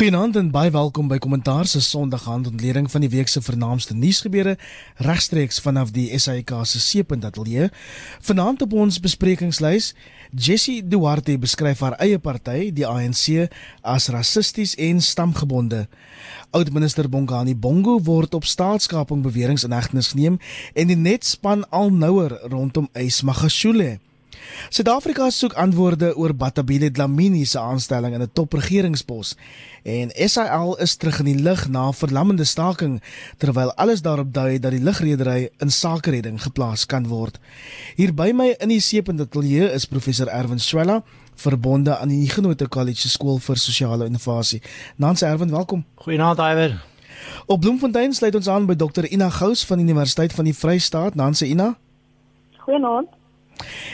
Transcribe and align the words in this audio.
Goeienaand 0.00 0.36
en 0.40 0.46
baie 0.48 0.70
welkom 0.72 1.10
by 1.10 1.18
Kommentaar 1.20 1.66
se 1.68 1.82
Sondagandontleding 1.84 2.86
van 2.88 3.02
die 3.04 3.10
week 3.12 3.28
se 3.28 3.42
vernaamste 3.44 3.92
nuusgebeure 3.92 4.54
regstreeks 4.96 5.60
vanaf 5.60 5.90
die 5.92 6.06
SAK 6.16 6.54
se 6.64 6.80
seepuntateljee. 6.80 7.68
Vanaand 8.24 8.64
op 8.64 8.72
ons 8.72 8.96
besprekingslys, 9.04 9.90
Jessie 10.32 10.78
Duarte 10.80 11.36
beskryf 11.36 11.84
haar 11.84 11.98
eie 12.00 12.16
party, 12.16 12.70
die 12.72 12.88
ANC, 12.88 13.52
as 13.84 14.08
rassisties 14.08 14.72
en 14.80 15.04
stamgebonde. 15.04 15.84
Oudminister 16.56 17.04
Bongani 17.04 17.52
Bongo 17.52 18.00
word 18.00 18.40
op 18.40 18.48
staatskaping 18.48 19.20
beweringe 19.20 19.68
in 19.68 19.76
hegtenis 19.76 20.14
geneem 20.14 20.40
en 20.72 20.88
die 20.88 20.96
net 20.96 21.28
span 21.28 21.68
al 21.68 21.92
nouer 21.92 22.40
rondom 22.48 22.88
Ys 22.96 23.20
Magashule. 23.20 23.98
Suid-Afrika 24.68 25.30
soek 25.30 25.52
antwoorde 25.52 26.16
oor 26.16 26.34
Batabile 26.34 26.90
Dlamini 26.90 27.44
se 27.44 27.58
aanstelling 27.58 28.14
in 28.14 28.22
'n 28.22 28.30
topregeringspos 28.32 29.36
en 29.82 30.10
SAL 30.28 30.78
is 30.78 30.96
terug 30.96 31.18
in 31.18 31.24
die 31.24 31.42
lug 31.42 31.68
na 31.68 31.88
'n 31.88 31.94
verlammende 31.94 32.44
staking 32.44 33.02
terwyl 33.38 33.74
alles 33.74 34.02
daarop 34.02 34.32
dui 34.32 34.58
dat 34.58 34.70
die 34.70 34.82
lugredery 34.82 35.48
in 35.58 35.70
sakeredding 35.70 36.42
geplaas 36.42 36.86
kan 36.86 37.06
word. 37.06 37.38
Hier 37.96 38.14
by 38.14 38.30
my 38.34 38.54
in 38.58 38.68
die 38.68 38.80
seepende 38.80 39.22
ateljee 39.22 39.72
is 39.72 39.84
professor 39.84 40.28
Erwin 40.28 40.60
Swela 40.60 41.02
verbonde 41.34 41.96
aan 41.96 42.08
die 42.08 42.28
Genote 42.28 42.68
College 42.68 43.08
skool 43.08 43.38
vir 43.38 43.56
sosiale 43.56 44.04
innovasie. 44.04 44.62
Nancy 44.96 45.24
Erwin, 45.24 45.50
welkom. 45.50 45.84
Goeienaand 45.94 46.38
Iwer. 46.38 46.84
Op 47.46 47.60
Bloemfontein 47.60 48.12
sluit 48.12 48.34
ons 48.34 48.48
aan 48.48 48.66
by 48.66 48.76
Dr 48.76 49.06
Ina 49.12 49.30
Gous 49.30 49.64
van 49.66 49.80
die 49.80 49.86
Universiteit 49.86 50.32
van 50.32 50.44
die 50.44 50.54
Vrystaat. 50.54 51.14
Nancy 51.14 51.44
Ina. 51.44 51.76
Goeienaand. 52.58 53.19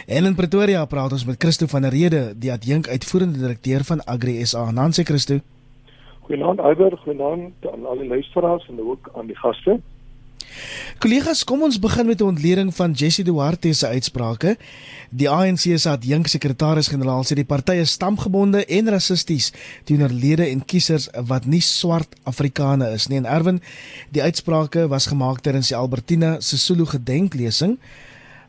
En 0.07 0.25
in 0.25 0.35
Pretoria 0.35 0.85
praat 0.85 1.13
ons 1.13 1.25
met 1.25 1.37
Christo 1.39 1.67
van 1.67 1.83
der 1.83 1.91
Rede, 1.91 2.23
die 2.37 2.53
adjunk 2.53 2.89
uitvoerende 2.89 3.39
direkteur 3.39 3.85
van 3.85 4.05
Agri 4.05 4.47
SA. 4.47 4.71
Nancy 4.71 5.03
Christo. 5.03 5.41
Goeienaand 6.21 6.59
Iwer, 6.59 6.97
goeienaand 6.97 7.67
aan 7.73 7.87
al 7.87 7.99
die 7.99 8.09
luisteraars 8.09 8.69
en 8.69 8.81
ook 8.81 9.11
aan 9.15 9.27
die 9.27 9.37
gaste. 9.37 9.81
Kollegas, 10.99 11.45
kom 11.45 11.63
ons 11.67 11.79
begin 11.79 12.07
met 12.07 12.21
'n 12.21 12.33
ontleding 12.33 12.75
van 12.75 12.93
Jessie 12.93 13.25
Duarte 13.25 13.73
se 13.73 13.87
uitsprake. 13.87 14.57
Die 15.11 15.31
ANC 15.31 15.59
se 15.59 15.89
adjunk 15.91 16.27
sekretaris-generaal 16.27 17.25
sê 17.25 17.35
die 17.35 17.45
party 17.45 17.73
is 17.73 17.91
stamgebonde 17.91 18.65
en 18.65 18.89
rassisties 18.89 19.53
teenoor 19.85 20.11
lede 20.11 20.47
en 20.49 20.65
kiesers 20.65 21.09
wat 21.27 21.47
nie 21.47 21.61
swart 21.61 22.17
Afrikane 22.23 22.93
is 22.93 23.07
nie. 23.07 23.19
En 23.19 23.27
Erwin, 23.27 23.61
die 24.11 24.23
uitsprake 24.23 24.89
was 24.89 25.07
gemaak 25.07 25.41
tydens 25.41 25.69
die 25.69 25.77
Albertina 25.77 26.41
Sisulu 26.41 26.87
gedenklesing. 26.87 27.79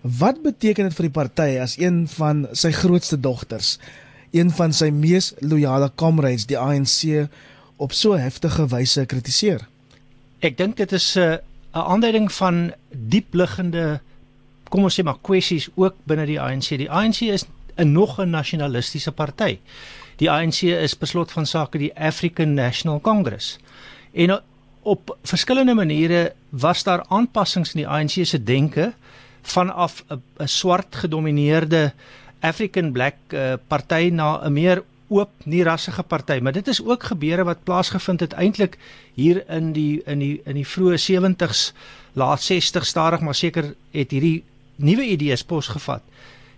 Wat 0.08 0.40
beteken 0.44 0.88
dit 0.88 0.96
vir 0.96 1.08
die 1.10 1.16
party 1.16 1.50
as 1.60 1.76
een 1.80 2.06
van 2.08 2.46
sy 2.56 2.72
grootste 2.72 3.20
dogters, 3.20 3.76
een 4.32 4.52
van 4.56 4.74
sy 4.74 4.88
mees 4.94 5.34
loyale 5.44 5.90
comrades 6.00 6.46
die 6.48 6.60
ANC 6.60 7.28
op 7.78 7.92
so 7.92 8.16
heftige 8.16 8.68
wyse 8.72 9.04
kritiseer? 9.06 9.66
Ek 10.40 10.56
dink 10.58 10.78
dit 10.78 10.92
is 10.92 11.16
'n 11.16 11.20
uh, 11.20 11.38
'n 11.76 11.88
aanduiding 11.94 12.32
van 12.32 12.72
diepliggende 12.92 14.00
kom 14.70 14.84
ons 14.84 15.00
sê 15.00 15.04
maar 15.04 15.20
kwessies 15.22 15.70
ook 15.76 15.96
binne 16.10 16.26
die 16.26 16.40
ANC. 16.42 16.78
Die 16.78 16.92
ANC 16.92 17.22
is 17.22 17.46
'n 17.78 17.92
nog 17.92 18.20
'n 18.20 18.30
nasionalistiese 18.30 19.12
party. 19.12 19.60
Die 20.18 20.32
ANC 20.32 20.62
is 20.64 20.98
beslot 20.98 21.32
van 21.32 21.46
sake 21.46 21.78
die 21.78 21.96
African 21.96 22.54
National 22.54 23.02
Congress. 23.02 23.60
En 24.14 24.42
op 24.82 25.18
verskillende 25.24 25.74
maniere 25.74 26.34
was 26.50 26.84
daar 26.84 27.06
aanpassings 27.08 27.74
in 27.74 27.82
die 27.82 27.88
ANC 27.88 28.26
se 28.26 28.44
denke 28.44 28.94
vanaf 29.48 30.04
'n 30.10 30.48
swart 30.48 30.96
gedomeineerde 30.96 31.94
African 32.40 32.92
Black 32.92 33.16
uh, 33.30 33.54
party 33.68 34.10
na 34.12 34.42
'n 34.44 34.54
meer 34.54 34.84
oop 35.08 35.32
nie 35.44 35.64
rassige 35.64 36.04
party 36.04 36.40
maar 36.42 36.54
dit 36.54 36.68
is 36.68 36.84
ook 36.84 37.04
gebeure 37.04 37.44
wat 37.44 37.64
plaasgevind 37.64 38.20
het 38.20 38.34
eintlik 38.34 38.78
hier 39.14 39.44
in 39.50 39.72
die 39.74 40.02
in 40.06 40.20
die 40.20 40.42
in 40.46 40.56
die 40.60 40.68
vroeë 40.68 41.00
70s 41.00 41.72
laat 42.14 42.42
60 42.42 42.86
stadig 42.86 43.20
maar 43.20 43.36
seker 43.36 43.74
het 43.92 44.12
hierdie 44.12 44.44
nuwe 44.76 45.06
idees 45.06 45.44
posgevat. 45.44 46.02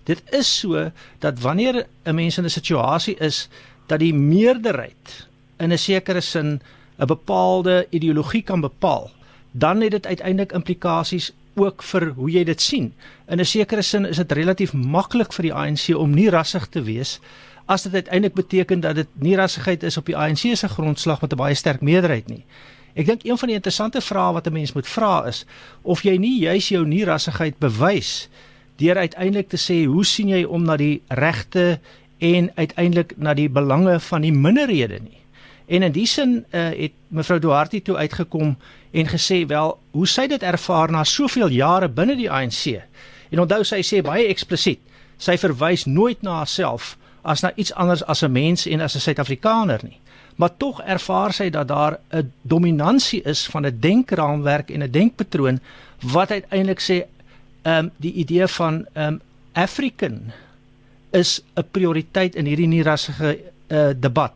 Dit 0.04 0.24
is 0.34 0.50
so 0.60 0.92
dat 1.20 1.40
wanneer 1.40 1.86
'n 2.04 2.16
mens 2.16 2.38
in 2.38 2.46
'n 2.46 2.50
situasie 2.50 3.16
is 3.16 3.50
dat 3.88 4.00
die 4.00 4.14
meerderheid 4.14 5.28
in 5.58 5.72
'n 5.72 5.78
sekere 5.78 6.22
sin 6.22 6.62
'n 6.98 7.06
bepaalde 7.06 7.88
ideologie 7.90 8.42
kan 8.42 8.62
bepaal 8.62 9.12
dan 9.52 9.82
het 9.82 9.92
dit 9.92 10.06
uiteindelik 10.06 10.52
implikasies 10.52 11.34
ook 11.60 11.84
vir 11.84 12.10
hoe 12.16 12.32
jy 12.32 12.44
dit 12.44 12.62
sien. 12.62 12.94
In 13.28 13.40
'n 13.40 13.46
sekere 13.46 13.82
sin 13.82 14.06
is 14.06 14.18
dit 14.18 14.32
relatief 14.32 14.74
maklik 14.74 15.34
vir 15.34 15.44
die 15.44 15.54
ANC 15.54 15.96
om 15.96 16.14
nie 16.14 16.30
rassig 16.30 16.68
te 16.68 16.82
wees 16.82 17.20
as 17.70 17.84
dit 17.84 17.94
uiteindelik 17.94 18.34
beteken 18.34 18.80
dat 18.80 18.96
dit 18.96 19.08
nie 19.14 19.36
rassigheid 19.36 19.84
is 19.84 19.98
op 19.98 20.06
die 20.06 20.18
ANC 20.18 20.58
se 20.58 20.68
grondslag 20.68 21.22
met 21.22 21.32
'n 21.34 21.38
baie 21.38 21.54
sterk 21.54 21.82
meerderheid 21.82 22.28
nie. 22.28 22.46
Ek 22.94 23.06
dink 23.06 23.24
een 23.24 23.38
van 23.38 23.48
die 23.48 23.56
interessante 23.56 24.02
vrae 24.02 24.34
wat 24.34 24.48
'n 24.48 24.54
mens 24.54 24.74
moet 24.74 24.88
vra 24.88 25.26
is 25.28 25.46
of 25.82 26.02
jy 26.02 26.18
nie 26.18 26.40
juis 26.40 26.70
jou 26.70 26.86
nie 26.86 27.06
rassigheid 27.06 27.60
bewys 27.60 28.30
deur 28.76 28.98
uiteindelik 28.98 29.50
te 29.50 29.58
sê 29.58 29.86
hoe 29.86 30.06
sien 30.06 30.28
jy 30.28 30.44
om 30.44 30.64
na 30.64 30.78
die 30.78 31.02
regte 31.08 31.80
en 32.18 32.52
uiteindelik 32.56 33.14
na 33.18 33.34
die 33.34 33.50
belange 33.50 34.00
van 34.00 34.22
die 34.22 34.34
minderhede 34.34 35.00
nie. 35.00 35.20
En 35.68 35.84
in 35.84 35.92
die 35.92 36.06
sin 36.06 36.46
uh, 36.52 36.70
het 36.74 36.92
mevrou 37.08 37.40
Duarte 37.40 37.82
toe 37.82 37.96
uitgekom 37.96 38.58
en 38.92 39.08
gesê 39.08 39.46
wel 39.48 39.78
hoe 39.92 40.08
sy 40.08 40.28
dit 40.28 40.44
ervaar 40.44 40.92
na 40.92 41.04
soveel 41.04 41.52
jare 41.54 41.90
binne 41.90 42.16
die 42.16 42.32
ANC. 42.32 42.82
En 43.30 43.40
onthou 43.40 43.64
sy 43.64 43.82
sê 43.86 44.02
baie 44.02 44.28
eksplisiet, 44.28 44.82
sy 45.18 45.38
verwys 45.38 45.86
nooit 45.86 46.22
na 46.26 46.40
haarself 46.42 46.96
as 47.22 47.44
na 47.44 47.52
iets 47.56 47.74
anders 47.74 48.04
as 48.04 48.24
'n 48.24 48.32
mens 48.32 48.66
en 48.66 48.82
as 48.82 48.96
'n 48.96 49.00
Suid-Afrikaner 49.00 49.80
nie. 49.84 50.00
Maar 50.36 50.58
tog 50.58 50.82
ervaar 50.82 51.34
sy 51.34 51.50
dat 51.50 51.68
daar 51.68 52.00
'n 52.12 52.32
dominansie 52.42 53.22
is 53.22 53.46
van 53.46 53.66
'n 53.66 53.80
denkraamwerk 53.80 54.70
en 54.70 54.84
'n 54.84 54.92
denkpatroon 54.92 55.60
wat 56.02 56.32
uiteindelik 56.32 56.80
sê 56.80 57.06
ehm 57.62 57.86
um, 57.86 57.92
die 57.98 58.14
idee 58.14 58.48
van 58.48 58.86
ehm 58.94 59.08
um, 59.08 59.22
African 59.54 60.32
is 61.12 61.42
'n 61.56 61.68
prioriteit 61.72 62.36
in 62.36 62.46
hierdie 62.46 62.68
nie 62.68 62.84
rassige 62.84 63.40
uh, 63.68 63.90
debat. 63.96 64.34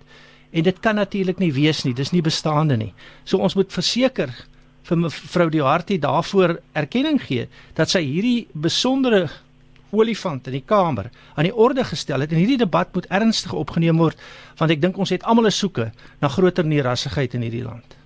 En 0.53 0.64
dit 0.64 0.80
kan 0.80 0.96
natuurlik 0.96 1.40
nie 1.41 1.53
wees 1.53 1.84
nie, 1.84 1.94
dis 1.97 2.12
nie 2.14 2.22
bestaande 2.22 2.78
nie. 2.78 2.94
So 3.25 3.41
ons 3.41 3.56
moet 3.58 3.74
verseker 3.74 4.34
vir 4.88 5.00
mevrou 5.00 5.50
Die 5.50 5.64
Hartie 5.64 6.00
daarvoor 6.00 6.58
erkenning 6.78 7.22
gee 7.24 7.47
dat 7.78 7.90
sy 7.90 8.03
hierdie 8.06 8.47
besondere 8.53 9.30
olifant 9.94 10.50
in 10.50 10.58
die 10.58 10.66
kamer 10.66 11.09
aan 11.38 11.47
die 11.47 11.56
orde 11.56 11.86
gestel 11.88 12.25
het 12.25 12.34
en 12.34 12.42
hierdie 12.42 12.59
debat 12.62 12.90
moet 12.96 13.09
ernstig 13.13 13.53
opgeneem 13.53 14.02
word 14.02 14.19
want 14.59 14.74
ek 14.74 14.81
dink 14.81 14.97
ons 14.97 15.13
het 15.13 15.24
almal 15.24 15.47
'n 15.47 15.59
soeke 15.62 15.92
na 16.22 16.28
groter 16.28 16.66
nierassigheid 16.66 17.34
in 17.34 17.46
hierdie 17.46 17.63
land. 17.63 17.97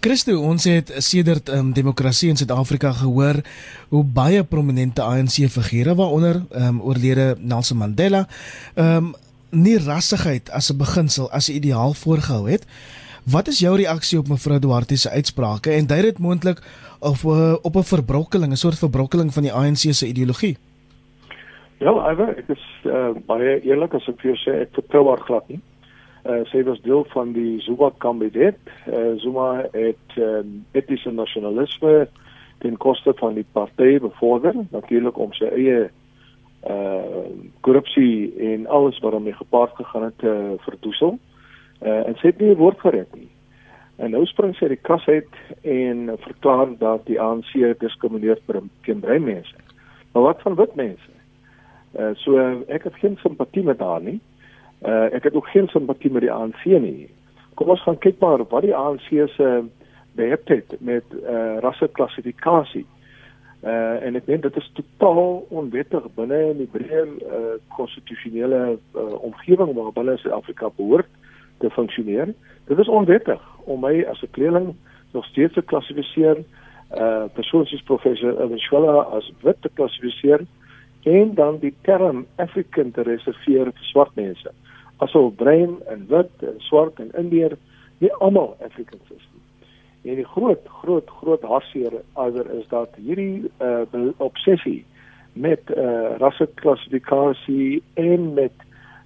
Christo, 0.00 0.40
ons 0.42 0.64
het 0.64 0.90
sedert 0.98 1.48
um, 1.48 1.72
demokrasie 1.72 2.28
in 2.32 2.36
Suid-Afrika 2.36 2.92
gehoor 2.92 3.42
hoe 3.88 4.04
baie 4.04 4.42
prominente 4.44 5.02
ANC 5.02 5.48
figure 5.48 5.94
waaronder 5.94 6.42
um, 6.50 6.80
oorlede 6.80 7.36
Nelson 7.38 7.78
Mandela 7.78 8.26
um, 8.74 9.14
nie 9.52 9.78
rassigheid 9.78 10.50
as 10.50 10.70
'n 10.72 10.78
beginsel 10.78 11.30
as 11.30 11.48
'n 11.48 11.56
ideaal 11.60 11.94
voorgehou 11.94 12.48
het. 12.50 12.66
Wat 13.30 13.48
is 13.48 13.58
jou 13.58 13.76
reaksie 13.76 14.18
op 14.18 14.28
mevrou 14.28 14.58
Duarte 14.58 14.96
se 14.96 15.10
uitsprake 15.10 15.70
en 15.70 15.86
dui 15.86 16.02
dit 16.02 16.18
moontlik 16.18 16.58
of 17.00 17.24
uh, 17.24 17.54
op 17.62 17.74
'n 17.76 17.82
verbrokkeling, 17.82 18.52
'n 18.52 18.56
soort 18.56 18.78
verbrokkeling 18.78 19.32
van 19.32 19.42
die 19.42 19.52
ANC 19.52 19.76
se 19.92 20.06
ideologie? 20.06 20.56
Ja, 21.78 22.10
ewe, 22.10 22.34
ek 22.38 22.48
is 22.48 22.64
uh, 22.86 23.10
baie 23.26 23.60
eerlik 23.60 23.94
as 23.94 24.08
ek 24.08 24.20
vir 24.20 24.30
jou 24.30 24.38
sê 24.38 24.60
ek 24.62 24.74
vertrou 24.74 25.08
haar 25.08 25.24
glad 25.26 25.48
nie. 25.48 25.60
Uh, 26.22 26.44
sy 26.44 26.62
was 26.62 26.80
deel 26.80 27.02
van 27.10 27.32
die 27.32 27.60
Zuma 27.60 27.90
kabinet. 27.98 28.58
Uh, 28.86 29.18
Zuma 29.18 29.64
het 29.72 30.14
um, 30.16 30.64
etiese 30.78 31.10
nasionalisme 31.10 32.06
ten 32.62 32.76
koste 32.76 33.14
van 33.18 33.34
die 33.34 33.46
party 33.52 33.98
bevorder, 33.98 34.54
natuurlik 34.70 35.18
om 35.18 35.32
sy 35.34 35.50
eie 35.50 35.90
uh 36.68 37.26
korrupsie 37.60 38.34
en 38.38 38.66
alles 38.66 38.98
wat 38.98 39.12
daarmee 39.12 39.32
gepaard 39.32 39.74
gegaan 39.74 40.02
het 40.02 40.22
uh, 40.22 40.50
verdoesel. 40.56 41.18
Uh 41.82 42.06
en 42.06 42.14
sy 42.14 42.26
het 42.26 42.38
nie 42.38 42.56
woord 42.56 42.80
gered 42.80 43.14
nie. 43.14 43.30
En 43.96 44.10
nou 44.10 44.24
spring 44.26 44.54
sy 44.56 44.68
die 44.70 44.80
kas 44.82 45.06
uit 45.06 45.38
en 45.62 46.10
verklaar 46.22 46.70
dat 46.78 47.06
die 47.06 47.20
ANC 47.20 47.50
diskrimineer 47.78 48.38
teen 48.82 49.00
bruin 49.00 49.24
mense. 49.24 49.54
Maar 50.12 50.22
wat 50.22 50.42
van 50.42 50.54
wit 50.54 50.74
mense? 50.74 51.10
Uh 51.98 52.14
so 52.14 52.38
uh, 52.38 52.54
ek 52.68 52.84
het 52.84 52.94
geen 53.02 53.18
simpatie 53.22 53.62
met 53.62 53.78
haar 53.78 54.02
nie. 54.02 54.20
Uh 54.82 55.10
ek 55.14 55.22
het 55.30 55.34
ook 55.34 55.50
geen 55.50 55.68
simpatie 55.68 56.10
met 56.10 56.22
die 56.22 56.32
ANC 56.32 56.64
nie. 56.64 57.10
Kom 57.54 57.68
ons 57.68 57.82
gaan 57.82 57.98
kyk 57.98 58.18
maar 58.20 58.46
wat 58.46 58.62
die 58.62 58.76
ANC 58.76 59.10
se 59.34 59.62
behept 60.14 60.80
met 60.80 61.04
uh 61.22 61.58
rasseklassifikasie. 61.58 62.86
Uh 62.86 63.01
en 63.62 64.16
ek 64.18 64.26
dink 64.26 64.42
dit 64.42 64.56
is 64.58 64.70
totaal 64.74 65.44
onwettig 65.54 66.06
binne 66.16 66.38
in 66.50 66.62
die 66.64 66.70
breër 66.70 67.10
uh 67.22 67.42
konstitusionele 67.76 68.62
uh, 68.74 69.04
omgewing 69.22 69.70
waar 69.76 69.92
binne 69.94 70.16
Suid-Afrika 70.18 70.70
behoort 70.76 71.06
te 71.62 71.70
funksioneer. 71.70 72.32
Dit 72.66 72.78
is 72.78 72.90
onwettig 72.90 73.42
om 73.70 73.80
my 73.86 74.02
as 74.10 74.22
'n 74.22 74.34
kleerling 74.34 74.74
nog 75.12 75.24
steeds 75.26 75.54
te 75.54 75.62
klassifiseer, 75.62 76.42
uh 76.90 77.24
persoon 77.34 77.66
soos 77.66 77.82
professor 77.82 78.34
Evangelia 78.42 78.98
as 79.18 79.30
wit 79.42 79.62
te 79.62 79.70
klassifiseer 79.74 80.46
en 81.02 81.34
dan 81.34 81.58
die 81.58 81.74
term 81.82 82.26
African 82.36 82.90
te 82.90 83.02
reserveer 83.02 83.70
vir 83.70 83.86
swart 83.92 84.14
mense. 84.14 84.50
Asof 84.96 85.34
bruin 85.34 85.78
en 85.86 86.06
wit 86.08 86.30
en 86.40 86.58
swart 86.58 86.98
en 86.98 87.10
indier 87.14 87.56
nie 87.98 88.12
almal 88.12 88.56
Afrikaners 88.60 89.10
is 89.10 89.26
nie. 89.32 89.41
En 90.02 90.14
die 90.18 90.26
groot 90.26 90.68
groot 90.82 91.10
groot 91.20 91.42
hartseer 91.42 91.92
oor 92.14 92.50
is 92.58 92.66
dat 92.68 92.96
hierdie 92.98 93.50
uh, 93.62 94.08
obsessie 94.16 94.84
met 95.32 95.70
uh, 95.70 96.16
rasseklassifikasie 96.18 97.82
en 97.94 98.32
met 98.34 98.52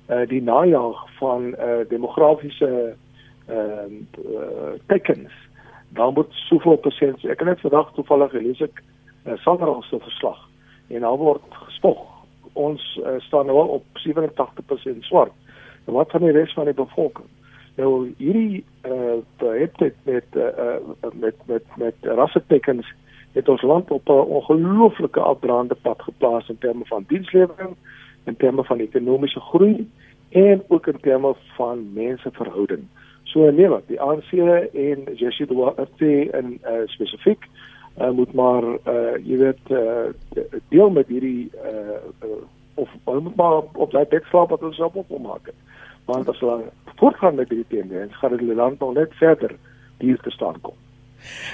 uh, 0.08 0.24
die 0.28 0.42
najaag 0.42 1.02
van 1.18 1.52
uh, 1.54 1.82
demografiese 1.88 2.96
ehm 3.46 3.92
uh, 4.18 4.72
tekens 4.86 5.32
dan 5.88 6.14
moet 6.14 6.32
soveel 6.48 6.76
persent 6.76 7.24
ek 7.24 7.38
het 7.38 7.48
net 7.48 7.60
vandag 7.60 7.92
toevallig 7.94 8.30
gelees 8.30 8.60
ek 8.60 8.82
uh, 8.82 9.36
Sanral 9.44 9.82
se 9.86 10.00
verslag 10.02 10.40
en 10.88 11.00
daar 11.00 11.18
word 11.18 11.42
gespog. 11.50 12.02
Ons 12.52 12.82
uh, 13.02 13.16
staan 13.18 13.46
nou 13.46 13.68
op 13.68 13.84
87% 14.06 14.98
swart. 15.00 15.32
Wat 15.84 16.10
van 16.10 16.22
die 16.22 16.32
res 16.34 16.52
van 16.54 16.64
die 16.64 16.74
bevolking 16.74 17.26
nou 17.76 18.12
hierdie 18.18 18.64
uh, 18.88 19.18
het 19.38 19.78
dit 19.78 19.94
met 20.02 20.24
uh, 20.34 20.76
met 21.12 21.34
met 21.46 21.64
met 21.76 21.94
rassetekens 22.00 22.94
het 23.32 23.48
ons 23.48 23.62
land 23.62 23.90
op 23.90 24.08
'n 24.08 24.28
ongelooflike 24.38 25.20
afdraande 25.20 25.74
pad 25.74 26.02
geplaas 26.02 26.48
in 26.48 26.58
terme 26.58 26.84
van 26.84 27.04
dienslewering 27.08 27.76
in 28.24 28.36
terme 28.36 28.64
van 28.64 28.78
ekonomiese 28.78 29.40
groei 29.40 29.90
en 30.28 30.62
ook 30.68 30.86
in 30.86 31.00
terme 31.00 31.34
van 31.56 31.92
menseverhouding. 31.92 32.84
So 33.22 33.50
nee 33.50 33.68
wat 33.68 33.82
die 33.86 34.00
ANC 34.00 34.32
en 34.72 35.14
Jesse 35.14 35.46
Duarte 35.46 36.30
in 36.30 36.58
uh, 36.62 36.70
spesifiek 36.84 37.44
uh, 37.98 38.10
moet 38.10 38.32
maar 38.32 38.62
uh, 38.64 39.16
jy 39.24 39.36
weet 39.36 39.70
uh, 39.70 40.08
deel 40.68 40.90
met 40.90 41.06
hierdie 41.06 41.50
uh, 41.64 42.00
uh, 42.24 42.40
of 42.74 42.90
hulle 43.04 43.20
moet 43.20 43.36
maar 43.36 43.62
op 43.72 43.90
daai 43.90 44.06
bed 44.08 44.24
slaap 44.24 44.48
wat 44.48 44.62
ons 44.62 44.80
op 44.80 44.96
op 44.96 45.22
maak. 45.22 45.52
Want 46.06 46.28
as 46.28 46.40
hulle 46.40 46.70
voortgaan 46.96 47.34
met 47.34 47.48
hierdie 47.48 47.78
tendens, 47.78 48.16
gaan 48.16 48.30
dit 48.36 48.44
die 48.46 48.54
land 48.54 48.78
nog 48.80 48.94
net 48.94 49.14
verder 49.20 49.56
hier 49.98 50.18
te 50.22 50.30
staan 50.30 50.60
kom. 50.60 50.74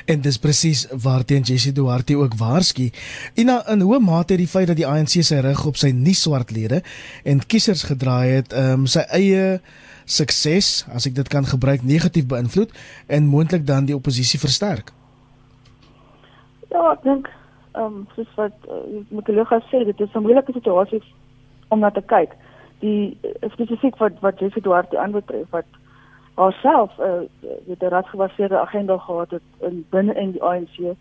En 0.07 0.21
dis 0.21 0.39
presies 0.39 0.87
waarteen 1.03 1.43
Jesse 1.43 1.73
Duarte 1.73 2.17
ook 2.17 2.35
waarsku. 2.39 2.91
Ina 3.35 3.63
in 3.69 3.81
hoe 3.81 4.01
mate 4.01 4.33
het 4.33 4.43
die 4.43 4.51
feit 4.51 4.67
dat 4.67 4.77
die 4.77 4.87
ANC 4.87 5.23
sy 5.23 5.41
rug 5.45 5.67
op 5.67 5.79
sy 5.81 5.93
nie 5.97 6.17
swart 6.19 6.51
lede 6.51 6.83
en 7.25 7.41
kiesers 7.47 7.87
gedraai 7.89 8.29
het, 8.37 8.53
ehm 8.53 8.85
um, 8.85 8.87
sy 8.87 9.05
eie 9.15 9.61
sukses, 10.05 10.83
as 10.93 11.07
ek 11.07 11.15
dit 11.15 11.29
kan 11.29 11.47
gebruik, 11.47 11.85
negatief 11.87 12.27
beïnvloed 12.27 12.73
en 13.07 13.31
moontlik 13.31 13.67
dan 13.67 13.87
die 13.87 13.97
oppositie 13.97 14.41
versterk. 14.41 14.93
Ja, 16.73 16.93
ek 16.93 17.03
dink 17.07 17.31
ehm 17.73 18.03
um, 18.03 18.07
soos 18.17 18.29
wat 18.37 18.69
uh, 18.69 19.01
my 19.11 19.25
kollega 19.25 19.63
sê, 19.71 19.85
dit 19.89 20.01
is 20.01 20.15
'n 20.15 20.25
moeilike 20.27 20.53
situasie 20.53 21.03
om 21.69 21.81
na 21.81 21.91
te 21.91 22.03
kyk. 22.03 22.35
Die 22.83 23.17
uh, 23.23 23.51
spesifiek 23.55 23.97
wat 24.03 24.19
wat 24.21 24.39
Jesse 24.43 24.61
Duarte 24.61 24.99
aanbetref 24.99 25.51
wat 25.51 25.81
haarself 26.35 26.99
'n 26.99 27.03
uh, 27.03 27.57
weet 27.67 27.83
'n 27.83 27.95
radgebaseerde 27.95 28.59
agenda 28.59 28.99
gehad 28.99 29.31
het 29.31 29.49
in 29.61 29.87
binne 29.91 30.15
in 30.15 30.33
die 30.33 30.43
ANC 30.43 30.97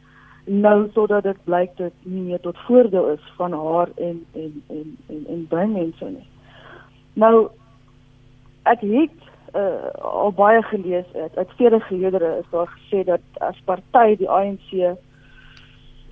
nou 0.45 0.89
totdat 0.89 1.23
dit 1.23 1.43
blyk 1.43 1.77
dit 1.77 1.93
nie 2.03 2.21
meer 2.21 2.39
tot 2.39 2.57
voordeel 2.57 3.07
is 3.07 3.33
van 3.35 3.53
haar 3.53 3.87
en 3.95 4.25
en 4.33 4.63
en 4.67 4.97
en 5.07 5.25
en 5.27 5.47
baie 5.49 5.67
mense 5.67 6.05
nie. 6.05 6.27
Nou 7.13 7.49
ek 8.63 8.81
het 8.81 9.17
uh, 9.55 9.91
al 10.01 10.31
baie 10.31 10.61
gelees 10.61 11.13
uit 11.13 11.37
uit 11.37 11.51
vele 11.55 11.79
geleerdere 11.79 12.37
is 12.39 12.49
daar 12.49 12.77
gesê 12.77 13.03
dat 13.03 13.21
as 13.37 13.61
party 13.65 14.15
die 14.15 14.29
ANC 14.29 14.97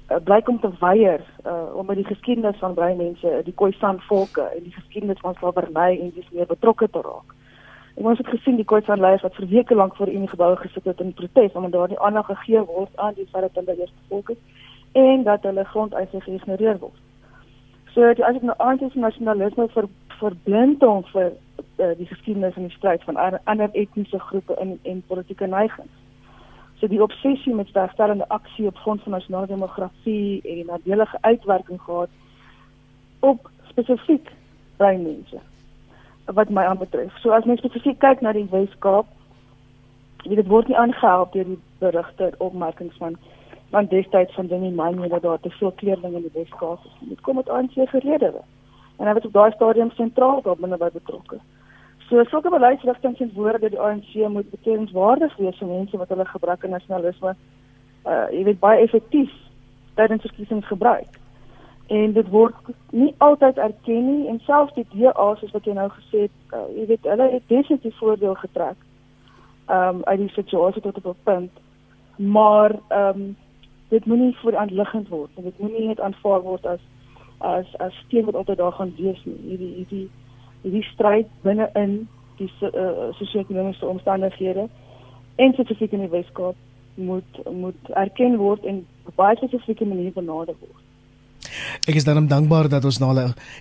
uh, 0.10 0.18
blyk 0.24 0.50
om 0.50 0.60
te 0.60 0.72
weier 0.80 1.22
uh, 1.46 1.76
om 1.76 1.86
met 1.86 1.96
die 1.96 2.06
geskiedenis 2.06 2.58
van 2.60 2.74
baie 2.74 2.96
mense, 2.96 3.42
die 3.46 3.54
Khoisan 3.56 4.02
volke 4.08 4.46
en 4.56 4.64
die 4.64 4.74
geskiedenis 4.74 5.20
van 5.22 5.36
slawerny 5.40 6.00
en 6.00 6.12
dis 6.16 6.32
meer 6.32 6.50
betrokke 6.50 6.90
te 6.90 7.02
raak. 7.02 7.36
En 7.96 8.06
ons 8.06 8.18
het 8.18 8.28
gesien 8.28 8.56
die 8.56 8.66
Khoisan 8.66 9.00
leiers 9.00 9.26
wat 9.26 9.36
vir 9.36 9.48
weke 9.48 9.76
lank 9.76 9.96
voor 9.96 10.08
in 10.08 10.26
die 10.26 10.32
geboue 10.32 10.56
gesit 10.56 10.86
het 10.86 11.02
in 11.04 11.14
protes 11.14 11.54
omdat 11.54 11.72
daar 11.72 11.94
nie 11.94 12.00
aandag 12.00 12.26
gegee 12.26 12.64
word 12.66 12.96
aan 12.96 13.14
die 13.14 13.28
feit 13.32 13.48
dat 13.48 13.56
hulle 13.60 13.80
eers 13.80 13.94
volk 14.08 14.30
is 14.30 14.42
en 14.92 15.24
dat 15.24 15.44
hulle 15.44 15.64
grondeise 15.64 16.22
geïgnoreer 16.22 16.80
word. 16.80 17.00
So 17.94 18.14
die 18.14 18.26
as 18.26 18.38
ek 18.38 18.46
nou 18.48 18.56
anti-nasionalisme 18.64 19.68
vir 19.74 19.90
verblind 20.20 20.84
hom 20.86 21.04
vir 21.14 21.32
uh, 21.32 21.94
die 21.98 22.08
geskiedenis 22.08 22.56
en 22.56 22.68
die 22.70 22.76
stryd 22.78 23.04
van 23.08 23.18
ander 23.44 23.70
etniese 23.74 24.20
groepe 24.20 24.56
in 24.62 24.78
en 24.84 25.04
politieke 25.08 25.48
neigings. 25.48 25.92
So 26.80 26.88
die 26.88 27.02
obsessie 27.04 27.54
met 27.56 27.68
sterkstellende 27.68 28.28
aksie 28.28 28.68
op 28.68 28.78
grond 28.78 29.04
van 29.04 29.12
nasionale 29.12 29.48
demokrasie 29.48 30.42
en 30.42 30.66
nadelige 30.66 31.18
uitwerking 31.22 31.81
gehad 31.81 32.10
op 33.20 33.50
spesifiek 33.68 34.31
bruin 34.78 35.02
mense 35.04 35.40
wat 36.26 36.50
my 36.50 36.64
aanbetref. 36.64 37.18
So 37.20 37.31
as 37.34 37.46
mens 37.46 37.60
spesifiek 37.60 38.00
kyk 38.00 38.22
na 38.22 38.31
die 38.31 38.46
Wes-Kaap, 38.52 39.08
dit 40.24 40.48
word 40.48 40.70
nie 40.70 40.78
aangehelp 40.78 41.34
deur 41.34 41.48
die 41.48 41.60
berigte 41.81 42.31
opmerkings 42.38 42.98
van 43.02 43.18
van 43.70 43.86
destyds 43.86 44.34
van 44.34 44.48
Deni 44.50 44.72
Manje 44.74 45.08
dat 45.08 45.22
daar 45.22 45.40
te 45.40 45.50
veel 45.50 45.72
kleurling 45.72 46.16
in 46.16 46.22
die 46.22 46.34
Wes-Kaap 46.34 46.86
is. 46.86 46.96
Dit 47.10 47.22
kom 47.22 47.36
met 47.36 47.50
ANC 47.50 47.75
geredere. 47.75 48.42
En 48.98 49.08
hy 49.08 49.14
was 49.14 49.25
op 49.25 49.34
daai 49.34 49.52
stadium 49.52 49.92
sentraal 49.92 50.42
daar 50.42 50.58
binne 50.58 50.78
by 50.78 50.90
betrokke. 50.94 51.38
So 52.10 52.24
sulke 52.24 52.50
beleidsrigtinge 52.50 53.18
en 53.20 53.32
woorde 53.34 53.60
dat 53.60 53.72
die 53.72 53.80
ANC 53.80 54.30
moet 54.30 54.50
bekendwaardig 54.50 55.36
wees 55.38 55.58
vir 55.58 55.68
mense 55.68 55.98
wat 55.98 56.10
hulle 56.10 56.26
gebrek 56.26 56.64
aan 56.64 56.78
nasionalisme 56.78 57.36
uh 58.06 58.28
jy 58.32 58.44
weet 58.44 58.60
baie 58.60 58.82
effektief 58.82 59.32
tydens 59.96 60.22
verkiesings 60.22 60.68
gebruik 60.68 61.20
en 61.90 62.14
dit 62.14 62.28
word 62.30 62.56
nie 62.94 63.14
altyd 63.18 63.58
erken 63.58 64.06
nie 64.06 64.28
en 64.30 64.38
selfs 64.46 64.76
die 64.78 64.86
DA 64.94 65.28
soos 65.40 65.54
wat 65.56 65.66
jy 65.66 65.74
nou 65.74 65.88
gesê 65.96 66.28
het, 66.28 66.36
uh, 66.54 66.68
jy 66.78 66.86
weet 66.92 67.08
hulle 67.10 67.28
het 67.32 67.48
definitief 67.50 67.98
voordeel 67.98 68.36
getrek. 68.44 68.78
Um 69.74 70.04
uit 70.06 70.22
die 70.22 70.32
situasie 70.36 70.82
tot 70.86 70.98
op 70.98 71.06
'n 71.06 71.24
punt. 71.24 71.52
Maar 72.18 72.76
um 73.02 73.36
dit 73.90 74.06
moenie 74.06 74.38
voor 74.42 74.58
aanliggend 74.58 75.08
word 75.10 75.30
en 75.38 75.44
dit 75.44 75.60
moenie 75.60 75.88
net 75.88 76.00
aanvaar 76.00 76.42
word 76.42 76.66
as 76.66 76.80
as 77.38 77.76
as 77.78 77.94
steen 78.06 78.26
wat 78.26 78.36
altyd 78.36 78.58
daar 78.58 78.72
gaan 78.72 78.94
wees 78.98 79.26
nie. 79.26 79.40
Hierdie 79.50 79.74
hierdie 79.76 80.10
hierdie 80.62 80.84
stryd 80.94 81.28
binne 81.44 81.70
in 81.80 82.08
die 82.40 82.50
uh, 82.62 83.10
sosio-ekonomiese 83.20 83.88
omstandighede 83.88 84.68
en 85.36 85.54
spesifiek 85.54 85.92
in 85.92 86.06
die 86.06 86.12
Weskaap 86.12 86.56
moet 86.96 87.40
moet 87.52 87.90
erken 87.90 88.38
word 88.38 88.66
en 88.66 88.86
op 89.06 89.16
baie 89.16 89.36
spesifieke 89.40 89.86
maniere 89.86 90.16
benader 90.16 90.56
word. 90.60 90.84
Ek 91.88 91.96
is 91.96 92.04
daarom 92.04 92.28
dankbaar 92.28 92.70
dat 92.70 92.86
ons 92.86 93.00
nou 93.00 93.10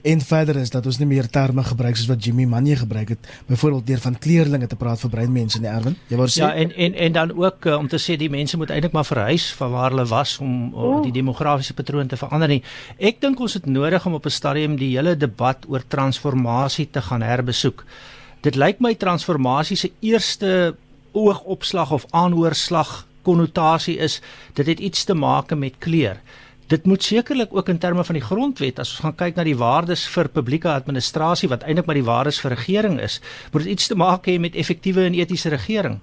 en 0.03 0.21
verder 0.21 0.57
is 0.57 0.71
dat 0.71 0.87
ons 0.87 0.99
nie 0.99 1.07
meer 1.07 1.29
terme 1.29 1.63
gebruik 1.65 1.97
soos 1.97 2.09
wat 2.11 2.25
Jimmy 2.25 2.45
Manje 2.45 2.77
gebruik 2.77 3.09
het, 3.09 3.29
byvoorbeeld 3.47 3.87
deur 3.87 4.01
van 4.01 4.19
kleerlinge 4.19 4.67
te 4.67 4.77
praat 4.77 5.01
vir 5.01 5.11
brein 5.11 5.33
mense 5.33 5.59
in 5.59 5.65
die 5.65 5.71
erwen. 5.71 5.97
Jy 6.09 6.17
wou 6.21 6.29
sê 6.29 6.43
Ja, 6.43 6.51
en 6.55 6.73
en 6.77 6.95
en 6.95 7.13
dan 7.13 7.33
ook 7.37 7.67
uh, 7.67 7.79
om 7.79 7.89
te 7.89 8.01
sê 8.03 8.17
die 8.17 8.31
mense 8.31 8.57
moet 8.57 8.71
eintlik 8.71 8.93
maar 8.93 9.09
verhuis 9.09 9.53
van 9.59 9.71
waar 9.71 9.91
hulle 9.91 10.07
was 10.07 10.39
om 10.39 10.75
uh, 10.75 11.03
die 11.03 11.13
demografiese 11.13 11.75
patroon 11.75 12.07
te 12.07 12.17
verander 12.17 12.49
nie. 12.49 12.63
Ek 12.99 13.21
dink 13.21 13.41
ons 13.41 13.55
het 13.55 13.67
nodig 13.67 14.07
om 14.07 14.15
op 14.15 14.27
'n 14.27 14.31
stadium 14.31 14.77
die 14.77 14.95
hele 14.97 15.17
debat 15.17 15.65
oor 15.69 15.83
transformasie 15.89 16.89
te 16.91 17.03
gaan 17.03 17.23
herbesoek. 17.23 17.85
Dit 18.43 18.55
lyk 18.55 18.81
my 18.81 18.95
transformasie 18.95 19.77
se 19.77 19.91
eerste 20.01 20.77
oogopslag 21.13 21.91
of 21.91 22.07
aanhoorslag 22.11 23.07
konnotasie 23.23 23.97
is 23.99 24.21
dit 24.55 24.67
het 24.67 24.81
iets 24.81 25.05
te 25.05 25.15
maak 25.15 25.55
met 25.55 25.79
kleur 25.79 26.21
dit 26.69 26.87
moet 26.87 27.03
sekerlik 27.03 27.55
ook 27.57 27.69
in 27.69 27.79
terme 27.79 28.05
van 28.05 28.15
die 28.15 28.25
grondwet 28.25 28.79
as 28.79 28.91
ons 28.93 29.05
gaan 29.07 29.17
kyk 29.17 29.37
na 29.37 29.45
die 29.45 29.57
waardes 29.57 30.07
vir 30.13 30.29
publieke 30.29 30.69
administrasie 30.73 31.49
wat 31.49 31.65
eintlik 31.65 31.87
maar 31.87 32.01
die 32.01 32.09
waardes 32.09 32.41
vir 32.41 32.55
regering 32.57 33.01
is, 33.01 33.21
moet 33.53 33.65
dit 33.65 33.73
iets 33.73 33.89
te 33.89 33.97
maak 33.97 34.29
hê 34.29 34.39
met 34.39 34.55
effektiewe 34.55 35.07
en 35.09 35.17
etiese 35.17 35.49
regering 35.49 36.01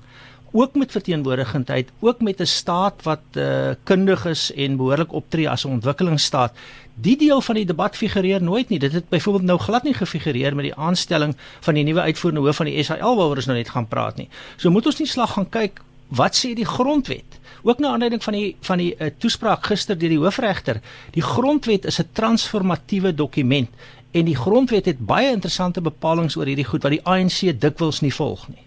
ook 0.55 0.75
met 0.75 0.91
verteenwoordigendheid, 0.91 1.89
ook 2.00 2.22
met 2.22 2.39
'n 2.39 2.45
staat 2.45 3.03
wat 3.03 3.19
uh, 3.34 3.69
kundig 3.84 4.25
is 4.25 4.53
en 4.53 4.77
behoorlik 4.77 5.12
optree 5.13 5.50
as 5.50 5.63
'n 5.65 5.69
ontwikkelingsstaat. 5.69 6.53
Die 6.93 7.17
deel 7.17 7.41
van 7.41 7.55
die 7.55 7.65
debat 7.65 7.95
figureer 7.98 8.43
nooit 8.43 8.69
nie. 8.69 8.79
Dit 8.79 8.93
het 8.93 9.10
byvoorbeeld 9.10 9.45
nou 9.45 9.60
glad 9.60 9.84
nie 9.84 9.93
gefigureer 9.93 10.55
met 10.55 10.65
die 10.65 10.75
aanstelling 10.75 11.36
van 11.60 11.74
die 11.74 11.84
nuwe 11.84 12.01
uitvoerende 12.01 12.45
hoof 12.45 12.55
van 12.55 12.65
die 12.65 12.84
SAL 12.84 13.15
waaroor 13.15 13.36
ons 13.36 13.45
nou 13.45 13.57
net 13.57 13.69
gaan 13.69 13.88
praat 13.88 14.15
nie. 14.15 14.29
So 14.55 14.69
moet 14.69 14.86
ons 14.86 15.00
nie 15.00 15.07
slag 15.07 15.34
gaan 15.34 15.50
kyk 15.50 15.81
wat 16.07 16.36
sê 16.36 16.53
die 16.53 16.65
grondwet? 16.65 17.39
Ook 17.65 17.79
na 17.79 17.95
aanleiding 17.95 18.24
van 18.24 18.34
die 18.34 18.55
van 18.62 18.77
die 18.77 18.91
uh, 18.93 19.07
toespraak 19.17 19.65
gister 19.65 19.98
deur 19.98 20.12
die 20.13 20.22
hoofregter. 20.22 20.79
Die 21.15 21.24
grondwet 21.25 21.86
is 21.89 21.98
'n 22.01 22.10
transformatiewe 22.13 23.13
dokument 23.13 23.69
en 24.12 24.25
die 24.25 24.36
grondwet 24.36 24.86
het 24.86 25.00
baie 25.00 25.31
interessante 25.31 25.81
bepalinge 25.81 26.38
oor 26.38 26.45
hierdie 26.45 26.69
goed 26.69 26.84
wat 26.84 26.91
die 26.91 27.03
ANC 27.03 27.60
dikwels 27.60 28.01
nie 28.01 28.13
volg 28.13 28.48
nie. 28.48 28.62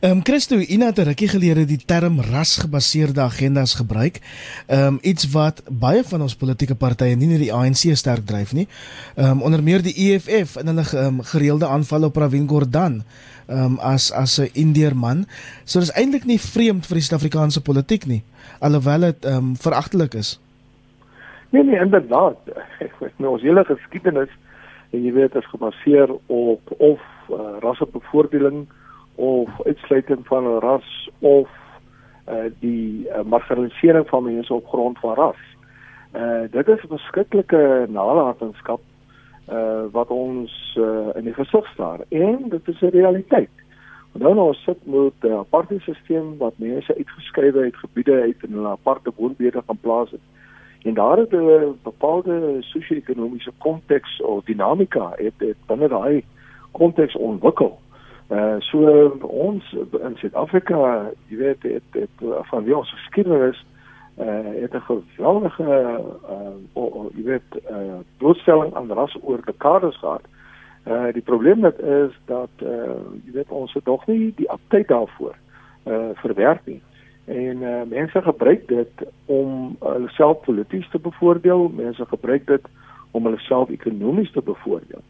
Ehm 0.00 0.10
um, 0.10 0.20
Christo 0.24 0.56
Ina 0.58 0.86
het 0.86 0.98
rukkie 0.98 1.28
gelede 1.28 1.64
die 1.64 1.78
term 1.78 2.20
rasgebaseerde 2.20 3.20
agendas 3.20 3.74
gebruik. 3.74 4.20
Ehm 4.66 4.86
um, 4.86 4.98
iets 5.02 5.30
wat 5.32 5.62
baie 5.70 6.04
van 6.04 6.22
ons 6.22 6.36
politieke 6.36 6.74
partye 6.74 7.16
nie 7.16 7.30
net 7.30 7.40
die 7.40 7.52
ANC 7.52 7.96
sterk 7.96 8.26
dryf 8.26 8.52
nie. 8.52 8.66
Ehm 9.16 9.30
um, 9.30 9.42
onder 9.42 9.62
meer 9.62 9.82
die 9.82 9.94
EFF 10.06 10.56
in 10.60 10.72
hulle 10.72 10.86
um, 11.04 11.22
gereelde 11.22 11.66
aanvalle 11.66 12.06
op 12.06 12.12
Pravin 12.12 12.48
Gordhan 12.48 13.02
ehm 13.46 13.64
um, 13.64 13.78
as 13.78 14.12
as 14.12 14.38
'n 14.40 14.50
Indiër 14.52 14.96
man. 14.96 15.26
So 15.64 15.80
dis 15.80 15.92
eintlik 15.92 16.24
nie 16.24 16.40
vreemd 16.40 16.86
vir 16.86 16.94
die 16.94 17.02
Suid-Afrikaanse 17.02 17.60
politiek 17.60 18.06
nie, 18.06 18.22
alhoewel 18.60 19.00
dit 19.00 19.24
ehm 19.24 19.36
um, 19.36 19.56
veragtelik 19.56 20.14
is. 20.14 20.40
Nee 21.50 21.64
nee, 21.64 21.80
inderdaad. 21.80 22.38
Nou 23.18 23.32
ons 23.32 23.42
hele 23.42 23.64
geskiedenis 23.64 24.28
en 24.90 25.04
jy 25.04 25.12
weet 25.12 25.34
is 25.34 25.46
gebaseer 25.46 26.10
op 26.26 26.74
of 26.78 27.00
uh, 27.30 27.36
rassebevoordeling 27.60 28.66
of 29.16 29.48
uitsluiting 29.64 30.26
van 30.26 30.58
ras 30.58 31.10
of 31.18 31.48
uh 32.28 32.50
die 32.60 33.08
uh, 33.08 33.22
marginalisering 33.22 34.08
van 34.08 34.24
mense 34.24 34.54
op 34.54 34.66
grond 34.66 34.98
van 34.98 35.14
ras. 35.14 35.42
Uh 36.14 36.50
dit 36.50 36.68
is 36.68 36.82
'n 36.82 36.88
beskikkelike 36.88 37.86
nalatenskap 37.88 38.80
uh 39.50 39.84
wat 39.92 40.08
ons 40.08 40.76
uh, 40.78 41.14
in 41.14 41.24
die 41.24 41.34
gesig 41.34 41.66
staar 41.66 42.00
en 42.08 42.48
dit 42.48 42.68
is 42.68 42.80
'n 42.80 42.96
realiteit. 42.98 43.50
Nou 44.12 44.34
nou 44.34 44.54
sit 44.54 44.86
met 44.86 45.12
'n 45.20 45.32
aparte 45.32 45.78
stelsel 45.80 46.36
wat 46.38 46.52
mense 46.56 46.96
uitgeskryf 46.96 47.54
het 47.54 47.76
gebiede 47.76 48.20
uit 48.20 48.42
in 48.42 48.60
'n 48.60 48.66
aparte 48.66 49.12
woonbede 49.16 49.62
gaan 49.66 49.78
plaas 49.80 50.10
het. 50.10 50.20
En 50.82 50.94
daar 50.94 51.16
het 51.16 51.32
'n 51.32 51.78
bepaalde 51.82 52.56
sosio-ekonomiese 52.60 53.52
konteks 53.58 54.22
of 54.22 54.44
dinamika 54.44 55.12
het, 55.16 55.32
het 55.36 55.56
binne 55.66 55.88
daai 55.88 56.24
konteks 56.70 57.16
ontwikkel. 57.16 57.78
Uh 58.28 58.56
so 58.58 59.08
ons 59.22 59.62
in 60.02 60.16
Suid-Afrika, 60.18 61.12
jy 61.30 61.36
weet, 61.38 61.62
het, 61.62 61.82
het, 61.92 62.08
het 62.18 62.46
van 62.50 62.64
wie 62.64 62.76
ons 62.76 62.90
geskiedenis 62.90 63.60
uh 64.18 64.60
het 64.60 64.72
'n 64.74 64.80
geweldige 64.80 65.62
uh 66.30 66.56
oh, 66.72 67.06
jy 67.14 67.22
weet 67.22 67.50
uh 67.70 68.00
blootstelling 68.18 68.74
aan 68.74 68.92
ras 68.92 69.16
oor 69.22 69.40
dekades 69.44 69.96
gehad. 69.96 70.24
Uh 70.86 71.12
die 71.12 71.22
probleem 71.22 71.60
net 71.60 71.78
is 71.78 72.18
dat 72.24 72.50
uh 72.62 72.98
jy 73.24 73.32
weet 73.32 73.50
ons 73.50 73.72
het 73.72 73.84
nog 73.84 74.06
nie 74.06 74.32
die 74.36 74.50
aptyd 74.50 74.88
daarvoor 74.88 75.34
uh 75.86 76.08
verwerk 76.14 76.60
nie. 76.64 76.82
En 77.24 77.62
uh 77.62 77.82
mense 77.88 78.22
gebruik 78.22 78.68
dit 78.68 79.06
om 79.26 79.76
hulle 79.80 80.08
self 80.08 80.40
polities 80.40 80.88
te 80.90 80.98
bevoordeel, 80.98 81.68
mense 81.68 82.04
gebruik 82.06 82.46
dit 82.46 82.66
om 83.10 83.24
hulle 83.24 83.38
self 83.38 83.68
ekonomies 83.68 84.32
te 84.32 84.42
bevoordeel. 84.42 85.02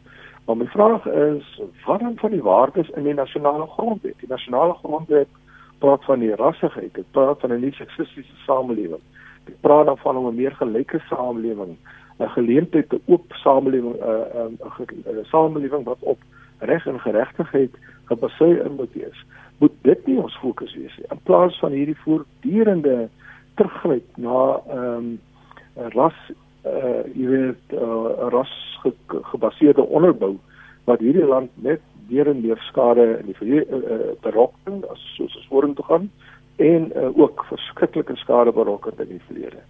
Maar 0.46 0.56
my 0.56 0.66
vraag 0.66 1.06
is 1.06 1.60
wat 1.84 2.00
dan 2.00 2.16
van 2.16 2.30
die 2.30 2.42
waardes 2.42 2.88
in 2.88 3.02
die 3.02 3.14
nasionale 3.14 3.66
grondwet? 3.66 4.14
Die 4.18 4.28
nasionale 4.28 4.74
grondwet 4.74 5.28
praat 5.78 6.04
van 6.04 6.18
die 6.18 6.34
rassigheid, 6.34 6.94
dit 6.94 7.10
praat 7.10 7.40
van 7.40 7.52
'n 7.52 7.60
nie 7.60 7.72
seksistiese 7.72 8.36
samelewing. 8.44 9.02
Dit 9.44 9.60
praat 9.60 9.86
dan 9.86 9.98
van 9.98 10.16
'n 10.16 10.34
meer 10.34 10.52
gelyke 10.52 10.98
samelewing 10.98 11.76
'n 12.18 12.28
geleentheid 12.28 12.88
te 12.88 13.00
oop 13.04 13.32
samelewing 13.32 13.94
'n 13.94 13.98
uh, 13.98 14.44
'n 14.46 14.58
'n 14.62 15.18
uh, 15.18 15.24
samelewing 15.24 15.84
wat 15.84 15.98
op 16.00 16.18
reg 16.58 16.86
en 16.86 17.00
geregtigheid 17.00 17.70
gebaseer 18.04 18.70
moet 18.70 18.92
wees. 18.92 19.24
Moet 19.58 19.72
dit 19.82 20.06
nie 20.06 20.18
ons 20.18 20.38
fokus 20.38 20.74
wees 20.74 20.96
nie. 20.96 21.06
In 21.10 21.20
plaas 21.22 21.58
van 21.58 21.72
hierdie 21.72 21.98
voortdurende 21.98 23.08
teruggryp 23.54 24.16
na 24.16 24.60
ehm 24.68 24.96
um, 24.96 25.20
ras 25.74 26.32
uh 26.66 27.02
jy 27.14 27.26
weet 27.30 27.72
'n 27.72 27.82
uh, 27.82 28.28
ras 28.34 28.54
ge, 28.82 28.92
gebaseerde 29.30 29.82
onderbou 29.82 30.36
wat 30.84 31.00
hierdie 31.00 31.26
land 31.26 31.50
net 31.54 31.80
deur 32.08 32.28
en 32.30 32.42
deur 32.42 32.58
skade 32.70 33.06
in 33.20 33.26
die 33.26 33.38
verlede 33.38 33.66
uh, 33.70 33.94
uh, 33.94 34.12
berokken 34.22 34.82
as 34.90 35.02
soos 35.16 35.36
ons 35.36 35.48
vorentoe 35.50 35.84
gaan 35.84 36.10
en 36.56 36.92
uh, 36.96 37.10
ook 37.18 37.44
verskriklike 37.48 38.16
skade 38.16 38.52
berokken 38.52 38.92
in 38.98 39.08
die 39.16 39.24
verlede. 39.26 39.62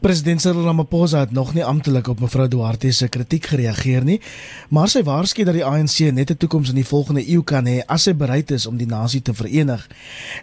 President 0.00 0.40
Cyril 0.40 0.64
Ramaphosa 0.64 1.18
het 1.18 1.32
nog 1.32 1.54
nie 1.54 1.64
amptelik 1.64 2.08
op 2.08 2.20
mevrou 2.20 2.48
Duarte 2.48 2.92
se 2.92 3.08
kritiek 3.08 3.46
gereageer 3.46 4.04
nie, 4.04 4.20
maar 4.68 4.88
sy 4.88 5.02
waarsku 5.02 5.44
dat 5.44 5.54
die 5.54 5.64
ANC 5.64 5.98
net 6.12 6.30
'n 6.30 6.36
toekoms 6.36 6.68
in 6.68 6.74
die 6.74 6.86
volgende 6.86 7.28
eeu 7.28 7.42
kan 7.42 7.66
hê 7.66 7.82
as 7.86 8.02
sy 8.02 8.14
bereid 8.14 8.50
is 8.50 8.66
om 8.66 8.76
die 8.76 8.86
nasie 8.86 9.22
te 9.22 9.34
verenig. 9.34 9.88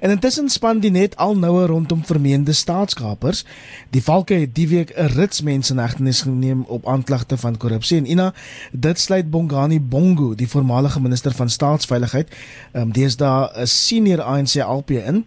En 0.01 0.09
intussen 0.09 0.49
span 0.49 0.79
die 0.79 0.91
net 0.91 1.15
al 1.15 1.35
noue 1.35 1.65
rondom 1.65 2.05
vermeende 2.05 2.53
staatskapers. 2.53 3.45
Die 3.89 4.03
valke 4.03 4.33
het 4.33 4.55
die 4.55 4.67
week 4.67 4.93
'n 4.95 5.05
rits 5.05 5.41
mense 5.41 5.73
in 5.73 5.79
hegtenis 5.79 6.21
geneem 6.21 6.63
op 6.67 6.87
aanklagte 6.87 7.37
van 7.37 7.57
korrupsie 7.57 7.97
en 7.97 8.05
Ina 8.05 8.33
dit 8.71 8.99
sluit 8.99 9.29
Bongani 9.29 9.79
Bongo, 9.79 10.35
die 10.35 10.47
voormalige 10.47 11.01
minister 11.01 11.31
van 11.31 11.49
staatsveiligheid, 11.49 12.27
um, 12.73 12.91
deesdae 12.91 13.49
'n 13.55 13.67
senior 13.67 14.21
ANC 14.21 14.55
LP 14.55 14.89
in. 14.91 15.25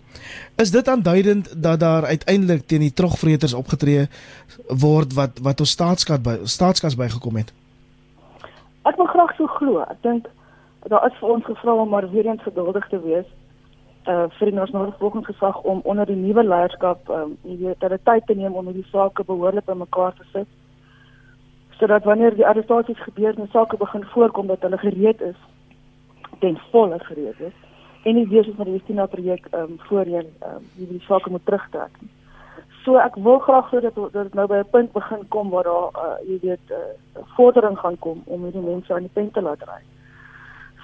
Is 0.56 0.70
dit 0.70 0.88
aanduidend 0.88 1.48
dat 1.56 1.80
daar 1.80 2.04
uiteindelik 2.04 2.66
teen 2.66 2.80
die 2.80 2.92
trogvreters 2.92 3.52
opgetree 3.52 3.91
word 4.84 5.14
wat 5.18 5.42
wat 5.46 5.60
ons 5.64 5.74
staatskas 5.76 6.22
by 6.26 6.38
staatskas 6.44 6.98
bygekom 6.98 7.40
het? 7.42 7.52
Ek 8.88 8.96
wil 8.98 9.10
graag 9.14 9.36
so 9.38 9.46
glo. 9.58 9.84
Ek 9.86 10.00
dink 10.02 10.26
daar 10.90 11.06
is 11.06 11.18
vir 11.20 11.36
ons 11.36 11.44
gevra 11.44 11.74
om 11.74 11.88
maar 11.88 12.10
weer 12.10 12.26
eens 12.26 12.42
geduldig 12.42 12.88
te 12.88 13.00
wees 13.02 13.28
uh 14.10 14.26
vir 14.38 14.50
die 14.50 14.58
nasionale 14.58 14.94
volkingsgesag 14.98 15.60
om 15.62 15.80
onder 15.84 16.06
die 16.06 16.18
nuwe 16.18 16.42
leierskap 16.42 17.08
um 17.08 17.36
jy 17.46 17.56
weet 17.60 17.80
dat 17.80 17.94
dit 17.94 18.04
tyd 18.04 18.26
te 18.26 18.34
neem 18.34 18.54
om 18.58 18.66
hierdie 18.66 18.88
sake 18.90 19.24
behoorlik 19.24 19.66
bymekaar 19.66 20.16
te 20.18 20.26
sit 20.32 20.48
sodat 21.78 22.04
wanneer 22.04 22.34
die 22.34 22.46
arrestasies 22.46 22.98
gebeur 23.06 23.38
en 23.38 23.48
sake 23.52 23.76
begin 23.76 24.04
voorkom 24.14 24.50
dat 24.50 24.62
hulle 24.66 24.78
gereed 24.78 25.20
is 25.20 25.38
ten 26.40 26.58
volle 26.72 26.98
gereed 26.98 27.40
is 27.50 27.54
en 28.04 28.14
nie 28.18 28.26
weer 28.28 28.44
soos 28.44 28.58
met 28.58 28.66
die 28.66 28.74
Justina 28.74 29.06
projek 29.06 29.46
um, 29.54 29.78
voorheen 29.86 30.26
um, 30.50 30.66
die 30.74 30.88
die 30.90 31.02
sake 31.06 31.30
moet 31.30 31.44
terugtrek 31.46 32.00
nie. 32.00 32.10
So 32.84 32.98
ek 32.98 33.14
wil 33.14 33.38
graag 33.38 33.70
hê 33.70 33.80
dat 33.80 33.94
dit 33.94 34.34
nou 34.34 34.46
by 34.46 34.58
'n 34.58 34.70
punt 34.70 34.92
begin 34.92 35.28
kom 35.28 35.50
waar 35.50 35.64
daar 35.64 35.88
uh, 35.94 36.18
jy 36.26 36.38
weet 36.42 36.70
uh, 36.70 37.22
vordering 37.36 37.78
gaan 37.78 37.98
kom 37.98 38.22
om 38.26 38.42
hierdie 38.42 38.62
mense 38.62 38.94
aan 38.94 39.06
die 39.06 39.14
pen 39.14 39.30
te 39.30 39.42
laat 39.42 39.62
ry. 39.62 39.82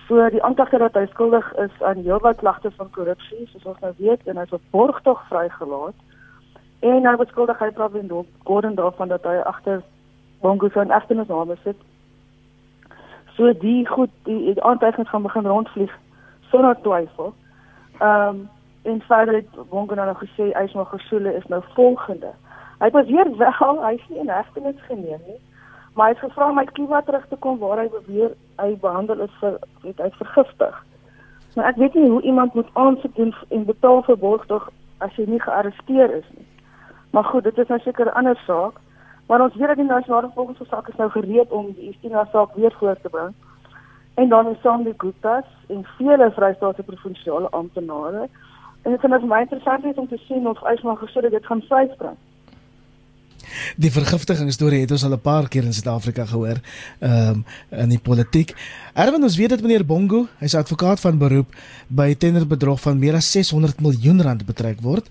So 0.06 0.28
die 0.30 0.42
aanklagte 0.42 0.78
dat 0.78 0.94
hy 0.94 1.06
skuldig 1.06 1.54
is 1.56 1.82
aan 1.82 2.04
heelwat 2.06 2.36
klagte 2.36 2.70
van 2.70 2.90
korrupsie, 2.90 3.48
soos 3.50 3.64
ons 3.64 3.80
nou 3.80 3.92
weet 3.98 4.26
en 4.26 4.36
hy 4.36 4.42
is 4.42 4.52
op 4.52 4.62
borgtog 4.70 5.20
vrygelaat. 5.28 5.94
En 6.80 7.06
hy 7.06 7.16
word 7.16 7.28
skuldig 7.28 7.58
praat 7.74 7.94
in 7.94 8.26
Gordon 8.44 8.74
daarvan 8.74 9.08
dat 9.08 9.24
hy 9.24 9.36
agter 9.44 9.82
Bongo 10.40 10.68
se 10.68 10.80
egtenisname 10.80 11.56
sit. 11.64 11.76
So 13.36 13.52
die 13.52 13.86
goed 13.86 14.10
die, 14.22 14.54
die 14.54 14.62
aantuigings 14.62 15.08
gaan 15.08 15.22
begin 15.22 15.46
rondvlieg 15.46 15.98
sonder 16.50 16.76
twyfel. 16.82 17.34
Ehm 17.98 18.28
um, 18.28 18.48
en 18.82 19.00
verder 19.00 19.34
het 19.34 19.68
Bongo 19.70 19.94
nou 19.94 20.14
gesê 20.14 20.50
hy's 20.54 20.74
maar 20.74 20.86
gesoele 20.86 21.34
is 21.36 21.46
nou 21.46 21.62
volgende. 21.74 22.32
Hy 22.78 22.90
was 22.90 23.06
weer 23.06 23.36
wel, 23.36 23.84
hy's 23.84 24.08
nie 24.08 24.18
in 24.18 24.28
hegtenis 24.28 24.82
geneem 24.86 25.22
nie. 25.26 25.40
Maar 25.94 26.06
hy 26.06 26.12
het 26.14 26.24
gevra 26.24 26.48
om 26.48 26.54
my 26.54 26.64
Kiva 26.64 27.00
terug 27.02 27.26
te 27.28 27.36
kom 27.36 27.58
waar 27.58 27.82
hy 27.82 27.88
beweer 27.88 28.34
hy 28.56 28.76
behandel 28.80 29.24
is 29.26 29.34
vir 29.40 29.58
het 29.82 30.02
hy 30.02 30.10
vergiftig. 30.18 30.84
Maar 31.56 31.72
ek 31.72 31.80
weet 31.82 31.94
nie 31.94 32.10
hoe 32.10 32.22
iemand 32.22 32.54
moet 32.54 32.70
aansoek 32.72 33.14
doen 33.16 33.34
en 33.48 33.64
betaal 33.64 34.02
vir 34.06 34.18
borgtog 34.18 34.70
as 34.98 35.16
jy 35.16 35.26
nie 35.26 35.42
gearresteer 35.42 36.14
is 36.20 36.28
nie. 36.36 36.46
Maar 37.10 37.24
goed, 37.24 37.44
dit 37.44 37.58
is 37.58 37.68
nou 37.68 37.80
seker 37.80 38.06
'n 38.06 38.18
ander 38.20 38.38
saak. 38.46 38.78
Maar 39.26 39.42
ons 39.42 39.54
weet 39.54 39.68
dat 39.68 39.76
die 39.76 39.84
nasionale 39.84 40.30
volksversak 40.34 40.88
is 40.88 40.96
nou 40.96 41.10
gereed 41.10 41.50
om 41.50 41.72
die 41.72 41.90
Istina 41.90 42.28
saak 42.32 42.54
weer 42.54 42.72
voor 42.78 42.96
te 43.02 43.08
bring 43.08 43.34
en 44.18 44.28
dan 44.28 44.48
is 44.48 44.60
Sandy 44.62 44.92
Gupta 44.96 45.44
en 45.66 45.84
vele 45.96 46.30
Vrystaatse 46.30 46.82
provinsiale 46.82 47.48
amptenare. 47.50 48.28
En 48.88 48.94
dit 48.96 49.04
is 49.04 49.28
my 49.28 49.40
interessant 49.40 49.98
om 49.98 50.08
te 50.08 50.16
sien 50.24 50.46
of 50.48 50.58
Ysma 50.72 50.94
gesê 50.96 51.20
dit 51.20 51.46
gaan 51.46 51.60
vryspring. 51.68 52.16
Die 53.76 53.90
vergiftiging 53.92 54.48
storie 54.52 54.80
het 54.80 54.90
ons 54.90 55.04
al 55.04 55.12
'n 55.12 55.20
paar 55.20 55.48
keer 55.48 55.64
in 55.64 55.72
Suid-Afrika 55.72 56.24
gehoor, 56.24 56.56
ehm 56.98 57.28
um, 57.28 57.44
in 57.70 57.88
die 57.88 57.98
politiek. 57.98 58.54
Erwin, 58.94 59.22
ons 59.22 59.36
weet 59.36 59.48
dat 59.48 59.60
meneer 59.60 59.84
Bongo, 59.84 60.26
hy's 60.38 60.54
advokaat 60.54 61.00
van 61.00 61.18
beroep, 61.18 61.54
by 61.88 62.14
tenderbedrog 62.14 62.80
van 62.80 62.98
meer 62.98 63.14
as 63.14 63.30
600 63.32 63.80
miljoen 63.80 64.22
rand 64.22 64.46
betrek 64.46 64.80
word. 64.80 65.06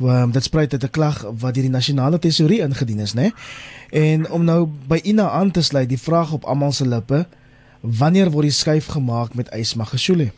Um, 0.00 0.32
dit 0.32 0.44
spruit 0.44 0.72
uit 0.72 0.84
'n 0.84 0.90
klag 0.90 1.22
wat 1.22 1.54
deur 1.54 1.68
die 1.68 1.76
nasionale 1.76 2.18
tesourie 2.18 2.60
ingedien 2.60 3.00
is, 3.00 3.14
né? 3.14 3.30
En 3.90 4.30
om 4.30 4.44
nou 4.44 4.68
by 4.88 5.00
Ina 5.04 5.30
aan 5.30 5.50
te 5.50 5.62
sluit, 5.62 5.88
die 5.88 6.00
vraag 6.00 6.32
op 6.32 6.44
almal 6.44 6.72
se 6.72 6.88
lippe, 6.88 7.26
wanneer 7.80 8.30
word 8.30 8.42
die 8.42 8.52
skuif 8.52 8.86
gemaak 8.86 9.34
met 9.34 9.48
Ysma 9.52 9.84
Geshule? 9.84 10.30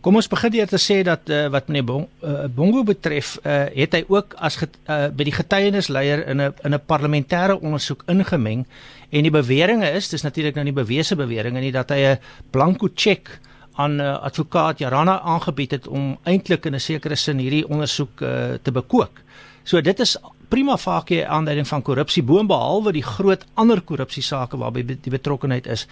Kom 0.00 0.16
ons 0.16 0.30
begin 0.32 0.52
deur 0.54 0.68
te 0.68 0.78
sê 0.80 1.02
dat 1.04 1.28
uh, 1.28 1.42
wat 1.52 1.66
meneer 1.68 1.84
Bong, 1.84 2.06
uh, 2.24 2.46
Bongo 2.48 2.80
betref, 2.88 3.34
uh, 3.44 3.66
het 3.74 3.92
hy 3.92 4.00
ook 4.08 4.32
as 4.40 4.56
get, 4.56 4.78
uh, 4.88 5.10
by 5.12 5.26
die 5.28 5.34
getuienisleier 5.36 6.22
in 6.24 6.40
'n 6.40 6.54
in 6.64 6.74
'n 6.74 6.80
parlementêre 6.88 7.60
ondersoek 7.60 8.06
ingemeng 8.08 8.64
en 9.10 9.22
die 9.22 9.30
beweringe 9.30 9.90
is, 9.92 10.08
dis 10.08 10.24
natuurlik 10.24 10.54
nou 10.54 10.64
nie 10.64 10.72
bewese 10.72 11.16
beweringe 11.16 11.60
nie 11.60 11.72
dat 11.72 11.90
hy 11.90 12.00
'n 12.16 12.18
blanko 12.50 12.88
cheque 12.94 13.36
aan 13.76 14.00
uh, 14.00 14.16
advokaat 14.24 14.78
Jarana 14.78 15.20
aangebied 15.20 15.70
het 15.70 15.86
om 15.88 16.16
eintlik 16.24 16.64
in 16.64 16.74
'n 16.74 16.80
sekere 16.80 17.16
sin 17.16 17.38
hierdie 17.38 17.68
ondersoek 17.68 18.20
uh, 18.20 18.56
te 18.62 18.72
bekook. 18.72 19.20
So 19.64 19.80
dit 19.80 20.00
is 20.00 20.16
prima 20.48 20.78
facie 20.78 21.28
aanduiding 21.28 21.68
van 21.68 21.82
korrupsie 21.82 22.22
boonbehalwe 22.22 22.92
die 22.92 23.04
groot 23.04 23.44
ander 23.54 23.80
korrupsie 23.80 24.22
sake 24.22 24.56
waarby 24.56 24.82
die 24.86 25.12
betrokkenheid 25.12 25.66
is. 25.66 25.86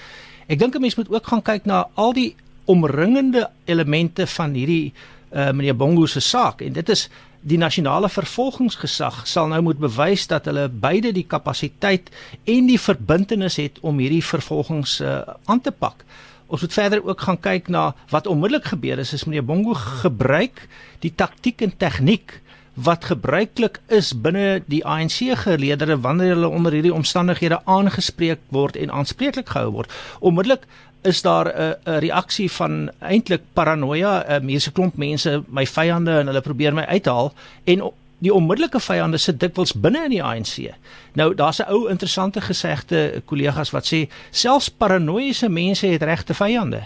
Ek 0.48 0.58
dink 0.58 0.74
'n 0.74 0.80
mens 0.80 0.96
moet 0.96 1.12
ook 1.12 1.26
gaan 1.26 1.42
kyk 1.42 1.64
na 1.64 1.88
al 1.94 2.12
die 2.12 2.34
omringende 2.68 3.48
elemente 3.64 4.26
van 4.26 4.54
hierdie 4.56 4.92
uh, 4.92 5.50
meneer 5.52 5.76
Bongo 5.76 6.06
se 6.06 6.20
saak 6.20 6.62
en 6.64 6.76
dit 6.76 6.88
is 6.92 7.08
die 7.40 7.58
nasionale 7.58 8.08
vervolgingsgesag 8.10 9.22
sal 9.30 9.48
nou 9.52 9.60
moet 9.62 9.78
bewys 9.80 10.26
dat 10.30 10.48
hulle 10.50 10.66
beide 10.68 11.12
die 11.14 11.26
kapasiteit 11.26 12.10
en 12.44 12.66
die 12.66 12.80
verbintenis 12.80 13.58
het 13.62 13.78
om 13.86 14.00
hierdie 14.02 14.24
vervolgings 14.24 14.98
uh, 15.00 15.22
aan 15.46 15.62
te 15.62 15.72
pak. 15.72 16.04
Ons 16.48 16.64
moet 16.64 16.74
verder 16.74 17.04
ook 17.04 17.20
gaan 17.20 17.40
kyk 17.40 17.68
na 17.68 17.92
wat 18.10 18.26
onmiddellik 18.26 18.70
gebeur 18.72 18.98
is, 18.98 19.12
is 19.12 19.26
meneer 19.28 19.46
Bongo 19.46 19.76
gebruik 20.02 20.64
die 21.04 21.12
taktiek 21.14 21.62
en 21.62 21.76
tegniek 21.76 22.40
wat 22.78 23.08
gebruiklik 23.10 23.80
is 23.90 24.12
binne 24.14 24.60
die 24.70 24.84
ANC 24.86 25.34
geleedere 25.42 25.98
wanneer 26.00 26.36
hulle 26.36 26.50
onder 26.54 26.74
hierdie 26.76 26.94
omstandighede 26.94 27.58
aangespreek 27.66 28.44
word 28.54 28.78
en 28.78 28.92
aanspreeklik 28.94 29.50
gehou 29.50 29.72
word. 29.80 29.94
Onmiddellik 30.20 30.66
is 31.02 31.22
daar 31.22 31.46
'n 31.46 31.74
'n 31.84 31.98
reaksie 31.98 32.50
van 32.50 32.90
eintlik 32.98 33.42
paranoia, 33.52 34.24
uh, 34.28 34.40
mense 34.40 34.72
klomp 34.72 34.96
mense, 34.96 35.42
my 35.48 35.66
vyande 35.66 36.18
en 36.18 36.26
hulle 36.26 36.40
probeer 36.40 36.74
my 36.74 36.82
uithaal 36.82 37.32
en 37.64 37.92
die 38.18 38.34
onmiddellike 38.34 38.80
vyande 38.80 39.18
sit 39.18 39.40
dikwels 39.40 39.72
binne 39.72 40.04
in 40.04 40.10
die 40.10 40.22
ANC. 40.22 40.74
Nou 41.12 41.34
daar's 41.34 41.60
'n 41.60 41.70
ou 41.70 41.88
interessante 41.88 42.40
gesegde 42.40 43.22
kollegas 43.24 43.70
wat 43.70 43.86
sê 43.86 44.08
selfs 44.30 44.68
paranoïese 44.68 45.48
mense 45.48 45.86
het 45.86 46.02
regte 46.02 46.34
vyande. 46.34 46.82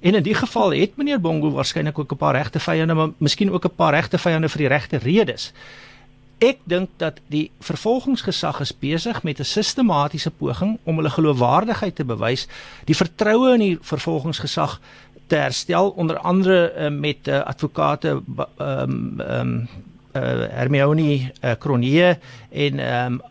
En 0.00 0.14
in 0.14 0.22
die 0.22 0.34
geval 0.34 0.72
het 0.74 0.96
meneer 0.96 1.20
Bongo 1.20 1.50
waarskynlik 1.50 1.98
ook 1.98 2.12
'n 2.12 2.16
paar 2.16 2.34
regte 2.34 2.60
vyande, 2.60 2.94
maar 2.94 3.08
miskien 3.16 3.52
ook 3.52 3.64
'n 3.64 3.74
paar 3.76 3.92
regte 3.92 4.18
vyande 4.18 4.48
vir 4.48 4.58
die 4.58 4.68
regte 4.68 4.96
redes. 4.96 5.52
Ek 6.42 6.58
dink 6.66 6.90
dat 6.98 7.20
die 7.30 7.52
vervolgingsgesag 7.62 8.58
is 8.64 8.72
besig 8.74 9.22
met 9.22 9.38
'n 9.38 9.44
sistematiese 9.46 10.30
poging 10.30 10.78
om 10.82 10.96
hulle 10.96 11.10
geloofwaardigheid 11.10 11.94
te 11.94 12.04
bewys, 12.04 12.48
die 12.84 12.96
vertroue 12.96 13.54
in 13.54 13.60
die 13.60 13.78
vervolgingsgesag 13.80 14.80
te 15.26 15.36
herstel 15.36 15.90
onder 15.90 16.18
andere 16.18 16.72
uh, 16.74 16.90
met 16.90 17.28
uh, 17.28 17.42
advokate 17.46 18.08
ehm 18.08 18.90
um, 18.90 19.20
ehm 19.20 19.40
um, 19.40 19.68
uh, 20.12 20.48
Hermione 20.50 21.30
uh, 21.44 21.50
Cronje 21.58 22.18
en 22.50 22.78
ehm 22.78 23.12
um, 23.12 23.22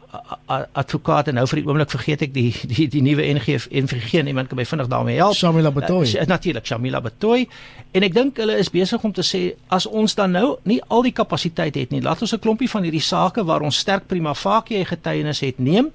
advokate 0.76 1.32
nou 1.32 1.46
vir 1.48 1.62
die 1.62 1.68
oomblik 1.68 1.92
vergeet 1.94 2.26
ek 2.28 2.34
die 2.36 2.50
die 2.68 2.88
die 2.92 3.02
nuwe 3.04 3.24
NG 3.34 3.56
NVG 3.72 4.20
en 4.20 4.32
iemand 4.32 4.50
kan 4.52 4.60
my 4.60 4.66
vinnig 4.68 4.90
daarmee 4.92 5.20
help. 5.20 5.38
Shamila 5.40 5.72
Batoy. 5.72 6.04
Uh, 6.16 6.26
Natuurlik 6.28 6.68
Shamila 6.68 7.02
Batoy. 7.02 7.46
En 7.96 8.04
ek 8.04 8.16
dink 8.16 8.42
hulle 8.42 8.58
is 8.60 8.72
besig 8.72 9.04
om 9.08 9.14
te 9.16 9.24
sê 9.26 9.44
as 9.72 9.88
ons 9.88 10.16
dan 10.16 10.36
nou 10.36 10.58
nie 10.68 10.82
al 10.90 11.06
die 11.08 11.16
kapasiteit 11.16 11.80
het 11.80 11.96
nie, 11.96 12.02
laat 12.04 12.22
ons 12.22 12.34
'n 12.34 12.44
klompie 12.44 12.70
van 12.70 12.84
hierdie 12.84 13.04
sake 13.04 13.44
waar 13.44 13.62
ons 13.62 13.78
sterk 13.78 14.08
prima 14.08 14.34
facie 14.34 14.84
getuienis 14.86 15.40
het 15.40 15.60
neem 15.60 15.92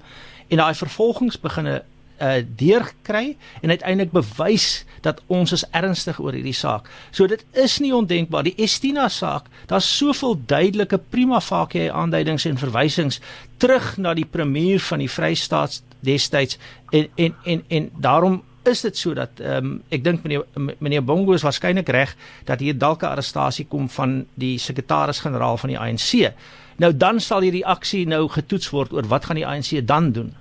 en 0.47 0.57
daai 0.57 0.73
vervolgings 0.73 1.37
beginne 1.37 1.83
uh 2.21 2.41
deurkry 2.59 3.35
en 3.61 3.69
uiteindelik 3.69 4.11
bewys 4.11 4.85
dat 5.01 5.21
ons 5.27 5.51
is 5.51 5.65
ernstig 5.71 6.19
oor 6.19 6.33
hierdie 6.33 6.55
saak. 6.55 6.89
So 7.11 7.27
dit 7.27 7.45
is 7.51 7.77
nie 7.79 7.93
ondenkbaar 7.95 8.43
die 8.43 8.55
Estina 8.57 9.07
saak, 9.09 9.47
daar's 9.67 9.89
soveel 9.97 10.37
duidelike 10.45 10.97
prima 11.09 11.39
facie 11.41 11.91
aanduidings 11.91 12.45
en 12.45 12.57
verwysings 12.57 13.21
terug 13.57 13.95
na 13.97 14.13
die 14.17 14.25
premier 14.25 14.79
van 14.89 15.03
die 15.03 15.11
Vrystaat 15.11 15.81
destyds 16.05 16.57
en 16.91 17.07
en 17.15 17.35
en 17.45 17.63
en 17.67 17.89
daarom 17.97 18.41
is 18.67 18.81
dit 18.81 18.97
so 18.97 19.13
dat 19.13 19.39
ehm 19.39 19.65
um, 19.65 19.75
ek 19.89 20.03
dink 20.03 20.23
meneer 20.23 20.43
meneer 20.79 21.03
Bongo 21.03 21.33
is 21.33 21.45
waarskynlik 21.45 21.89
reg 21.89 22.15
dat 22.45 22.59
hier 22.59 22.77
dalk 22.77 23.01
'n 23.03 23.13
arrestasie 23.13 23.65
kom 23.65 23.89
van 23.89 24.25
die 24.33 24.57
sekretaris-generaal 24.57 25.57
van 25.57 25.69
die 25.69 25.79
ANC. 25.79 26.33
Nou 26.77 26.97
dan 26.97 27.19
sal 27.19 27.41
hierdie 27.41 27.65
aksie 27.65 28.05
nou 28.07 28.27
getoets 28.29 28.69
word 28.69 28.93
oor 28.93 29.07
wat 29.07 29.25
gaan 29.25 29.35
die 29.35 29.47
ANC 29.47 29.87
dan 29.87 30.11
doen 30.11 30.35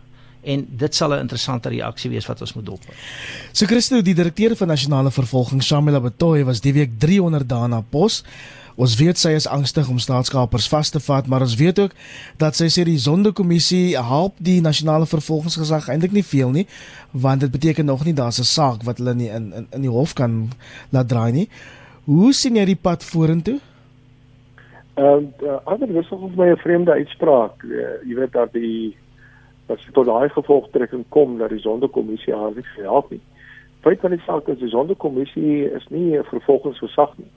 en 0.46 0.66
dit 0.70 0.94
sal 0.94 1.14
'n 1.14 1.24
interessante 1.26 1.68
reaksie 1.68 2.10
wees 2.10 2.26
wat 2.26 2.40
ons 2.40 2.54
moet 2.54 2.66
dop. 2.66 2.82
So 3.52 3.66
Christo, 3.66 4.02
die 4.02 4.14
direkteur 4.14 4.56
van 4.56 4.68
nasionale 4.68 5.10
vervolging, 5.10 5.62
Shamila 5.62 6.00
Batoy, 6.00 6.44
was 6.44 6.60
die 6.60 6.72
week 6.72 6.98
300 6.98 7.48
dae 7.48 7.68
na 7.68 7.80
pos. 7.80 8.22
Ons 8.76 8.96
weet 9.00 9.16
sy 9.16 9.30
is 9.32 9.46
angstig 9.48 9.88
om 9.88 9.98
staatskapers 9.98 10.68
vas 10.68 10.90
te 10.92 11.00
vat, 11.00 11.26
maar 11.26 11.40
ons 11.40 11.54
weet 11.56 11.78
ook 11.78 11.94
dat 12.36 12.56
sy 12.58 12.68
sê 12.68 12.84
die 12.84 12.98
sondekommissie 13.00 13.96
help 13.96 14.34
die 14.36 14.60
nasionale 14.60 15.06
vervolgingsgesag 15.08 15.88
eintlik 15.88 16.12
nie 16.12 16.24
veel 16.24 16.50
nie, 16.50 16.66
want 17.12 17.40
dit 17.40 17.50
beteken 17.50 17.88
nog 17.88 18.04
nie 18.04 18.12
daar's 18.12 18.38
'n 18.38 18.44
saak 18.44 18.84
wat 18.84 18.98
hulle 18.98 19.14
nie 19.14 19.30
in 19.30 19.52
in 19.52 19.66
in 19.72 19.80
die 19.80 19.90
hof 19.90 20.14
kan 20.14 20.50
laat 20.92 21.08
draai 21.08 21.32
nie. 21.32 21.48
Hoe 22.04 22.32
sien 22.32 22.56
jy 22.56 22.64
die 22.64 22.82
pad 22.82 23.04
vorentoe? 23.04 23.60
Ehm 24.96 25.24
uh, 25.42 25.58
ander 25.64 25.88
dis 25.88 26.08
volgens 26.08 26.36
my 26.36 26.50
'n 26.52 26.56
vreemde 26.56 26.92
uitspraak. 26.92 27.62
Uh, 27.62 28.04
jy 28.04 28.14
weet 28.14 28.32
dat 28.32 28.52
die 28.52 28.96
dat 29.66 29.80
sy 29.82 29.92
tot 29.92 30.06
daai 30.06 30.28
gevolgtrekking 30.28 31.04
kom 31.08 31.38
dat 31.38 31.50
die 31.50 31.62
sondekommissie 31.62 32.34
haar 32.34 32.54
nie 32.54 32.66
help 32.76 33.10
nie. 33.10 33.22
Feit 33.86 34.00
van 34.00 34.14
die 34.14 34.22
saak 34.26 34.48
is 34.48 34.58
die 34.58 34.70
sondekommissie 34.70 35.70
is 35.70 35.86
nie 35.88 36.18
'n 36.18 36.24
vervolgingsgesag 36.30 37.12
nie. 37.18 37.30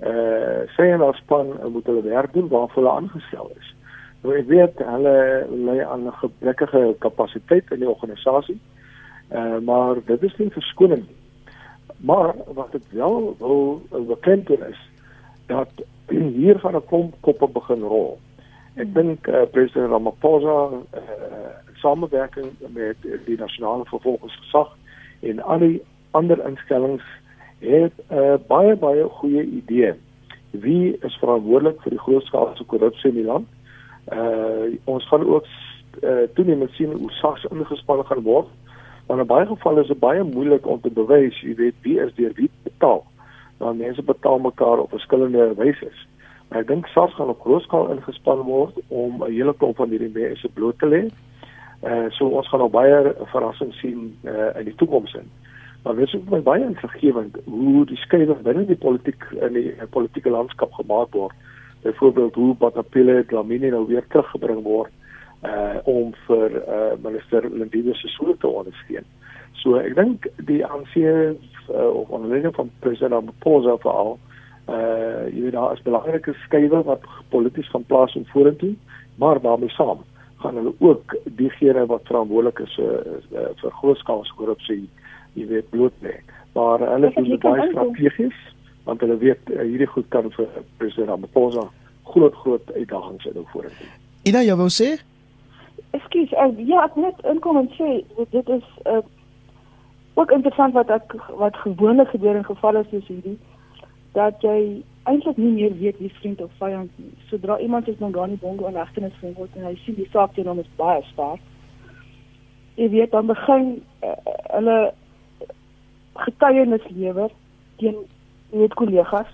Uh 0.00 0.66
sy 0.76 0.82
en 0.92 1.00
haar 1.00 1.16
span 1.16 1.54
moet 1.72 1.86
hulle 1.86 2.02
werk 2.02 2.32
doen 2.32 2.48
waarvoor 2.48 2.82
hulle 2.82 2.96
aangestel 2.96 3.50
is. 3.58 3.74
Nou 4.22 4.36
ek 4.36 4.46
weet 4.46 4.78
hulle 4.78 5.46
lê 5.50 5.84
aan 5.84 6.06
'n 6.06 6.20
gebrekkige 6.22 6.94
kapasiteit 6.98 7.70
in 7.70 7.80
die 7.80 7.90
organisasie. 7.94 8.60
Uh 9.30 9.58
maar 9.58 9.94
dit 10.04 10.22
is 10.22 10.36
nie 10.36 10.50
verskoning 10.50 11.06
nie. 11.06 11.20
Maar 11.96 12.34
wat 12.54 12.74
ek 12.74 12.82
wel 12.90 13.36
wil 13.38 13.82
beklemtoon 13.90 14.62
is 14.68 14.80
dat 15.46 15.70
hier 16.38 16.58
van 16.58 16.76
'n 16.76 16.86
klomp 16.86 17.14
koppe 17.20 17.48
begin 17.48 17.82
rol. 17.82 18.18
Ek 18.76 18.90
dink 18.92 19.28
uh, 19.28 19.46
president 19.52 19.88
Ramaphosa 19.88 20.56
uh, 20.76 21.52
samewerking 21.80 22.50
met 22.74 22.96
die 23.24 23.36
nasionale 23.40 23.86
vervolgingsgesag 23.88 24.74
en 25.24 25.40
al 25.40 25.62
die 25.64 25.78
ander 26.18 26.40
instellings 26.44 27.04
het 27.64 27.96
uh, 28.12 28.36
baie 28.50 28.74
baie 28.76 29.06
goeie 29.20 29.46
idee. 29.60 29.94
Wie 30.50 30.92
is 31.08 31.16
verantwoordelik 31.22 31.80
vir 31.84 31.96
die 31.96 32.02
grootskaalse 32.04 32.66
korrupsie 32.68 33.14
in 33.14 33.22
die 33.22 33.28
land? 33.28 33.48
Uh 34.12 34.76
ons 34.84 35.08
gaan 35.08 35.24
ook 35.24 35.48
uh, 36.02 36.26
toenemend 36.36 36.76
sien 36.76 36.92
hoe 36.92 37.10
SARS 37.16 37.46
ingespan 37.48 38.04
gaan 38.06 38.22
word. 38.28 38.50
Want 39.06 39.24
in 39.24 39.30
baie 39.30 39.46
gevalle 39.46 39.86
is 39.86 39.88
dit 39.88 40.02
baie 40.02 40.24
moeilik 40.24 40.66
om 40.66 40.80
te 40.84 40.92
bewys, 40.92 41.40
jy 41.40 41.54
weet, 41.56 41.80
wie 41.82 41.96
is 42.02 42.12
deur 42.20 42.36
wie 42.36 42.50
betaal. 42.68 43.06
Dan 43.58 43.80
mense 43.80 44.04
betaal 44.04 44.38
mekaar 44.44 44.84
op 44.84 44.92
verskillende 44.92 45.54
wyse. 45.56 45.88
Maar 46.48 46.62
ek 46.62 46.68
dink 46.70 46.86
SARS 46.86 47.14
gaan 47.14 47.32
op 47.32 47.40
grootskaal 47.40 47.90
ingespan 47.90 48.44
word 48.46 48.78
om 48.88 49.22
'n 49.24 49.32
hele 49.32 49.54
klomp 49.54 49.76
van 49.76 49.90
hierdie 49.90 50.12
mense 50.14 50.48
bloot 50.54 50.78
te 50.78 50.86
lê. 50.86 51.02
Eh 51.82 51.90
uh, 51.92 52.10
so 52.10 52.28
ons 52.28 52.48
gaan 52.48 52.60
nog 52.60 52.70
baie 52.70 53.14
verrassings 53.32 53.78
sien 53.78 54.18
eh 54.24 54.32
uh, 54.32 54.58
in 54.58 54.64
die 54.64 54.74
toekoms 54.74 55.14
in. 55.14 55.30
Maar 55.82 55.96
weet 55.96 56.10
jy 56.10 56.20
my 56.30 56.40
baie 56.42 56.70
vergewend 56.74 57.36
hoe 57.44 57.84
die 57.86 57.96
skeye 57.96 58.34
binne 58.42 58.66
die 58.66 58.76
politiek 58.76 59.24
in 59.40 59.52
die 59.52 59.72
uh, 59.74 59.88
politieke 59.90 60.30
landskap 60.30 60.72
gemaak 60.72 61.12
word. 61.14 61.34
Byvoorbeeld 61.82 62.34
hoe 62.34 62.54
Patapile 62.54 63.24
Dlamini 63.26 63.70
nou 63.70 63.86
weer 63.86 64.06
teruggebring 64.08 64.62
word 64.62 64.92
eh 65.42 65.50
uh, 65.50 65.78
om 65.84 66.14
vir 66.26 66.50
eh 66.56 66.74
uh, 66.74 66.98
minister 67.02 67.50
Lindiwe 67.50 67.94
soort 67.94 68.40
te 68.40 68.46
ondersteun. 68.46 69.04
So 69.52 69.76
ek 69.76 69.94
dink 69.94 70.26
die 70.46 70.64
ANC 70.66 70.96
uh, 70.96 71.34
of 71.90 72.08
onder 72.08 72.30
leiding 72.30 72.54
van 72.54 72.70
president 72.80 73.12
Ramaphosa 73.12 73.76
veral 73.76 74.18
uh 74.68 75.26
jy 75.30 75.46
weet 75.46 75.52
daar 75.52 75.72
is 75.72 75.82
belangrike 75.82 76.34
skuwe 76.44 76.82
wat 76.82 77.06
polities 77.30 77.68
gaan 77.70 77.84
plaas 77.86 78.16
om 78.16 78.26
vorentoe, 78.32 78.74
maar 79.16 79.40
daarmee 79.40 79.70
saam 79.70 80.04
gaan 80.36 80.54
hulle 80.54 80.74
ook 80.78 81.16
diegene 81.24 81.86
wat 81.86 82.00
verantwoordelik 82.04 82.58
is 82.58 82.78
uh, 82.78 82.84
uh, 82.86 83.48
vir 83.60 83.72
grootskaalse 83.80 84.34
korrupsie, 84.36 84.88
jy 85.32 85.46
weet 85.46 85.70
bloot 85.70 85.92
lê. 86.04 86.18
Maar 86.54 86.84
hulle 86.92 87.12
is 87.14 87.38
baie 87.40 87.68
strategies 87.70 88.38
want 88.86 89.00
hulle 89.00 89.16
weet 89.18 89.50
uh, 89.50 89.62
hierdie 89.62 89.88
goed 89.90 90.08
kan 90.14 90.30
vir 90.36 90.46
president 90.76 91.08
Ramaphosa 91.08 91.66
groot 92.06 92.34
groot 92.42 92.72
uitdagings 92.74 93.26
in 93.26 93.48
vorentoe. 93.52 93.90
Ina, 94.30 94.44
jy 94.46 94.54
wou 94.58 94.68
sê? 94.70 94.92
Ekskuus, 95.96 96.32
uh, 96.34 96.52
ja, 96.68 96.84
ek 96.84 96.98
net 97.00 97.26
inkom 97.32 97.58
en 97.62 97.70
sê 97.78 97.90
dit 98.34 98.54
is 98.58 98.68
uh, 98.86 99.02
ook 100.14 100.32
interessant 100.36 100.76
wat 100.76 100.90
ek 100.90 101.16
wat 101.40 101.58
gewoonlik 101.64 102.12
gebeur 102.14 102.38
in 102.38 102.46
gevalle 102.46 102.84
soos 102.90 103.10
hierdie 103.10 103.38
dat 104.16 104.40
jy 104.40 104.82
eintlik 105.06 105.36
nie 105.36 105.52
meer 105.52 105.74
weet 105.78 105.98
wie 105.98 106.12
vriend 106.18 106.40
of 106.40 106.52
vyand 106.58 106.90
is. 106.98 107.28
Sodra 107.28 107.58
iemand 107.58 107.88
is 107.88 107.98
Mongani 107.98 108.38
Bongo 108.40 108.66
in 108.66 108.78
hegtenis 108.80 109.14
geneem 109.20 109.36
word 109.36 109.56
en 109.56 109.68
hy 109.68 109.74
sien 109.84 109.98
die 109.98 110.08
saak 110.12 110.34
teen 110.34 110.48
hom 110.50 110.62
is 110.62 110.70
baie 110.80 111.02
sterk. 111.12 111.42
Jy 112.80 112.88
weet 112.94 113.12
dan 113.12 113.28
begin 113.28 113.68
uh, 114.04 114.16
hulle 114.54 114.78
getuienis 116.24 116.88
lewer 116.96 117.30
teen 117.80 118.00
net 118.56 118.74
kollegas, 118.80 119.28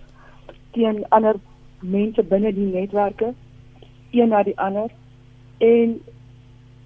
teen 0.74 1.02
ander 1.14 1.38
mense 1.80 2.22
binne 2.26 2.52
die 2.54 2.68
netwerke, 2.72 3.32
een 4.12 4.34
na 4.34 4.42
die 4.42 4.58
ander 4.58 4.90
en 5.62 5.98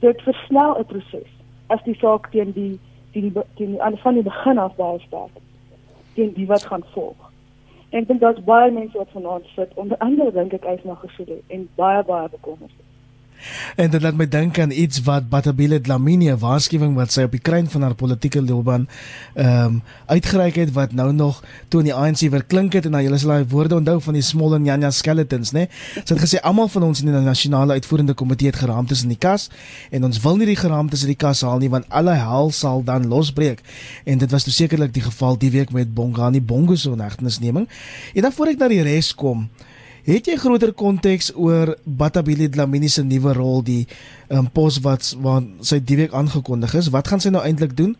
dit 0.04 0.22
versnel 0.28 0.76
'n 0.78 0.90
proses 0.92 1.30
as 1.72 1.82
die 1.84 1.96
saak 2.00 2.30
teen 2.30 2.52
die 2.52 2.74
teen 3.12 3.32
die 3.32 3.44
teen 3.56 3.70
die 3.74 3.82
aan 3.82 3.96
van 4.04 4.14
die 4.14 4.22
begin 4.22 4.58
af 4.58 4.76
baie 4.76 5.00
sterk 5.00 5.40
teen 6.14 6.32
die 6.32 6.46
wat 6.46 6.64
gaan 6.66 6.84
volg. 6.92 7.25
Ek 7.96 8.04
dink 8.08 8.20
daar's 8.20 8.40
baie 8.44 8.72
mense 8.72 8.98
wat 8.98 9.14
vanaand 9.14 9.46
sit 9.54 9.70
onder 9.82 9.96
andere 10.04 10.32
dink 10.32 10.52
ek 10.58 10.66
hy's 10.68 10.82
nog 10.84 11.00
gesoek 11.00 11.30
en 11.56 11.68
baie 11.80 12.02
baie 12.04 12.28
bekommerd. 12.28 12.74
En 13.76 13.90
dit 13.90 14.02
laat 14.02 14.16
my 14.16 14.26
dink 14.28 14.58
aan 14.58 14.70
iets 14.70 15.02
wat 15.06 15.28
Batabile 15.28 15.80
Dlamini 15.80 16.32
waarskuwing 16.34 16.94
wat 16.96 17.12
sy 17.14 17.26
op 17.26 17.34
die 17.36 17.42
kruin 17.42 17.68
van 17.70 17.84
haar 17.86 17.94
politieke 17.94 18.42
loopbaan 18.42 18.88
ehm 19.34 19.64
um, 19.64 19.82
uitgereik 20.06 20.54
het 20.54 20.72
wat 20.72 20.92
nou 20.92 21.12
nog 21.12 21.42
toe 21.68 21.80
in 21.80 21.88
die 21.90 21.94
ANC 21.94 22.18
weer 22.30 22.44
klink 22.44 22.72
het 22.72 22.84
en 22.84 22.94
nou 22.94 23.02
julle 23.02 23.18
sal 23.18 23.34
daai 23.34 23.46
woorde 23.50 23.74
onthou 23.74 24.00
van 24.00 24.14
die 24.14 24.22
small 24.22 24.54
and 24.54 24.64
nyanya 24.64 24.90
skeletons 24.90 25.52
nê. 25.52 25.66
Sy 26.02 26.14
het 26.14 26.22
gesê 26.22 26.40
almal 26.42 26.68
van 26.72 26.82
ons 26.88 27.02
in 27.02 27.10
die 27.10 27.22
nasionale 27.26 27.72
uitvoerende 27.78 28.14
komitee 28.14 28.50
het 28.50 28.60
geraamtes 28.62 29.02
in 29.02 29.12
die 29.14 29.20
kas 29.20 29.48
en 29.90 30.04
ons 30.04 30.20
wil 30.24 30.36
nie 30.40 30.50
die 30.52 30.58
geraamtes 30.58 31.04
uit 31.04 31.14
die 31.14 31.20
kas 31.26 31.42
haal 31.46 31.58
nie 31.62 31.70
want 31.72 31.88
alle 31.88 32.14
hel 32.16 32.50
sal 32.50 32.84
dan 32.84 33.08
losbreek. 33.08 33.62
En 34.04 34.18
dit 34.18 34.30
was 34.30 34.44
toe 34.44 34.52
sekerlik 34.52 34.94
die 34.94 35.04
geval 35.06 35.38
die 35.38 35.50
week 35.50 35.72
met 35.72 35.94
Bongani 35.94 36.40
Bongo 36.40 36.74
se 36.74 36.90
onegtenisneming. 36.90 37.68
En 38.14 38.22
dan 38.22 38.32
voor 38.32 38.54
ek 38.54 38.58
na 38.58 38.68
die 38.68 38.82
res 38.82 39.14
kom 39.14 39.48
Het 40.06 40.28
jy 40.30 40.36
groter 40.38 40.70
konteks 40.70 41.32
oor 41.34 41.72
Batabile 41.82 42.46
Dlamini 42.48 42.86
se 42.88 43.02
nuwe 43.02 43.32
rol 43.34 43.64
die 43.66 43.88
um, 44.30 44.46
pos 44.54 44.76
wat 44.84 45.08
wat 45.24 45.48
sy 45.66 45.80
die 45.82 45.96
week 45.98 46.12
aangekondig 46.14 46.76
is? 46.78 46.92
Wat 46.94 47.08
gaan 47.10 47.18
sy 47.24 47.32
nou 47.34 47.40
eintlik 47.42 47.74
doen? 47.74 47.96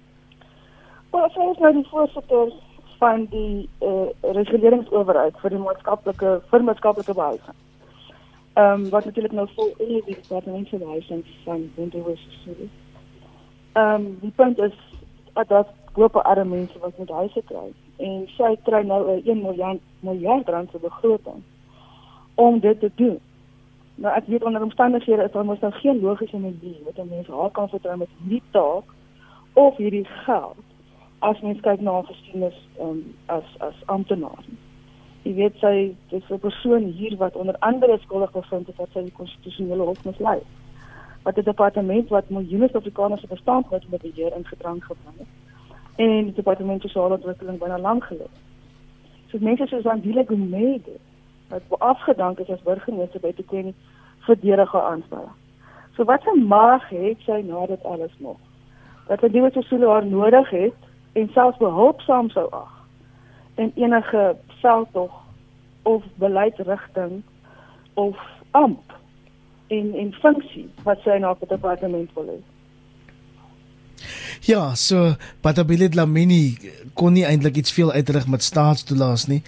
Wel, 1.10 1.24
sy 1.34 1.46
is 1.50 1.58
nou 1.64 1.72
die 1.74 1.82
voorsitter 1.88 2.52
van 3.00 3.24
die 3.32 3.66
eh 3.82 3.88
uh, 3.90 4.34
reguleringsowerheid 4.36 5.40
vir 5.42 5.54
die 5.56 5.58
maatskaplike 5.64 6.36
vir 6.52 6.66
maatskaplike 6.68 7.16
behuising. 7.18 7.58
Ehm 8.54 8.84
um, 8.84 8.86
wat 8.94 9.10
natuurlik 9.10 9.34
nou 9.34 9.48
vol 9.56 9.74
in 9.88 9.90
die 9.96 10.04
departement 10.12 10.70
van 10.70 10.84
behuising 10.84 11.26
van 11.48 11.66
Winterhuis. 11.80 12.22
Ehm 13.82 14.06
die 14.22 14.32
punt 14.38 14.62
is 14.68 14.78
dat 15.34 15.48
dat 15.48 15.74
groepe 15.98 16.22
arme 16.22 16.54
mense 16.54 16.78
wat 16.86 17.02
met 17.02 17.10
huise 17.18 17.42
kry 17.50 17.66
en 17.98 18.24
sy 18.38 18.54
kry 18.70 18.86
nou 18.86 19.02
'n 19.10 19.20
1 19.26 19.42
miljard 19.42 19.82
miljard 20.06 20.48
rand 20.48 20.70
se 20.70 20.78
begroting 20.78 21.42
om 22.36 22.60
dit 22.60 22.80
te 22.80 22.90
doen. 22.94 23.18
Nou 23.96 24.12
ek 24.14 24.26
weet 24.26 24.44
onder 24.44 24.62
omstandighede 24.62 25.24
is 25.24 25.32
daar 25.32 25.44
mos 25.44 25.60
nou 25.60 25.72
geen 25.72 26.00
logiese 26.00 26.38
manier 26.38 26.80
wat 26.84 26.98
'n 26.98 27.08
mens 27.08 27.26
haar 27.26 27.50
kan 27.50 27.68
vertrou 27.68 27.96
met 27.96 28.08
hierdie 28.18 28.42
taak 28.50 28.84
of 29.52 29.76
hierdie 29.76 30.04
geld 30.04 30.64
as 31.18 31.40
mens 31.40 31.60
kyk 31.60 31.80
na 31.80 31.92
haar 31.92 32.04
geskiedenis 32.04 32.58
um, 32.80 33.14
as 33.26 33.44
as 33.58 33.74
amptenaar. 33.84 34.44
Jy 35.22 35.34
weet 35.34 35.56
sy 35.60 35.94
dis 36.08 36.30
'n 36.30 36.38
persoon 36.38 36.84
hier 36.84 37.16
wat 37.16 37.36
onder 37.36 37.56
andere 37.58 37.98
skuldig 37.98 38.32
bevind 38.32 38.68
is 38.68 38.76
dat 38.76 38.88
sy 38.92 39.02
die 39.02 39.16
konstitusionele 39.16 39.82
hof 39.82 40.04
mislei 40.04 40.40
wat 41.22 41.38
'n 41.38 41.42
departement 41.42 42.08
wat 42.08 42.28
miljoene 42.28 42.68
Suid-Afrikaners 42.68 43.20
se 43.20 43.26
bestaan 43.26 43.64
wat 43.70 43.88
met 43.88 44.02
beheer 44.02 44.36
in 44.36 44.46
gedrang 44.46 44.84
gebring 44.84 45.18
het 45.18 45.26
en 45.96 46.24
die 46.24 46.32
departement 46.32 46.82
sosiale 46.82 47.14
ontwikkeling 47.14 47.58
binne 47.58 47.78
lank 47.78 48.04
gelê. 48.04 48.28
So 49.30 49.38
mense 49.40 49.66
soos 49.66 49.86
Andile 49.86 50.24
Gumede 50.26 50.98
wat 51.48 51.62
afgedank 51.78 52.38
is 52.38 52.50
as 52.50 52.62
burgemeester 52.62 53.20
by 53.20 53.32
Tekweni 53.32 53.74
verdedige 54.26 54.82
aanstel. 54.82 55.28
So 55.96 56.04
wat 56.04 56.26
'n 56.26 56.46
mag 56.46 56.88
het 56.88 57.18
sy 57.24 57.42
na 57.44 57.66
dit 57.66 57.84
alles 57.84 58.14
nog? 58.18 58.38
Dat 59.06 59.20
hy 59.20 59.28
dit 59.28 59.64
sou 59.64 59.88
haar 59.88 60.06
nodig 60.06 60.50
het 60.50 60.74
en 61.12 61.28
selfs 61.28 61.58
behulpsaam 61.58 62.30
sou 62.30 62.46
ag 62.50 62.72
in 63.54 63.72
enige 63.74 64.36
veldtog 64.60 65.12
of 65.82 66.04
beleidsrigting 66.14 67.22
of 67.94 68.18
amp 68.50 68.98
en 69.66 69.94
en 69.94 70.12
funksie 70.12 70.68
wat 70.82 71.00
sy 71.00 71.18
na 71.18 71.34
die 71.38 71.48
departement 71.48 72.12
wil 72.14 72.26
hê. 72.26 72.38
Ja, 74.46 74.76
so 74.78 75.16
Patabile 75.42 75.88
Dlamini 75.90 76.54
kon 76.94 77.16
nie 77.16 77.24
eintlik 77.26 77.56
iets 77.58 77.72
veel 77.74 77.90
uitrig 77.90 78.28
met 78.30 78.44
staatstoelaas 78.46 79.26
nie. 79.26 79.40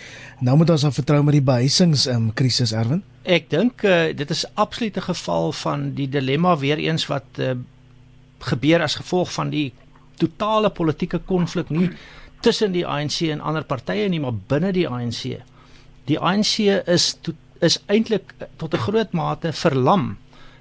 Nou 0.42 0.56
moet 0.58 0.72
ons 0.74 0.84
aan 0.88 0.94
vertrou 0.96 1.20
met 1.22 1.36
die 1.36 1.44
behuisings 1.44 2.08
um, 2.10 2.32
krisis 2.34 2.72
erwin. 2.74 3.04
Ek 3.22 3.46
dink 3.52 3.84
uh, 3.86 4.10
dit 4.10 4.30
is 4.34 4.42
absoluut 4.58 4.98
'n 4.98 5.06
geval 5.06 5.52
van 5.52 5.94
die 5.94 6.08
dilemma 6.08 6.56
weer 6.58 6.82
eens 6.82 7.06
wat 7.06 7.38
uh, 7.38 7.54
gebeur 8.50 8.82
as 8.82 8.98
gevolg 8.98 9.30
van 9.32 9.54
die 9.54 9.72
totale 10.18 10.70
politieke 10.70 11.18
konflik 11.18 11.70
nie 11.70 11.90
tussen 12.42 12.72
die 12.72 12.86
ANC 12.86 13.20
en 13.30 13.40
ander 13.40 13.64
partye 13.64 14.08
nie, 14.08 14.20
maar 14.20 14.34
binne 14.34 14.72
die 14.72 14.88
ANC. 14.88 15.38
Die 16.10 16.18
ANC 16.18 16.58
is 16.86 17.14
to, 17.22 17.32
is 17.60 17.78
eintlik 17.86 18.34
tot 18.56 18.74
'n 18.74 18.82
groot 18.82 19.12
mate 19.12 19.52
verlam 19.52 20.16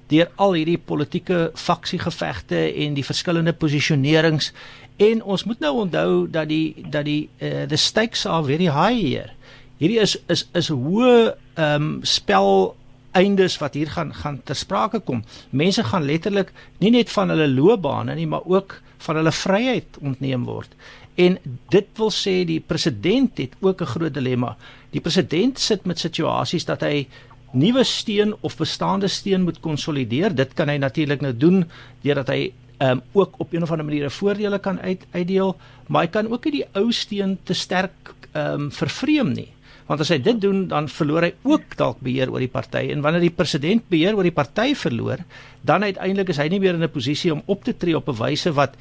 deur 0.07 0.31
al 0.35 0.53
hierdie 0.53 0.77
politieke 0.77 1.51
faksiegevegte 1.55 2.59
en 2.85 2.93
die 2.97 3.05
verskillende 3.05 3.53
posisionerings 3.53 4.51
en 4.97 5.21
ons 5.23 5.43
moet 5.43 5.59
nou 5.59 5.73
onthou 5.83 6.27
dat 6.31 6.49
die 6.49 6.75
dat 6.89 7.05
die 7.05 7.29
uh, 7.41 7.67
the 7.69 7.77
stakes 7.77 8.25
are 8.25 8.43
very 8.43 8.69
high 8.71 8.97
hier. 8.97 9.33
Hierdie 9.77 9.99
is 10.01 10.17
is 10.27 10.47
is 10.57 10.71
hoë 10.73 11.35
ehm 11.57 11.73
um, 11.75 11.89
spel 12.03 12.75
eindes 13.17 13.57
wat 13.61 13.73
hier 13.73 13.89
gaan 13.89 14.13
gaan 14.13 14.41
ter 14.43 14.55
sprake 14.55 14.99
kom. 14.99 15.23
Mense 15.49 15.83
gaan 15.83 16.05
letterlik 16.05 16.51
nie 16.81 16.91
net 16.93 17.09
van 17.13 17.33
hulle 17.33 17.47
loopbane 17.49 18.15
nie, 18.15 18.27
maar 18.27 18.45
ook 18.45 18.79
van 19.05 19.19
hulle 19.21 19.31
vryheid 19.31 19.97
ontneem 20.01 20.45
word. 20.45 20.73
En 21.17 21.37
dit 21.73 21.87
wil 21.97 22.11
sê 22.13 22.43
die 22.45 22.59
president 22.61 23.37
het 23.37 23.55
ook 23.59 23.81
'n 23.81 23.93
groot 23.93 24.13
dilemma. 24.13 24.57
Die 24.91 25.01
president 25.01 25.59
sit 25.59 25.85
met 25.85 25.99
situasies 25.99 26.65
dat 26.65 26.81
hy 26.81 27.07
nuwe 27.51 27.83
steen 27.83 28.35
of 28.41 28.57
bestaande 28.57 29.07
steen 29.07 29.43
moet 29.43 29.59
konsolideer. 29.59 30.35
Dit 30.35 30.53
kan 30.53 30.69
hy 30.69 30.77
natuurlik 30.77 31.21
nou 31.21 31.33
doen 31.33 31.65
deurdat 32.03 32.33
hy 32.33 32.41
ehm 32.77 32.99
um, 32.99 33.01
ook 33.13 33.39
op 33.41 33.53
'n 33.53 33.63
of 33.63 33.71
ander 33.71 33.85
manier 33.85 34.11
voordele 34.11 34.59
kan 34.59 34.79
uit 34.79 35.05
uitdeel, 35.11 35.55
maar 35.87 36.01
hy 36.01 36.07
kan 36.07 36.31
ook 36.31 36.45
nie 36.45 36.51
die 36.51 36.67
ou 36.73 36.91
steen 36.91 37.37
te 37.43 37.53
sterk 37.53 38.13
ehm 38.33 38.53
um, 38.53 38.71
vervreem 38.71 39.33
nie. 39.33 39.49
Want 39.87 39.99
as 39.99 40.09
hy 40.09 40.17
dit 40.19 40.41
doen, 40.41 40.67
dan 40.67 40.89
verloor 40.91 41.23
hy 41.23 41.33
ook 41.47 41.75
dalk 41.79 41.99
beheer 42.03 42.31
oor 42.31 42.39
die 42.43 42.51
party 42.51 42.91
en 42.91 43.01
wanneer 43.01 43.21
die 43.21 43.35
president 43.35 43.87
beheer 43.89 44.15
oor 44.15 44.23
die 44.23 44.35
party 44.35 44.75
verloor, 44.75 45.23
dan 45.61 45.83
uiteindelik 45.83 46.29
is 46.29 46.37
hy 46.37 46.47
nie 46.47 46.59
meer 46.59 46.75
in 46.75 46.83
'n 46.83 46.91
posisie 46.91 47.33
om 47.33 47.41
op 47.45 47.63
te 47.63 47.77
tree 47.77 47.95
op 47.95 48.09
'n 48.09 48.23
wyse 48.23 48.53
wat 48.53 48.75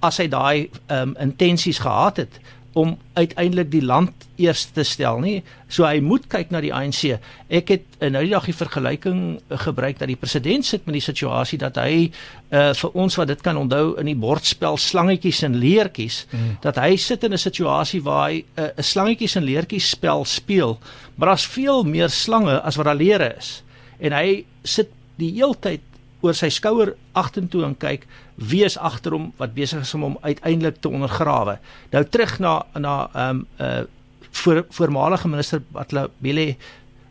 as 0.00 0.18
hy 0.18 0.28
daai 0.28 0.68
ehm 0.86 1.08
um, 1.08 1.16
intensies 1.18 1.78
gehad 1.78 2.16
het 2.16 2.40
om 2.72 2.94
uiteindelik 3.12 3.70
die 3.70 3.82
land 3.84 4.26
eers 4.40 4.64
te 4.72 4.84
stel 4.86 5.20
nie. 5.20 5.42
So 5.68 5.84
hy 5.84 6.00
moet 6.04 6.24
kyk 6.32 6.52
na 6.52 6.62
die 6.64 6.72
ANC. 6.72 7.18
Ek 7.52 7.72
het 7.74 7.84
uh, 8.00 8.08
nou 8.12 8.22
die 8.24 8.32
dag 8.32 8.46
die 8.48 8.56
vergelyking 8.56 9.20
uh, 9.36 9.58
gebruik 9.60 10.00
dat 10.00 10.08
die 10.08 10.16
president 10.16 10.66
sit 10.66 10.86
met 10.88 10.96
die 10.96 11.04
situasie 11.04 11.60
dat 11.60 11.76
hy 11.80 12.08
uh, 12.08 12.72
vir 12.78 12.96
ons 13.04 13.18
wat 13.20 13.28
dit 13.28 13.44
kan 13.44 13.60
onthou 13.60 13.98
in 14.00 14.08
die 14.08 14.16
bordspel 14.18 14.80
slangetjies 14.80 15.42
en 15.48 15.58
leertjies 15.60 16.22
mm. 16.30 16.56
dat 16.64 16.80
hy 16.80 16.96
sit 16.96 17.24
in 17.28 17.36
'n 17.36 17.44
situasie 17.44 18.02
waar 18.02 18.30
hy 18.30 18.40
'n 18.40 18.64
uh, 18.64 18.72
slangetjies 18.80 19.36
en 19.36 19.44
leertjies 19.44 19.92
spel 19.92 20.24
speel, 20.24 20.78
maar 21.16 21.34
daar's 21.34 21.46
veel 21.46 21.84
meer 21.84 22.08
slange 22.08 22.60
as 22.60 22.76
wat 22.76 22.86
daar 22.88 22.96
leere 22.96 23.34
is. 23.36 23.62
En 24.00 24.12
hy 24.12 24.44
sit 24.64 24.88
die 25.16 25.32
heeltyd 25.36 25.91
oor 26.22 26.34
sy 26.34 26.48
skouer 26.48 26.94
agtertoe 27.18 27.64
en 27.66 27.74
kyk 27.76 28.06
wie 28.50 28.62
is 28.64 28.78
agter 28.78 29.12
hom 29.16 29.32
wat 29.40 29.54
besig 29.54 29.82
is 29.82 29.94
om 29.94 30.06
hom 30.06 30.18
uiteindelik 30.22 30.80
te 30.80 30.88
ondergrawe. 30.88 31.58
Nou 31.92 32.04
terug 32.04 32.38
na 32.38 32.62
na 32.78 32.94
ehm 33.12 33.42
um, 33.42 33.46
'n 33.58 33.64
uh, 33.64 33.84
voor, 34.32 34.64
voormalige 34.70 35.28
minister 35.28 35.62
Batlabile 35.72 36.56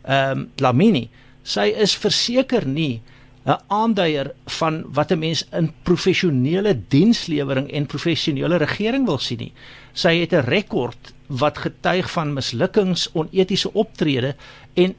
ehm 0.02 0.38
um, 0.38 0.50
Lamini. 0.56 1.08
Sy 1.42 1.72
is 1.76 1.96
verseker 1.96 2.66
nie 2.66 3.02
'n 3.44 3.58
aanduier 3.66 4.32
van 4.46 4.82
wat 4.94 5.10
'n 5.10 5.18
mens 5.18 5.46
in 5.52 5.72
professionele 5.82 6.78
dienslewering 6.88 7.70
en 7.70 7.86
professionele 7.86 8.56
regering 8.56 9.06
wil 9.06 9.18
sien 9.18 9.38
nie. 9.38 9.52
Sy 9.92 10.20
het 10.20 10.32
'n 10.32 10.46
rekord 10.46 11.12
wat 11.26 11.58
getuig 11.58 12.10
van 12.10 12.32
mislukkings, 12.32 13.10
onetiese 13.12 13.72
optrede 13.72 14.34
en 14.74 14.94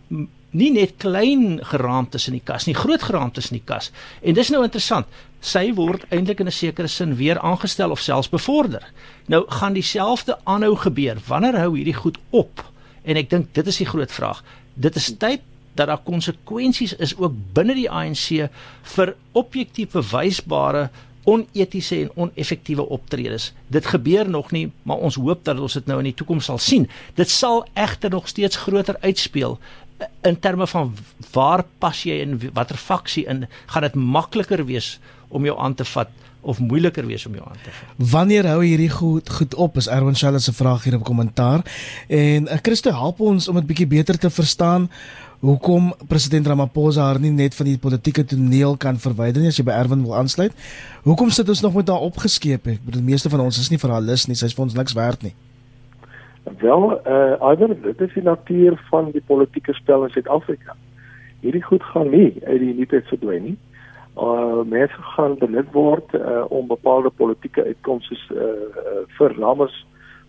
nie 0.53 0.71
net 0.73 0.97
klein 1.01 1.59
geraamtes 1.65 2.27
in 2.29 2.37
die 2.37 2.45
kas 2.45 2.67
nie, 2.69 2.75
groot 2.77 3.03
geraamtes 3.03 3.51
in 3.51 3.59
die 3.59 3.65
kas. 3.65 3.91
En 4.21 4.37
dis 4.37 4.51
nou 4.53 4.63
interessant. 4.63 5.07
Sy 5.43 5.73
word 5.75 6.05
eintlik 6.09 6.39
in 6.39 6.47
'n 6.47 6.55
sekere 6.55 6.87
sin 6.87 7.15
weer 7.15 7.39
aangestel 7.39 7.91
of 7.91 7.99
selfs 7.99 8.29
bevorder. 8.29 8.83
Nou 9.27 9.43
gaan 9.47 9.73
dieselfde 9.73 10.37
aanhou 10.43 10.75
gebeur. 10.75 11.17
Wanneer 11.27 11.59
hou 11.59 11.75
hierdie 11.75 11.93
goed 11.93 12.17
op? 12.29 12.63
En 13.03 13.17
ek 13.17 13.29
dink 13.29 13.53
dit 13.53 13.67
is 13.67 13.77
die 13.77 13.85
groot 13.85 14.11
vraag. 14.11 14.43
Dit 14.73 14.95
is 14.95 15.17
tyd 15.17 15.41
dat 15.75 15.87
daar 15.87 16.03
konsekwensies 16.03 16.95
is 16.95 17.17
ook 17.17 17.33
binne 17.53 17.73
die 17.73 17.89
ANC 17.89 18.49
vir 18.95 19.15
objektiewe 19.31 20.03
wysbare 20.11 20.89
onetiese 21.23 21.95
en 22.01 22.11
oneffektiewe 22.15 22.89
optredes. 22.89 23.53
Dit 23.67 23.85
gebeur 23.85 24.29
nog 24.29 24.51
nie, 24.51 24.71
maar 24.83 24.97
ons 24.97 25.15
hoop 25.15 25.43
dat 25.43 25.59
ons 25.59 25.73
dit 25.73 25.85
nou 25.85 25.97
in 25.97 26.09
die 26.11 26.17
toekoms 26.19 26.45
sal 26.45 26.59
sien. 26.59 26.89
Dit 27.15 27.29
sal 27.31 27.63
egter 27.73 28.11
nog 28.11 28.27
steeds 28.27 28.59
groter 28.65 28.97
uitspeel 28.99 29.59
in 30.21 30.39
terme 30.39 30.67
van 30.67 30.93
waar 31.33 31.63
pas 31.79 32.03
jy 32.03 32.19
in 32.23 32.37
watter 32.53 32.77
faksie 32.77 33.25
in 33.29 33.45
gaan 33.71 33.87
dit 33.87 33.95
makliker 33.95 34.65
wees 34.65 34.99
om 35.29 35.45
jou 35.45 35.55
aan 35.59 35.75
te 35.75 35.85
vat 35.85 36.09
of 36.43 36.59
moeiliker 36.59 37.05
wees 37.07 37.25
om 37.25 37.35
jou 37.37 37.43
aan 37.47 37.59
te 37.63 37.71
vat. 37.71 37.91
Wanneer 38.11 38.47
hou 38.51 38.59
hierdie 38.63 38.91
goed 38.91 39.29
goed 39.29 39.55
op? 39.55 39.77
Is 39.79 39.87
Erwin 39.87 40.15
Shell 40.15 40.39
se 40.39 40.53
vraag 40.53 40.83
hier 40.83 40.97
op 40.97 41.05
kommentaar. 41.07 41.63
En 42.07 42.49
uh, 42.49 42.57
Christo 42.61 42.91
help 42.91 43.21
ons 43.23 43.47
om 43.47 43.55
dit 43.61 43.69
bietjie 43.69 43.87
beter 43.87 44.19
te 44.19 44.29
verstaan 44.29 44.89
hoekom 45.43 45.91
president 46.07 46.47
Ramaphosa 46.47 47.03
haar 47.03 47.19
nie 47.19 47.31
net 47.31 47.55
van 47.55 47.67
die 47.67 47.77
politieke 47.77 48.23
toneel 48.23 48.77
kan 48.79 48.99
verwyder 48.99 49.43
nie 49.43 49.51
as 49.51 49.59
jy 49.59 49.65
by 49.67 49.75
Erwin 49.75 50.05
wil 50.05 50.15
aansluit. 50.15 50.55
Hoekom 51.03 51.33
sit 51.35 51.49
ons 51.51 51.63
nog 51.65 51.75
met 51.75 51.91
haar 51.91 52.05
opgeskeep? 52.07 52.69
Ek 52.75 52.85
bedoel 52.85 53.03
die 53.03 53.11
meeste 53.11 53.31
van 53.31 53.43
ons 53.43 53.59
is 53.59 53.71
nie 53.71 53.79
vir 53.81 53.91
haar 53.95 54.05
lus 54.05 54.27
nie. 54.29 54.39
Sy's 54.39 54.55
vir 54.55 54.67
ons 54.69 54.77
niks 54.77 54.95
werd 54.95 55.27
nie. 55.27 55.33
Wel, 56.43 57.03
eh 57.03 57.35
uh, 57.41 57.49
ieder 57.51 57.81
dit 57.81 58.01
is 58.01 58.13
die 58.13 58.23
natuur 58.23 58.81
van 58.89 59.11
die 59.11 59.23
politieke 59.25 59.73
spel 59.73 60.03
in 60.03 60.09
Suid-Afrika. 60.09 60.75
Hierdie 61.39 61.63
goed 61.63 61.83
gaan 61.83 62.09
nie 62.09 62.35
uit 62.43 62.59
die 62.59 62.73
nietheid 62.73 63.07
verdwyn 63.07 63.43
nie. 63.43 63.57
Uh 64.15 64.61
mense 64.67 65.01
gaan 65.15 65.37
benut 65.37 65.71
word 65.71 66.13
uh, 66.13 66.43
om 66.47 66.67
bepaalde 66.67 67.09
politieke 67.09 67.63
uitkomste 67.63 68.15
uh, 68.35 69.07
vir 69.17 69.35
Ramos 69.39 69.85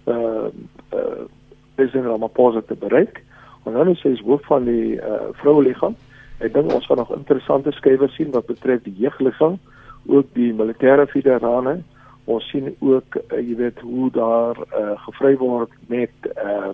uh 0.06 0.46
uh 0.94 1.26
president 1.74 2.06
Ramaphosa 2.06 2.60
te 2.60 2.74
bereik. 2.74 3.22
En 3.64 3.72
dan 3.72 3.88
is 3.88 4.02
hy 4.02 4.14
hoof 4.22 4.46
van 4.46 4.64
die 4.64 4.94
uh 4.94 5.32
vroueliggaam. 5.32 5.96
Ek 6.38 6.54
dink 6.54 6.72
ons 6.72 6.86
gaan 6.86 7.02
nog 7.02 7.14
interessante 7.14 7.72
skuwe 7.72 8.08
sien 8.08 8.30
wat 8.30 8.46
betref 8.46 8.82
die 8.82 8.94
jeugliggaam, 8.98 9.58
ook 10.06 10.26
die 10.34 10.52
militêre 10.54 11.06
federale 11.06 11.82
ons 12.24 12.48
sien 12.48 12.70
ook 12.78 13.16
uh, 13.20 13.38
jy 13.38 13.56
weet 13.56 13.80
hoe 13.80 14.10
daar 14.10 14.58
uh, 14.58 14.94
gevry 15.06 15.36
word 15.36 15.72
met 15.92 16.32
uh 16.36 16.72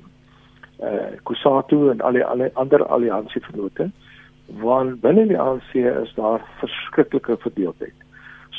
uh 0.81 1.11
Kusatu 1.29 1.91
en 1.91 2.01
al 2.01 2.17
die 2.17 2.25
al 2.25 2.45
die 2.45 2.55
ander 2.55 2.85
alliansievennote 2.87 3.91
want 4.61 5.01
binne 5.01 5.27
die 5.31 5.39
ANC 5.39 5.75
is 5.75 6.13
daar 6.17 6.43
verskriklike 6.59 7.37
verdeeldheid. 7.39 7.95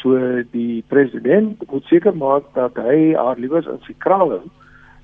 So 0.02 0.16
die 0.52 0.84
president 0.88 1.64
moet 1.72 1.84
seker 1.90 2.16
maak 2.16 2.48
dat 2.54 2.78
hy 2.80 3.14
haar 3.18 3.40
liewes 3.40 3.68
in 3.68 3.82
sy 3.88 3.96
kraal 3.98 4.32
hou 4.36 4.44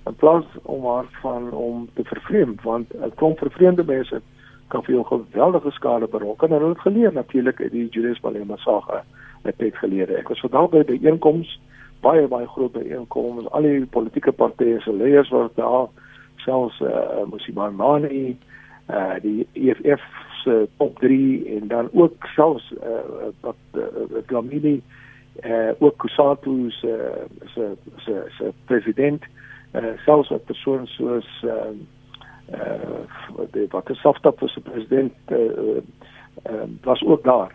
in 0.07 0.15
plaas 0.15 0.47
om 0.63 0.85
haar 0.87 1.09
van 1.21 1.51
om 1.51 1.87
te 1.95 2.03
vervreem 2.03 2.55
want 2.63 2.93
'n 2.93 3.11
klomp 3.15 3.39
vervreemde 3.39 3.83
mense 3.83 4.21
kan 4.67 4.83
vir 4.83 4.95
jou 4.95 5.03
geweldige 5.05 5.71
skade 5.71 6.07
berokken 6.07 6.51
en 6.51 6.59
hulle 6.59 6.73
het 6.75 6.87
geleer 6.87 7.13
natuurlik 7.13 7.61
uit 7.61 7.71
die 7.71 7.87
Julius 7.89 8.21
Malema 8.21 8.55
saga 8.57 9.03
net 9.43 9.57
tyd 9.57 9.75
gelede. 9.75 10.17
Ek 10.17 10.27
was 10.27 10.39
vandag 10.39 10.69
by 10.69 10.83
die 10.83 11.07
einkoms 11.07 11.59
baie 12.01 12.27
baie 12.27 12.47
groot 12.47 12.71
byeenkomste 12.71 13.49
al 13.49 13.61
die 13.61 13.85
politieke 13.85 14.31
partye 14.31 14.79
se 14.81 14.93
leiers 14.93 15.29
was 15.29 15.51
daar 15.55 15.87
selfs 16.45 16.81
eh 16.81 16.87
uh, 16.87 17.25
Musimani 17.31 18.37
eh 18.85 18.95
uh, 18.95 19.15
die 19.21 19.47
EFF 19.53 20.03
se 20.43 20.67
top 20.77 20.99
3 20.99 21.57
en 21.57 21.67
dan 21.67 21.89
ook 21.93 22.27
selfs 22.35 22.73
eh 22.81 22.89
uh, 22.89 23.31
wat 23.41 23.55
uh, 23.73 23.83
Glamini 24.25 24.81
eh 25.35 25.51
uh, 25.51 25.71
ook 25.79 25.97
Kusatu 25.97 26.71
se 26.71 26.93
se 27.45 27.73
se 27.97 28.25
se 28.37 28.53
president 28.65 29.23
eh 29.71 29.83
uh, 29.83 29.97
selfs 30.05 30.29
'n 30.29 30.41
persoon 30.45 30.87
soos 30.87 31.43
eh 31.43 31.49
uh, 31.49 32.61
eh 32.61 32.81
uh, 33.39 33.45
die 33.51 33.67
wat 33.69 33.89
softop 33.91 34.39
vir 34.39 34.49
se 34.49 34.59
president 34.59 35.13
eh 35.25 35.37
uh, 35.37 35.81
uh, 36.51 36.67
was 36.81 37.03
ook 37.03 37.23
daar. 37.23 37.51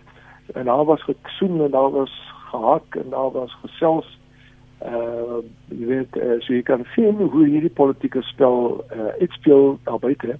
En 0.52 0.64
daar 0.64 0.84
was 0.84 1.02
gesoen 1.22 1.60
en 1.60 1.70
daar 1.70 1.90
was 1.90 2.32
gehak 2.50 2.94
en 2.94 3.10
daar 3.10 3.30
was 3.30 3.56
gesels 3.62 4.20
uh 4.86 5.38
jy 5.68 5.86
weet 5.86 6.16
uh, 6.16 6.38
so 6.42 6.54
jy 6.54 6.62
kan 6.66 6.84
sien 6.94 7.20
hoe 7.20 7.44
hierdie 7.46 7.70
politieke 7.70 8.22
spel 8.26 8.84
uh 8.90 9.12
uitspeel 9.20 9.78
daar 9.86 10.00
buite 10.02 10.36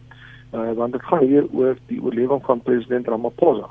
uh 0.52 0.72
want 0.78 0.92
dit 0.92 1.02
gaan 1.02 1.26
hier 1.26 1.46
oor 1.52 1.76
die 1.86 2.00
oorlewing 2.02 2.42
van 2.44 2.62
president 2.62 3.08
Ramaphosa. 3.08 3.70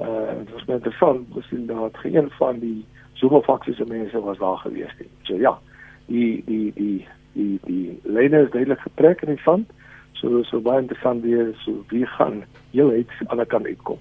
Uh 0.00 0.38
dit 0.38 0.52
was 0.52 0.64
net 0.64 0.76
interessant 0.76 1.32
te 1.34 1.42
sien 1.50 1.66
dat 1.66 1.96
geen 2.04 2.30
van 2.38 2.58
die 2.58 2.84
Zuma 3.12 3.40
faksies 3.40 3.80
mense 3.88 4.20
was 4.20 4.38
daar 4.38 4.58
gewees 4.58 4.92
nie. 4.98 5.08
So 5.22 5.36
ja, 5.40 5.58
die 6.06 6.42
die 6.46 6.72
die 6.74 7.06
die 7.32 7.60
die 7.64 8.00
lede 8.02 8.44
is 8.44 8.50
duidelik 8.50 8.80
getrek 8.80 9.22
in 9.22 9.34
die 9.34 9.42
sand. 9.44 9.70
So 10.12 10.42
so 10.42 10.60
baie 10.60 10.80
interessant 10.80 11.22
weer 11.22 11.54
so 11.64 11.84
wie 11.88 12.06
gaan 12.06 12.44
heel 12.70 12.90
uit 12.90 13.10
aan 13.26 13.38
die 13.38 13.46
kant 13.46 13.66
uitkom. 13.66 13.98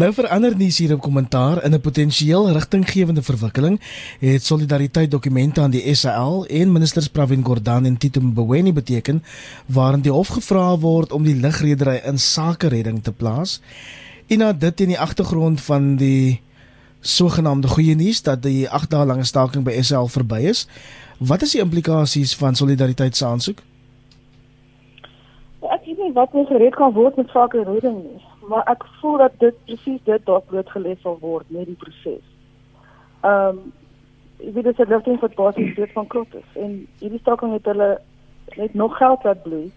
Nou 0.00 0.12
verander 0.16 0.54
nuus 0.56 0.78
hier 0.78 0.92
op 0.94 1.00
kommentaar 1.04 1.64
in 1.64 1.74
'n 1.74 1.80
potensieel 1.80 2.50
rigtinggewende 2.50 3.22
verwikkeling 3.22 3.80
het 4.18 4.44
solidariteit 4.44 5.10
dokumente 5.10 5.60
aan 5.60 5.70
die 5.70 5.94
SAL 5.94 6.46
en 6.46 6.72
ministers 6.72 7.08
Pravin 7.08 7.44
Gordhan 7.44 7.84
en 7.84 7.96
Tito 7.96 8.20
Mboweni 8.20 8.72
beteken 8.72 9.22
waarin 9.66 10.00
die 10.00 10.12
hof 10.12 10.28
gevra 10.28 10.78
word 10.78 11.12
om 11.12 11.22
die 11.22 11.34
lugredery 11.34 12.00
in 12.04 12.18
sake 12.18 12.68
redding 12.68 13.02
te 13.02 13.12
plaas. 13.12 13.60
En 14.26 14.38
na 14.38 14.52
dit 14.52 14.80
in 14.80 14.88
die 14.88 14.98
agtergrond 14.98 15.60
van 15.60 15.96
die 15.96 16.40
sogenaamde 17.00 17.68
goeie 17.68 17.94
nuus 17.94 18.22
dat 18.22 18.42
die 18.42 18.68
8 18.68 18.90
dae 18.90 19.06
lange 19.06 19.24
staking 19.24 19.64
by 19.64 19.82
SAL 19.82 20.08
verby 20.08 20.40
is, 20.40 20.66
wat 21.18 21.42
is 21.42 21.50
die 21.50 21.60
implikasies 21.60 22.36
van 22.36 22.54
solidariteit 22.54 23.16
se 23.16 23.26
aansoek? 23.26 23.58
Ek 25.60 25.84
weet 25.84 25.98
nie 25.98 26.12
wat 26.12 26.32
nog 26.32 26.48
gereed 26.48 26.74
kan 26.74 26.92
word 26.92 27.16
met 27.16 27.28
sake 27.28 27.64
redding 27.64 27.96
nie 28.02 28.29
maar 28.50 28.66
ek 28.66 28.84
voel 29.00 29.18
dat 29.22 29.34
dit 29.38 29.58
presies 29.64 30.00
dit 30.04 30.24
dalk 30.26 30.46
blootgelê 30.50 30.96
sal 31.02 31.18
word 31.22 31.50
met 31.54 31.68
die 31.70 31.78
proses. 31.78 32.26
Ehm 33.22 33.58
um, 33.58 33.60
ek 34.40 34.54
weet 34.56 34.64
dit 34.64 34.78
is 34.78 34.86
'n 34.86 34.92
ligting 34.92 35.18
wat 35.20 35.34
basies 35.38 35.74
dit 35.76 35.90
van 35.92 36.06
klop 36.06 36.34
is 36.34 36.56
en 36.62 36.70
hierdie 37.00 37.20
staking 37.20 37.52
het 37.52 37.66
hulle 37.70 37.88
net 38.56 38.74
nog 38.74 38.96
geld 38.96 39.24
laat 39.24 39.42
bloei. 39.42 39.72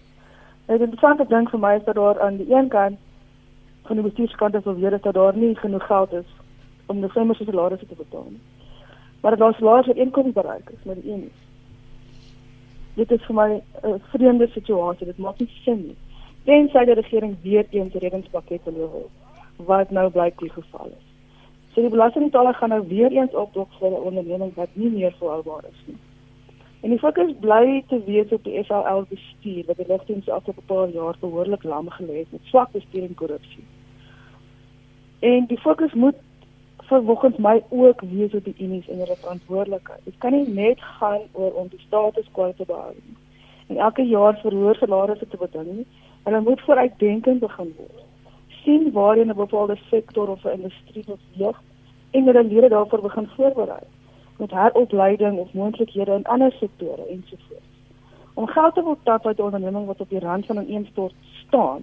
En 0.65 0.77
die 0.77 0.85
interessante 0.85 1.25
ding 1.27 1.49
vir 1.49 1.59
my 1.59 1.73
is 1.75 1.83
dat 1.83 1.95
daar 1.95 2.21
aan 2.21 2.37
die 2.37 2.53
een 2.53 2.67
kant 2.67 2.97
van 3.87 3.95
die 3.95 4.05
bestuurskant 4.05 4.55
is 4.55 4.65
alweer 4.65 4.99
dat 4.99 5.13
daar 5.13 5.37
nie 5.37 5.55
genoeg 5.55 5.85
geld 5.85 6.13
is 6.13 6.29
om 6.85 7.01
die 7.01 7.09
firma 7.09 7.33
se 7.33 7.43
salarisse 7.43 7.87
te 7.87 7.95
betaal 7.95 8.27
nie. 8.29 8.41
Maar 9.21 9.31
dat 9.31 9.39
daar 9.39 9.53
salarisse 9.53 9.93
inkom 9.93 10.31
bereik 10.31 10.69
is 10.69 10.83
met 10.83 11.01
die 11.01 11.11
een. 11.11 11.31
Dit 12.95 13.11
is 13.11 13.25
vir 13.25 13.35
my 13.35 13.61
'n 13.83 14.01
vreemde 14.13 14.47
situasie. 14.47 15.05
Dit 15.05 15.17
maak 15.17 15.39
nie 15.39 15.49
sin 15.65 15.81
nie 15.87 15.97
tensy 16.45 16.85
die 16.85 16.93
regering 16.99 17.35
weer 17.41 17.65
eens 17.69 17.93
reddingspakket 17.93 18.63
wil 18.65 18.89
hê 18.95 19.03
wat 19.65 19.91
nou 19.91 20.09
blyk 20.11 20.39
die 20.39 20.51
geval 20.51 20.87
is. 20.87 21.05
So 21.73 21.81
die 21.81 21.89
belastingbetaler 21.89 22.53
gaan 22.53 22.69
nou 22.69 22.81
weer 22.87 23.11
eens 23.11 23.33
opdog 23.33 23.69
vir 23.79 23.89
'n 23.89 24.05
onderneming 24.09 24.51
wat 24.55 24.69
nie 24.73 24.89
meer 24.89 25.15
volhoubaar 25.19 25.63
is 25.71 25.79
nie. 25.85 25.97
En 26.81 26.89
die 26.89 26.99
fokus 26.99 27.31
bly 27.39 27.83
te 27.87 28.03
wees 28.05 28.31
op 28.31 28.43
die 28.43 28.63
SAL 28.63 29.05
bestuur 29.09 29.63
wat 29.65 29.77
die 29.77 29.87
ligdiens 29.87 30.29
afgelope 30.29 30.61
paar 30.65 30.89
jaar 30.89 31.15
behoorlik 31.19 31.63
lam 31.63 31.89
gelê 31.89 32.17
het 32.17 32.31
met 32.31 32.41
swak 32.43 32.71
bestuur 32.71 33.03
en 33.03 33.15
korrupsie. 33.15 33.63
En 35.19 35.45
die 35.45 35.59
fokus 35.59 35.93
moet 35.93 36.15
volgens 36.87 37.37
my 37.37 37.63
ook 37.69 38.01
wees 38.01 38.33
op 38.33 38.43
die 38.43 38.55
unies 38.59 38.89
en 38.89 38.99
hulle 38.99 39.15
verantwoordelikheid. 39.15 39.99
Dit 40.03 40.17
kan 40.17 40.31
nie 40.31 40.47
net 40.47 40.81
gaan 40.81 41.21
oor 41.31 41.53
om 41.53 41.67
die 41.67 41.79
status 41.79 42.27
quo 42.31 42.53
te 42.57 42.65
behou 42.65 42.93
nie. 42.93 43.15
En 43.67 43.77
elke 43.77 44.01
jaar 44.01 44.39
verhoor 44.41 44.75
salarisse 44.75 45.27
te 45.27 45.37
betaal 45.37 45.63
nie 45.63 45.87
Hulle 46.23 46.41
moet 46.41 46.61
vooruitdenkend 46.61 47.39
begin 47.39 47.73
word. 47.77 48.03
sien 48.63 48.91
waarheen 48.91 49.29
'n 49.29 49.35
bepaalde 49.35 49.77
sektor 49.89 50.27
of 50.27 50.43
'n 50.43 50.55
industrie 50.57 51.05
beweeg 51.05 51.61
en 52.11 52.25
hulle 52.25 52.43
lede 52.43 52.69
daarvoor 52.69 53.01
begin 53.01 53.27
voorberei 53.35 53.85
met 54.37 54.51
heropleiding 54.51 55.37
of 55.37 55.53
moontlikhede 55.53 56.11
in 56.11 56.23
ander 56.23 56.51
sektore 56.51 57.05
ensovoorts. 57.09 57.71
Om 58.33 58.47
geld 58.47 58.73
te 58.73 58.83
wil 58.83 58.97
tap 59.03 59.25
uit 59.25 59.37
'n 59.37 59.41
onderneming 59.41 59.85
wat 59.85 59.99
op 59.99 60.09
die 60.09 60.19
rand 60.19 60.45
van 60.45 60.57
'n 60.57 60.67
instort 60.67 61.13
staan 61.47 61.81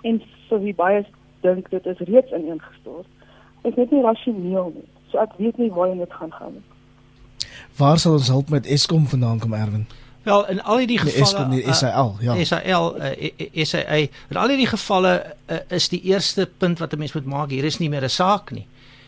en 0.00 0.22
vir 0.48 0.60
wie 0.60 0.74
baie 0.74 1.04
dink 1.40 1.70
dit 1.70 1.86
is 1.86 1.98
reeds 1.98 2.32
ineengestort, 2.32 3.06
is 3.62 3.74
net 3.74 3.90
nie 3.90 4.02
rasioneel 4.02 4.72
nie. 4.74 4.88
So 5.10 5.18
ek 5.18 5.32
weet 5.36 5.56
nie 5.56 5.72
waarheen 5.72 5.98
dit 5.98 6.12
gaan 6.12 6.32
gaan 6.32 6.52
nie. 6.52 6.66
Waar 7.76 7.98
sal 7.98 8.12
ons 8.12 8.28
hulp 8.28 8.48
met 8.48 8.66
Eskom 8.66 9.06
vandaan 9.06 9.38
kom 9.38 9.52
Erwin? 9.52 9.86
Wel 10.28 10.48
in 10.48 10.62
al 10.62 10.82
die 10.86 10.98
gevalle 10.98 11.48
die 11.48 11.74
SAL 11.74 12.16
ja 12.20 12.34
SAL 12.44 12.88
uh, 13.00 13.64
SAA 13.64 14.00
in 14.28 14.36
al 14.36 14.52
die 14.52 14.68
gevalle 14.68 15.14
uh, 15.46 15.60
is 15.72 15.88
die 15.88 16.02
eerste 16.10 16.48
punt 16.58 16.78
wat 16.82 16.92
'n 16.92 16.98
mens 16.98 17.12
moet 17.16 17.24
maak 17.24 17.50
hier 17.50 17.64
is 17.64 17.78
nie 17.78 17.88
meer 17.88 18.04
'n 18.04 18.12
saak 18.12 18.50
nie. 18.50 18.66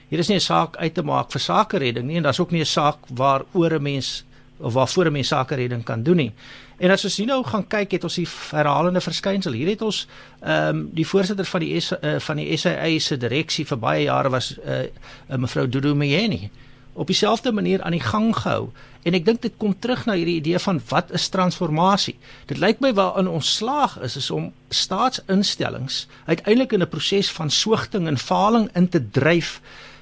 Hier 0.08 0.18
is 0.18 0.28
nie 0.28 0.36
'n 0.36 0.40
saak 0.40 0.76
uit 0.76 0.94
te 0.94 1.02
maak 1.02 1.30
vir 1.30 1.40
sake 1.40 1.78
redding 1.78 2.06
nie 2.06 2.16
en 2.16 2.22
daar's 2.22 2.40
ook 2.40 2.50
nie 2.50 2.60
'n 2.60 2.66
saak 2.66 2.96
waaroor 3.08 3.74
'n 3.76 3.82
mens 3.82 4.24
of 4.58 4.72
waarvoor 4.72 5.06
'n 5.06 5.12
mens 5.12 5.28
sake 5.28 5.54
redding 5.54 5.84
kan 5.84 6.02
doen 6.02 6.16
nie. 6.16 6.32
En 6.78 6.90
as 6.90 7.04
ons 7.04 7.16
hier 7.16 7.26
nou 7.26 7.44
gaan 7.44 7.66
kyk 7.66 7.90
het 7.90 8.04
ons 8.04 8.14
die 8.14 8.28
herhalende 8.50 9.00
verskynsel. 9.00 9.52
Hier 9.52 9.68
het 9.68 9.82
ons 9.82 10.06
ehm 10.40 10.76
um, 10.76 10.88
die 10.92 11.06
voorsitter 11.06 11.44
van 11.44 11.60
die 11.60 11.80
S, 11.80 11.92
uh, 11.92 12.18
van 12.18 12.36
die 12.36 12.56
SAA 12.56 12.98
se 12.98 13.16
direksie 13.16 13.66
vir 13.66 13.78
baie 13.78 14.02
jare 14.02 14.30
was 14.30 14.56
'n 14.56 14.70
uh, 14.70 14.82
uh, 15.30 15.36
mevrou 15.36 15.68
Dudu 15.68 15.94
Meyeni 15.94 16.50
op 16.92 17.06
dieselfde 17.06 17.52
manier 17.52 17.82
aan 17.82 17.92
die 17.92 18.00
gang 18.00 18.36
gehou 18.36 18.70
en 19.02 19.14
ek 19.14 19.24
dink 19.24 19.42
dit 19.42 19.54
kom 19.56 19.74
terug 19.78 20.04
na 20.06 20.14
hierdie 20.18 20.38
idee 20.40 20.58
van 20.58 20.80
wat 20.90 21.12
is 21.16 21.28
transformasie. 21.32 22.16
Dit 22.46 22.60
lyk 22.60 22.80
my 22.84 22.92
waarin 22.92 23.28
ons 23.28 23.56
slaag 23.56 23.98
is 24.04 24.16
is 24.16 24.30
om 24.30 24.52
staatsinstellings 24.68 26.06
uiteindelik 26.26 26.72
in 26.72 26.82
'n 26.82 26.88
proses 26.88 27.30
van 27.32 27.50
soogting 27.50 28.06
en 28.06 28.18
faling 28.18 28.68
in 28.74 28.88
te 28.88 29.00
dryf 29.10 29.60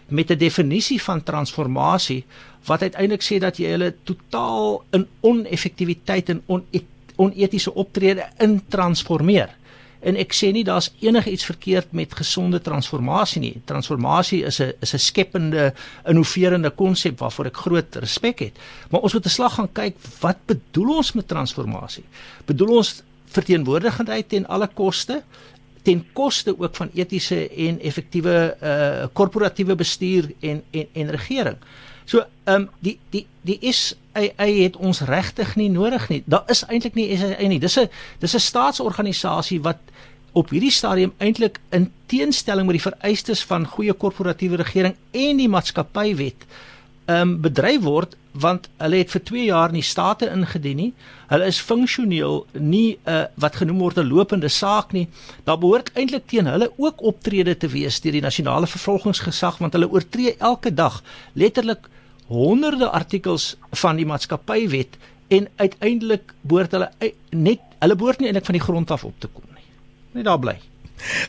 met 0.09 0.31
'n 0.31 0.39
definisie 0.39 1.03
van 1.03 1.23
transformasie 1.23 2.25
wat 2.67 2.83
uiteindelik 2.83 3.23
sê 3.23 3.39
dat 3.39 3.57
jy 3.57 3.71
hulle 3.71 3.95
totaal 4.05 4.85
in 4.91 5.07
oneffektiwiteit 5.21 6.29
en 6.29 6.43
onetiese 7.17 7.75
optrede 7.75 8.27
in 8.39 8.63
transformeer. 8.69 9.49
En 10.01 10.17
ek 10.17 10.33
sê 10.33 10.53
nie 10.55 10.65
daar's 10.65 10.93
enigiets 11.01 11.45
verkeerd 11.45 11.93
met 11.93 12.15
gesonde 12.15 12.61
transformasie 12.63 13.41
nie. 13.43 13.55
Transformasie 13.65 14.45
is 14.45 14.61
'n 14.61 14.73
is 14.81 14.95
'n 14.95 14.99
skepende, 14.99 15.75
innoverende 16.07 16.71
konsep 16.71 17.19
waarvoor 17.19 17.47
ek 17.47 17.57
groot 17.57 17.97
respek 17.97 18.39
het. 18.39 18.57
Maar 18.91 19.01
ons 19.01 19.13
moet 19.13 19.27
'n 19.27 19.29
slag 19.29 19.55
gaan 19.55 19.73
kyk 19.73 19.97
wat 20.21 20.39
bedoel 20.47 20.97
ons 20.97 21.13
met 21.13 21.29
transformasie? 21.29 22.05
Bedoel 22.47 22.77
ons 22.77 23.03
verteenwoordigendheid 23.27 24.29
ten 24.29 24.47
alle 24.47 24.69
koste? 24.75 25.23
ten 25.83 26.05
koste 26.13 26.55
ook 26.59 26.77
van 26.77 26.91
etiese 26.95 27.49
en 27.49 27.81
effektiewe 27.81 28.57
uh 28.63 29.07
korporatiewe 29.13 29.75
bestuur 29.75 30.33
en 30.41 30.63
en 30.71 30.87
en 30.93 31.11
regering. 31.11 31.57
So 32.09 32.25
ehm 32.45 32.55
um, 32.63 32.69
die 32.81 32.99
die 33.13 33.27
die 33.45 33.59
is 33.61 33.95
hy 34.17 34.51
het 34.63 34.77
ons 34.77 35.03
regtig 35.07 35.55
nie 35.61 35.69
nodig 35.71 36.09
nie. 36.09 36.23
Daar 36.27 36.49
is 36.49 36.65
eintlik 36.67 36.97
nie 36.97 37.09
is 37.13 37.21
hy 37.21 37.49
nie. 37.53 37.61
Dis 37.61 37.77
'n 37.79 37.89
dis 38.19 38.35
'n 38.35 38.41
staatsorganisasie 38.41 39.61
wat 39.61 39.79
op 40.33 40.51
hierdie 40.51 40.73
stadium 40.73 41.13
eintlik 41.19 41.59
in 41.71 41.93
teenstelling 42.07 42.67
met 42.67 42.79
die 42.79 42.91
vereistes 42.91 43.45
van 43.45 43.67
goeie 43.67 43.93
korporatiewe 43.93 44.57
regering 44.57 44.97
en 45.11 45.37
die 45.37 45.49
maatskappywet 45.49 46.47
ehm 47.09 47.21
um, 47.21 47.41
bedryf 47.41 47.83
word 47.83 48.17
want 48.33 48.69
hulle 48.79 48.97
het 48.97 49.11
vir 49.11 49.23
2 49.25 49.45
jaar 49.45 49.73
nie 49.73 49.83
state 49.83 50.29
ingedien 50.31 50.77
nie. 50.77 50.93
Hulle 51.29 51.47
is 51.47 51.61
funksioneel 51.61 52.47
nie 52.53 52.99
'n 53.05 53.11
uh, 53.11 53.25
wat 53.35 53.57
genoem 53.57 53.79
word 53.79 53.99
'n 53.99 54.09
lopende 54.09 54.49
saak 54.49 54.93
nie. 54.93 55.09
Daar 55.45 55.59
behoort 55.59 55.91
eintlik 55.95 56.27
teen 56.27 56.47
hulle 56.47 56.73
ook 56.77 57.03
optrede 57.03 57.57
te 57.57 57.69
wees 57.69 58.01
deur 58.01 58.13
die 58.13 58.29
nasionale 58.29 58.67
vervolgingsgesag 58.67 59.59
want 59.59 59.73
hulle 59.73 59.91
oortree 59.91 60.37
elke 60.39 60.75
dag 60.75 61.03
letterlik 61.33 61.89
honderde 62.29 62.91
artikels 62.91 63.57
van 63.83 63.97
die 63.97 64.07
maatskappywet 64.07 64.99
en 65.29 65.49
uiteindelik 65.57 66.35
behoort 66.41 66.75
hulle 66.77 66.91
net 67.31 67.65
hulle 67.79 67.97
behoort 67.97 68.21
nie 68.21 68.29
eintlik 68.31 68.49
van 68.49 68.59
die 68.59 68.65
grond 68.65 68.91
af 68.91 69.05
op 69.05 69.15
te 69.21 69.29
kom 69.33 69.45
nie. 69.55 69.65
Net 70.19 70.27
daar 70.29 70.41
bly. 70.43 70.57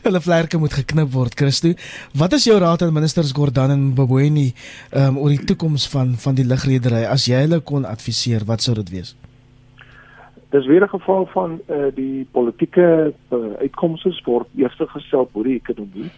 Hulle 0.04 0.20
vlerke 0.20 0.58
moet 0.58 0.74
geknip 0.74 1.12
word, 1.14 1.36
Christo. 1.38 1.72
Wat 2.18 2.32
is 2.34 2.46
jou 2.48 2.56
raad 2.58 2.82
aan 2.82 2.92
ministers 2.92 3.32
Gordhan 3.36 3.70
en 3.70 3.82
Boboeni 3.94 4.50
um, 4.90 5.18
oor 5.18 5.30
die 5.30 5.44
toekoms 5.52 5.86
van 5.92 6.16
van 6.18 6.38
die 6.38 6.46
lugredery 6.46 7.04
as 7.06 7.28
jy 7.30 7.44
hulle 7.44 7.60
kon 7.60 7.86
adviseer, 7.86 8.46
wat 8.48 8.66
sou 8.66 8.74
dit 8.80 8.90
wees? 8.96 9.14
Dis 10.50 10.66
weer 10.66 10.82
'n 10.82 10.96
geval 10.96 11.28
van 11.32 11.60
uh, 11.70 11.94
die 11.94 12.26
politieke 12.32 13.14
uh, 13.30 13.38
uitkomste 13.62 14.10
word 14.24 14.48
eers 14.56 14.74
gestel 14.76 15.30
oor 15.32 15.44
die 15.44 15.60
ekonomie 15.62 16.10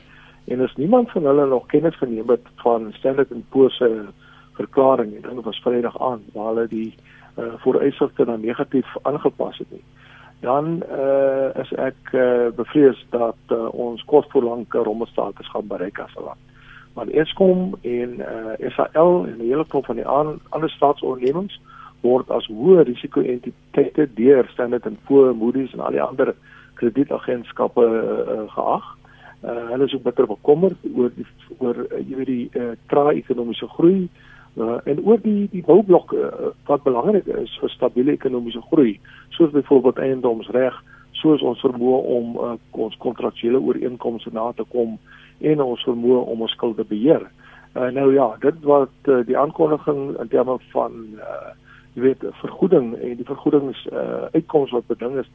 en 0.49 0.61
as 0.61 0.75
niemand 0.77 1.11
van 1.11 1.27
hulle 1.27 1.47
nog 1.47 1.67
kennis 1.67 1.97
geneem 1.97 2.29
het 2.29 2.47
van 2.65 2.93
Standard 2.99 3.29
& 3.41 3.51
Poor's 3.51 3.77
se 3.77 4.09
verklaring 4.59 5.15
en 5.17 5.35
dit 5.37 5.45
was 5.45 5.63
Vrydag 5.65 6.01
aan 6.01 6.23
waar 6.33 6.55
hulle 6.55 6.69
die 6.69 6.95
uh, 7.39 7.55
vooruitsigte 7.65 8.25
dan 8.25 8.41
negatief 8.41 8.97
aangepas 9.03 9.59
het 9.59 9.71
nie 9.71 9.85
dan 10.43 10.83
uh, 10.91 11.55
is 11.63 11.71
ek 11.79 12.11
uh, 12.19 12.51
bevrees 12.57 12.99
dat 13.15 13.55
uh, 13.55 13.69
ons 13.79 14.03
kortvoorlange 14.11 14.83
rommestatus 14.89 15.51
gaan 15.55 15.69
bereik 15.71 16.01
as 16.03 16.15
'n 16.19 16.25
land. 16.27 16.43
Maar 16.95 17.07
Eskom 17.07 17.75
en 17.81 18.11
uh, 18.19 18.71
SAL 18.75 19.27
en 19.27 19.37
'n 19.39 19.47
hele 19.51 19.67
klomp 19.67 19.87
van 19.87 19.97
die 19.97 20.07
aan, 20.07 20.41
ander 20.49 20.71
staatsondernemings 20.71 21.61
word 22.01 22.31
as 22.31 22.47
hoë 22.51 22.83
risiko 22.83 23.21
entiteite 23.21 24.09
deur 24.15 24.49
Standard 24.51 24.89
& 24.99 25.07
Poor's, 25.07 25.37
Moody's 25.37 25.73
en 25.73 25.81
al 25.81 25.95
die 25.95 26.03
ander 26.03 26.35
kredietagentskappe 26.75 27.87
uh, 27.87 28.51
geag. 28.51 28.85
Uh, 29.45 29.71
hulle 29.71 29.85
is 29.85 29.95
ook 29.95 30.03
bitter 30.03 30.27
bekommerd 30.27 30.79
oor 30.95 31.11
die 31.15 31.27
oor 31.59 31.77
uh, 31.87 32.03
jy 32.09 32.17
weet 32.17 32.27
die 32.27 32.51
uh, 32.55 32.75
trae 32.87 33.15
ekonomiese 33.15 33.67
groei 33.79 34.03
uh, 34.03 34.32
en 34.61 35.01
oor 35.05 35.21
die 35.23 35.49
die 35.53 35.63
boublokke 35.65 36.19
uh, 36.19 36.51
wat 36.69 36.83
belangrik 36.85 37.27
is 37.41 37.53
vir 37.61 37.71
stabiele 37.73 38.13
ekonomiese 38.13 38.61
groei 38.69 38.99
soos 39.37 39.53
byvoorbeeld 39.55 39.99
eiendomsreg 39.99 40.77
soos 41.23 41.43
ons 41.43 41.63
vermoë 41.65 42.01
om 42.17 42.37
uh, 42.37 42.57
ons 42.71 42.97
kontraktuele 43.01 43.61
ooreenkomste 43.61 44.33
na 44.33 44.51
te 44.57 44.67
kom 44.75 44.99
en 45.41 45.65
ons 45.65 45.87
vermoë 45.89 46.21
om 46.31 46.45
ons 46.45 46.53
skulde 46.55 46.85
beheer. 46.87 47.25
Uh, 47.73 47.89
nou 47.95 48.13
ja, 48.15 48.29
dit 48.43 48.61
wat 48.69 49.11
uh, 49.11 49.23
die 49.27 49.39
aankondiging 49.39 50.13
in 50.21 50.31
terme 50.31 50.59
van 50.75 50.99
uh, 51.17 51.55
jy 51.95 52.05
weet 52.07 52.25
vergoeding 52.41 52.93
en 52.99 53.17
die 53.19 53.29
vergoedings 53.29 53.81
uh, 53.93 54.29
uitkoms 54.37 54.73
wat 54.77 54.87
beding 54.89 55.19
is 55.21 55.29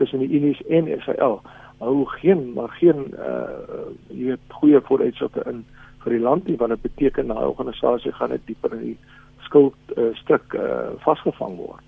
tussen 0.00 0.22
die 0.24 0.30
Unis 0.38 0.60
en 0.68 0.88
Israel 0.88 1.40
hou 1.82 2.04
geen 2.06 2.52
maar 2.56 2.72
geen 2.78 3.10
uh, 3.18 3.88
jy 4.08 4.32
weet 4.32 4.56
goeie 4.60 4.80
vooruitsigte 4.88 5.44
in 5.50 5.64
vir 6.04 6.16
die 6.16 6.24
land 6.24 6.48
nie 6.48 6.58
want 6.60 6.74
dit 6.74 6.82
beteken 6.82 7.32
daai 7.32 7.46
organisasie 7.46 8.12
gaan 8.12 8.32
net 8.34 8.44
dieper 8.46 8.74
in 8.76 8.84
die 8.92 8.98
skuld 9.46 9.96
uh, 9.96 10.10
stuk 10.22 10.54
uh, 10.54 10.92
vasgevang 11.04 11.56
word. 11.60 11.82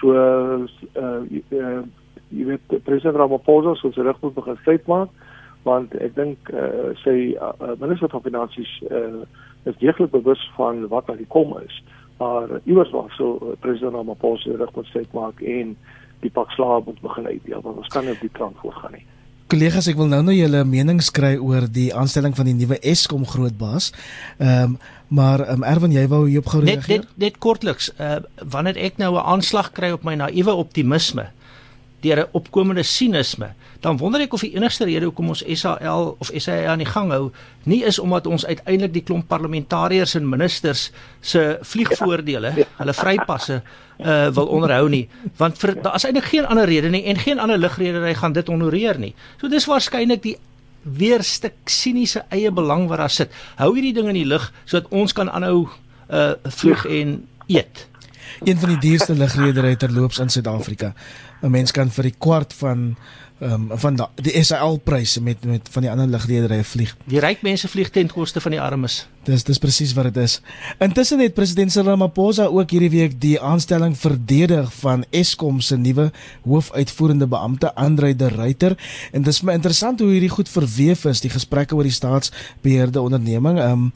So 0.00 0.14
uh, 0.16 0.64
uh, 0.96 1.82
jy 2.30 2.46
weet 2.46 2.76
president 2.86 3.18
Ramaphosa 3.18 3.74
sou 3.78 3.92
se 3.92 4.04
reg 4.06 4.20
moet 4.22 4.34
begin 4.38 4.58
feit 4.64 4.86
maak 4.90 5.10
want 5.66 5.92
ek 6.00 6.14
dink 6.16 6.50
uh, 6.56 6.92
sy 7.02 7.34
uh, 7.36 7.74
minister 7.82 8.08
van 8.12 8.24
finansies 8.24 8.70
uh, 8.88 9.22
is 9.68 9.76
deeglik 9.82 10.12
bewus 10.14 10.40
van 10.56 10.86
wat 10.88 11.10
aan 11.12 11.20
die 11.20 11.28
kom 11.28 11.52
is. 11.60 11.82
Maar 12.20 12.60
iewers 12.64 12.92
was 12.96 13.12
so 13.18 13.36
uh, 13.42 13.56
president 13.60 13.98
Ramaphosa 13.98 14.56
reg 14.56 14.72
moet 14.76 14.94
feit 14.94 15.12
maak 15.16 15.42
en 15.44 15.74
die 16.24 16.32
pak 16.32 16.52
slaap 16.56 16.88
moet 16.88 17.00
begin 17.04 17.28
uitdeel 17.28 17.64
want 17.66 17.82
ons 17.82 17.92
kan 17.92 18.06
nie 18.06 18.16
op 18.16 18.24
die 18.24 18.32
trant 18.38 18.56
voortgaan 18.64 18.96
nie. 18.96 19.06
Kollegas, 19.50 19.88
ek 19.90 19.98
wil 19.98 20.06
nou 20.06 20.20
nou 20.22 20.34
julle 20.36 20.60
menings 20.62 21.08
kry 21.10 21.32
oor 21.42 21.64
die 21.66 21.88
aanstelling 21.96 22.36
van 22.38 22.46
die 22.46 22.54
nuwe 22.54 22.76
Eskom 22.86 23.26
grootbaas. 23.26 23.90
Ehm 24.38 24.76
um, 24.76 24.80
maar 25.10 25.42
ehm 25.42 25.64
um, 25.64 25.64
Erwin, 25.66 25.90
jy 25.90 26.04
wou 26.06 26.20
hierop 26.28 26.52
gou 26.52 26.60
reageer? 26.62 27.00
Net 27.02 27.08
net, 27.08 27.16
net 27.18 27.38
kortliks, 27.42 27.88
uh 27.98 28.20
wanneer 28.46 28.78
ek 28.78 29.00
nou 29.02 29.16
'n 29.16 29.26
aanslag 29.32 29.72
kry 29.74 29.90
op 29.90 30.04
my 30.06 30.14
naïewe 30.14 30.54
optimisme 30.54 31.26
deur 32.00 32.18
'n 32.18 32.28
opkomende 32.32 32.82
sinisme, 32.82 33.52
dan 33.80 33.96
wonder 33.96 34.20
ek 34.20 34.32
of 34.32 34.40
die 34.40 34.54
enigste 34.56 34.84
rede 34.84 35.04
hoekom 35.04 35.28
ons 35.28 35.44
SAL 35.46 36.16
of 36.18 36.30
SAA 36.34 36.72
aan 36.72 36.78
die 36.78 36.88
gang 36.88 37.10
hou, 37.10 37.30
nie 37.64 37.84
is 37.84 37.98
omdat 37.98 38.26
ons 38.26 38.46
uiteindelik 38.46 38.92
die 38.92 39.02
klomp 39.02 39.28
parlementariërs 39.28 40.14
en 40.14 40.28
ministers 40.28 40.90
se 41.20 41.58
vliegvoordele, 41.62 42.52
ja. 42.56 42.64
hulle 42.76 42.94
vrypasse 42.94 43.62
uh 44.00 44.28
wil 44.32 44.46
onderhou 44.46 44.88
nie, 44.88 45.08
want 45.36 45.58
vir 45.58 45.74
daar 45.82 45.94
is 45.94 46.04
eintlik 46.04 46.24
geen 46.24 46.46
ander 46.46 46.66
rede 46.66 46.88
nie 46.88 47.04
en 47.04 47.16
geen 47.16 47.38
ander 47.38 47.58
ligredery 47.58 48.14
gaan 48.14 48.32
dit 48.32 48.48
honoreer 48.48 48.98
nie. 48.98 49.14
So 49.40 49.48
dis 49.48 49.66
waarskynlik 49.68 50.22
die 50.22 50.36
weer 50.82 51.22
stuk 51.22 51.68
siniese 51.68 52.24
eie 52.32 52.50
belang 52.50 52.88
wat 52.88 52.98
daar 52.98 53.12
sit. 53.12 53.30
Hou 53.60 53.74
hierdie 53.74 53.92
ding 53.92 54.08
in 54.08 54.14
die 54.14 54.28
lug 54.28 54.52
sodat 54.64 54.88
ons 54.90 55.12
kan 55.12 55.28
aanhou 55.28 55.68
uh 56.08 56.32
vlieg 56.48 56.86
en 56.86 57.28
eet. 57.46 57.89
Een 58.44 58.58
van 58.58 58.68
die 58.68 58.78
duurste 58.78 59.14
ligredery 59.14 59.76
terloops 59.76 60.18
in 60.18 60.28
Suid-Afrika. 60.28 60.94
'n 61.42 61.50
Mens 61.50 61.72
kan 61.72 61.90
vir 61.90 62.02
die 62.02 62.14
kwart 62.18 62.52
van 62.52 62.96
ehm 63.40 63.70
um, 63.72 63.78
van 63.78 63.96
da, 63.96 64.10
die 64.20 64.42
SAL 64.44 64.76
pryse 64.84 65.22
met 65.22 65.44
met 65.44 65.68
van 65.72 65.82
die 65.82 65.90
ander 65.90 66.06
ligrederye 66.06 66.64
vlieg. 66.64 66.96
Die 67.04 67.20
ryk 67.20 67.42
mense 67.42 67.68
vlieg 67.68 67.88
ten 67.90 68.08
koste 68.12 68.40
van 68.40 68.50
die 68.50 68.60
armes. 68.60 69.06
Dis 69.28 69.42
dis 69.44 69.58
presies 69.60 69.90
wat 69.92 70.06
dit 70.08 70.18
is. 70.22 70.38
Intussen 70.80 71.20
het 71.20 71.34
president 71.36 71.72
Cyril 71.72 71.90
Ramaphosa 71.90 72.46
ook 72.48 72.70
hierdie 72.72 72.88
week 72.94 73.18
die 73.20 73.34
aanstelling 73.36 73.92
verdedig 74.00 74.70
van 74.80 75.02
Eskom 75.12 75.58
se 75.60 75.76
nuwe 75.76 76.06
hoofuitvoerende 76.46 77.28
beampte 77.28 77.68
Andre 77.74 78.14
de 78.16 78.30
Ruyter 78.32 78.78
en 79.12 79.26
dit 79.26 79.28
is 79.28 79.42
my 79.44 79.58
interessant 79.58 80.00
hoe 80.00 80.08
hierdie 80.08 80.32
goed 80.32 80.48
verweef 80.48 81.04
is 81.10 81.20
die 81.20 81.32
gesprekke 81.32 81.76
oor 81.76 81.84
die 81.84 81.92
staatsbeheerde 81.92 83.02
onderneming. 83.02 83.60
Ehm 83.60 83.90
um, 83.90 83.92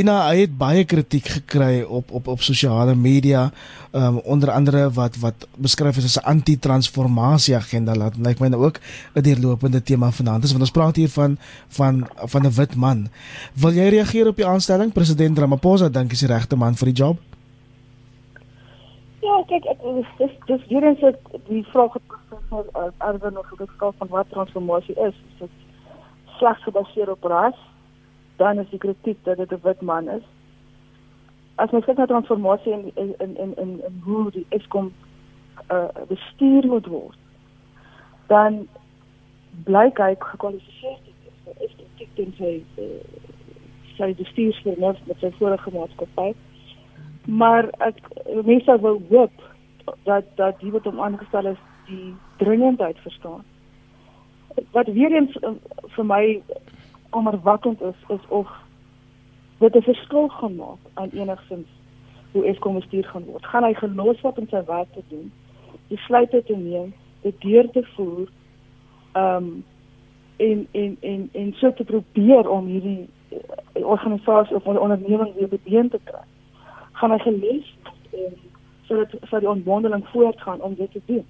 en 0.00 0.08
hy 0.08 0.40
het 0.40 0.56
baie 0.56 0.86
kritiek 0.88 1.28
gekry 1.36 1.82
op 1.82 2.08
op 2.10 2.32
op 2.32 2.40
sosiale 2.40 2.94
media 2.96 3.50
ehm 3.92 4.16
um, 4.16 4.18
onder 4.24 4.50
andere 4.50 4.86
wat 4.96 5.20
wat 5.20 5.46
beskryf 5.60 6.00
is 6.00 6.04
as 6.04 6.16
'n 6.16 6.28
anti-transformasie 6.32 7.56
agenda 7.56 7.94
laat 7.94 8.16
lyk 8.16 8.40
my 8.40 8.48
nou 8.48 8.64
ook 8.64 8.80
'n 9.14 9.20
deurlopende 9.20 9.82
tema 9.82 10.10
vanaand. 10.10 10.48
Ons 10.60 10.70
praat 10.70 10.96
hier 10.96 11.08
van 11.08 11.38
van 11.68 12.08
van 12.24 12.46
'n 12.46 12.54
wit 12.54 12.74
man. 12.74 13.08
Wil 13.52 13.72
jy 13.72 13.88
reageer 13.88 14.26
op 14.26 14.36
die 14.36 14.46
aanstelling 14.62 14.92
president 14.94 15.38
Ramaphosa 15.38 15.88
dink 15.90 16.12
is 16.12 16.20
die 16.22 16.28
regte 16.30 16.56
man 16.56 16.76
vir 16.78 16.92
die 16.92 16.98
job? 17.02 17.16
Ja, 19.22 19.40
kyk, 19.50 19.64
ek 19.72 19.80
dis 20.20 20.34
dis 20.46 20.66
hier 20.68 20.84
is 20.86 21.00
dit 21.00 21.40
die 21.48 21.62
vraag 21.72 21.96
het 21.96 22.04
professor 22.06 22.68
uh, 22.78 22.90
Erwin 23.08 23.34
nog 23.34 23.48
geskryf 23.58 23.96
van 23.98 24.10
wat 24.12 24.30
transformasie 24.30 24.94
is. 24.94 25.18
Is 25.32 25.40
dit 25.40 25.56
slegs 26.38 26.62
gebaseer 26.62 27.10
op 27.10 27.26
ras? 27.32 27.58
Dan 28.38 28.62
is 28.62 28.70
die 28.70 28.78
kritiek 28.78 29.18
dat 29.26 29.42
dit 29.42 29.50
'n 29.50 29.60
wit 29.66 29.82
man 29.82 30.08
is. 30.08 30.22
As 31.56 31.74
mens 31.74 31.84
kyk 31.84 31.98
na 31.98 32.06
transformasie 32.06 32.72
in 32.72 32.92
in 32.94 33.14
in 33.18 33.36
in, 33.36 33.56
in, 33.64 33.72
in 33.88 34.00
hoe 34.04 34.30
die 34.30 34.46
Eskom 34.48 34.92
uh 35.74 35.90
bestuur 36.08 36.66
moet 36.66 36.86
word, 36.86 37.18
dan 38.26 38.68
blyk 39.64 39.98
hy 39.98 40.14
gekwalifiseer 40.18 40.98
te 41.02 41.10
wees 41.18 41.38
vir 41.44 41.66
esteties 41.66 42.26
en 42.26 42.34
sy 42.38 42.54
uh, 42.78 43.31
sy 43.96 44.14
bestuursvernuft 44.18 45.06
met 45.06 45.18
sy 45.20 45.30
vorige 45.38 45.70
maatskappy. 45.74 46.32
Maar 47.26 47.70
ek 47.86 48.00
mense 48.44 48.78
wou 48.80 48.98
hoop 49.10 49.44
dat 50.08 50.24
dat 50.36 50.60
die 50.60 50.72
wat 50.74 50.84
hom 50.84 51.00
aangestel 51.00 51.52
is 51.52 51.60
die 51.86 52.14
dringendheid 52.42 52.98
verstaan. 52.98 53.44
Wat 54.70 54.86
weer 54.86 55.12
eens 55.12 55.36
uh, 55.42 55.54
vir 55.96 56.06
my 56.06 56.24
onderwakkend 57.10 57.80
is 57.80 57.98
is 58.08 58.26
of 58.28 58.50
dit 59.58 59.76
'n 59.76 59.82
verskil 59.82 60.28
gaan 60.28 60.56
maak 60.56 60.82
aan 60.94 61.10
enigsins 61.12 61.68
hoe 62.32 62.46
Eskom 62.46 62.74
bestuur 62.74 63.04
gaan 63.04 63.24
word. 63.24 63.46
Gaan 63.46 63.64
hy 63.64 63.74
gelos 63.74 64.20
word 64.20 64.38
om 64.38 64.48
sy 64.48 64.64
werk 64.66 64.92
te 64.92 65.02
doen, 65.08 65.32
besluite 65.88 66.42
te 66.42 66.56
neem, 66.56 66.94
dit 67.22 67.40
deur 67.40 67.70
te 67.70 67.84
voer, 67.94 68.28
ehm 69.12 69.36
um, 69.36 69.64
en 70.36 70.66
en 70.72 70.96
en 71.00 71.28
en 71.32 71.52
so 71.54 71.72
te 71.72 71.84
probeer 71.84 72.48
om 72.48 72.66
hierdie 72.66 73.08
uh, 73.32 73.86
organisasie 73.86 74.56
of 74.56 74.64
'n 74.64 74.78
onderneming 74.78 75.34
weer 75.34 75.48
been 75.64 75.88
te 75.88 76.00
kry. 76.04 76.24
Gaan 76.92 77.10
hy 77.10 77.18
gelees 77.18 77.76
en 78.10 78.32
sodat 78.86 79.08
vir 79.20 79.40
die 79.40 79.48
ontwikkeling 79.48 80.04
voortgaan 80.12 80.60
om 80.60 80.74
dit 80.74 80.92
te 80.92 81.00
doen. 81.04 81.26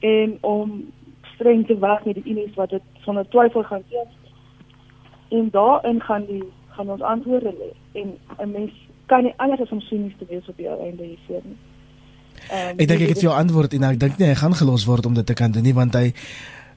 En 0.00 0.38
om 0.40 0.92
streng 1.34 1.66
te 1.66 1.78
werk 1.78 2.04
met 2.04 2.14
die 2.14 2.30
unies 2.32 2.54
wat 2.54 2.70
dit 2.70 2.82
sonder 3.00 3.28
twyfel 3.28 3.62
gaan 3.62 3.82
teen. 3.88 4.10
En 5.28 5.48
daarin 5.50 6.00
gaan 6.00 6.24
die 6.26 6.44
gaan 6.68 6.90
ons 6.90 7.00
antwoorde 7.00 7.54
lê. 7.60 8.00
En 8.00 8.18
'n 8.38 8.50
mens 8.50 8.72
kan 9.06 9.22
nie 9.22 9.32
anders 9.36 9.60
as 9.60 9.70
om 9.70 9.80
sinies 9.80 10.16
te 10.18 10.26
wees 10.28 10.48
op 10.48 10.56
die 10.56 10.68
einde 10.68 11.04
hiervoor 11.04 11.42
nie. 11.44 11.56
Um, 12.48 12.78
ek 12.78 12.88
dink 12.88 13.00
ek 13.00 13.08
het 13.08 13.24
jou 13.26 13.34
antwoord 13.34 13.74
en 13.76 13.86
ek 13.90 13.98
dink 14.00 14.20
nie 14.20 14.28
hy 14.30 14.36
gaan 14.38 14.54
gelos 14.54 14.86
word 14.88 15.08
om 15.08 15.16
dit 15.16 15.26
te 15.26 15.34
kan 15.34 15.52
doen 15.52 15.64
nie 15.66 15.74
want 15.76 15.96
hy 15.98 16.12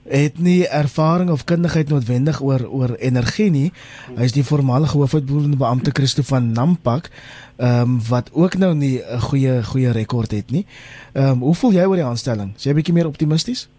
het 0.03 0.39
nie 0.39 0.67
ervaring 0.67 1.29
of 1.29 1.43
kundigheid 1.43 1.89
noodwendig 1.89 2.41
oor 2.41 2.65
oor 2.69 2.95
energie 2.97 3.49
nie. 3.51 3.71
Hy 4.15 4.25
is 4.25 4.33
die 4.33 4.45
voormalige 4.45 4.97
hoofuitvoerende 4.97 5.57
beampte 5.57 5.93
Christo 5.93 6.25
van 6.25 6.51
Nampak, 6.51 7.09
ehm 7.57 7.81
um, 7.81 7.99
wat 8.09 8.31
ook 8.33 8.57
nou 8.57 8.73
nie 8.75 9.01
'n 9.01 9.19
goeie 9.19 9.63
goeie 9.63 9.91
rekord 9.91 10.31
het 10.31 10.51
nie. 10.51 10.65
Ehm 11.13 11.27
um, 11.27 11.39
hoe 11.39 11.55
voel 11.55 11.71
jy 11.71 11.85
oor 11.85 11.95
die 11.95 12.05
aanstelling? 12.05 12.55
Is 12.55 12.63
jy 12.63 12.73
bietjie 12.73 12.93
meer 12.93 13.07
optimisties? 13.07 13.69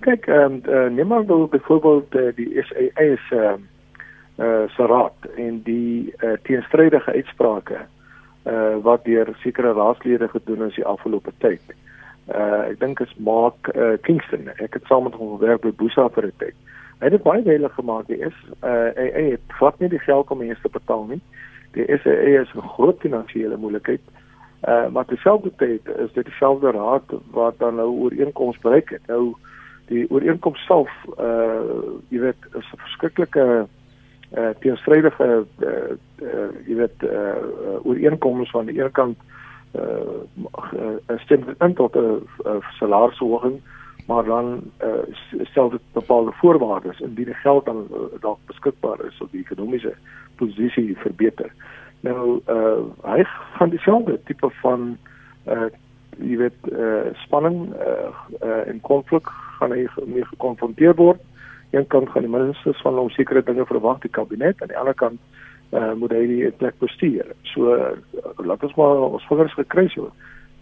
Kyk, 0.00 0.26
ehm 0.26 0.52
um, 0.52 0.62
uh, 0.66 0.90
neem 0.90 1.06
maar 1.06 1.24
nou 1.24 1.46
byvoorbeeld 1.48 2.14
uh, 2.14 2.32
die 2.36 2.62
SAA 2.62 3.02
is 3.02 3.30
ehm 3.30 3.60
uh, 4.40 4.46
uh, 4.46 4.68
Sarat 4.68 5.14
en 5.36 5.60
die 5.64 6.14
uh, 6.18 6.32
teenstrydige 6.42 7.12
uitsprake 7.12 7.78
uh, 8.46 8.76
wat 8.82 9.04
deur 9.04 9.36
sekere 9.42 9.72
raadslede 9.72 10.28
gedoen 10.28 10.62
is 10.68 10.74
die 10.74 10.84
afgelope 10.84 11.32
tyd. 11.38 11.60
Uh 11.68 11.91
ek 12.30 12.78
dink 12.78 13.00
is 13.00 13.14
Mark 13.18 13.68
uh, 13.74 13.98
Kingston. 14.02 14.48
Ek 14.58 14.74
het 14.74 14.84
saam 14.86 15.02
met 15.08 15.14
hom 15.14 15.38
gewerk 15.38 15.62
by 15.62 15.72
Boesa 15.74 16.08
vir 16.14 16.26
'n 16.26 16.32
tyd. 16.38 16.54
Hy 17.00 17.10
het 17.10 17.22
baie 17.22 17.42
duidelik 17.42 17.72
gemaak 17.74 18.06
hy 18.06 18.20
is 18.22 18.38
uh 18.62 18.90
hy, 18.94 19.08
hy 19.14 19.24
het 19.34 19.56
glad 19.58 19.78
nie 19.80 19.88
die 19.88 19.98
geld 19.98 20.30
om 20.30 20.42
eers 20.42 20.60
te 20.62 20.70
betaal 20.70 21.06
nie. 21.06 21.20
Die 21.74 21.86
SAA 21.86 22.42
is 22.42 22.54
'n 22.54 22.68
groot 22.76 23.00
finansiële 23.00 23.56
moeilikheid. 23.56 24.00
Uh 24.68 24.88
maar 24.88 25.04
terselfdertyd 25.04 25.88
is 25.98 26.12
dit 26.12 26.24
dieselfde 26.24 26.70
raad 26.70 27.02
wat 27.32 27.58
dan 27.58 27.74
nou 27.74 27.90
ooreenkoms 28.06 28.58
bereik 28.58 28.90
het. 28.90 29.06
Nou 29.06 29.34
die 29.86 30.06
ooreenkoms 30.10 30.64
self 30.66 30.90
uh 31.18 31.66
jy 32.08 32.20
weet 32.20 32.40
is 32.54 32.70
'n 32.72 32.82
verskriklike 32.86 33.66
uh 34.38 34.48
teenstrydige 34.60 35.44
uh, 35.58 35.90
uh 36.22 36.50
jy 36.66 36.74
weet 36.74 37.02
uh 37.02 37.82
ooreenkomste 37.82 38.50
van 38.50 38.66
die 38.66 38.78
een 38.78 38.92
kant 38.92 39.18
uh 39.18 39.31
stem 41.24 41.44
in 41.58 41.74
tot 41.74 41.96
'n 41.96 42.22
salarisverhoging 42.78 43.60
maar 44.06 44.24
dan 44.24 44.60
uh, 44.82 44.88
stel 45.42 45.70
dit 45.70 45.80
bepaalde 45.92 46.32
voorwaardes 46.32 47.00
indien 47.00 47.24
die 47.24 47.34
geld 47.34 47.64
dan 47.64 47.86
uh, 47.90 47.98
dalk 48.20 48.38
beskikbaar 48.46 49.04
is 49.04 49.20
of 49.20 49.30
die 49.30 49.40
ekonomiese 49.40 49.94
posisie 50.36 50.96
verbeter. 50.98 51.52
Nou 52.00 52.40
uh 52.48 52.82
hy 53.02 53.24
gaan 53.24 53.70
dieselfde 53.70 54.20
tipe 54.24 54.50
van 54.50 54.96
uh 55.46 55.68
jy 56.18 56.36
weet 56.36 56.58
uh 56.72 57.12
spanning 57.24 57.74
uh, 57.74 58.10
uh 58.42 58.66
en 58.66 58.80
konflik 58.80 59.28
gaan 59.58 59.70
hy 59.70 59.86
mee 60.06 60.24
gekonfronteer 60.24 60.94
word 60.94 61.20
een 61.70 61.86
kant 61.86 62.10
gaan 62.10 62.26
die 62.26 62.30
ministers 62.30 62.82
van 62.82 62.98
hom 62.98 63.10
sekere 63.10 63.42
dinge 63.42 63.66
verwag 63.66 64.02
die 64.02 64.10
kabinet 64.10 64.62
aan 64.62 64.68
die 64.68 64.78
ander 64.78 64.94
kant 64.94 65.20
uh, 65.20 65.41
moet 65.96 66.12
hy 66.12 66.26
die 66.28 66.50
plek 66.60 66.76
bestuur. 66.78 67.32
So 67.48 67.72
uh, 67.72 67.96
laat 68.44 68.62
ons 68.62 68.74
maar 68.76 69.06
ons 69.08 69.26
vingers 69.30 69.54
gekruis 69.56 69.94
hou 69.96 70.10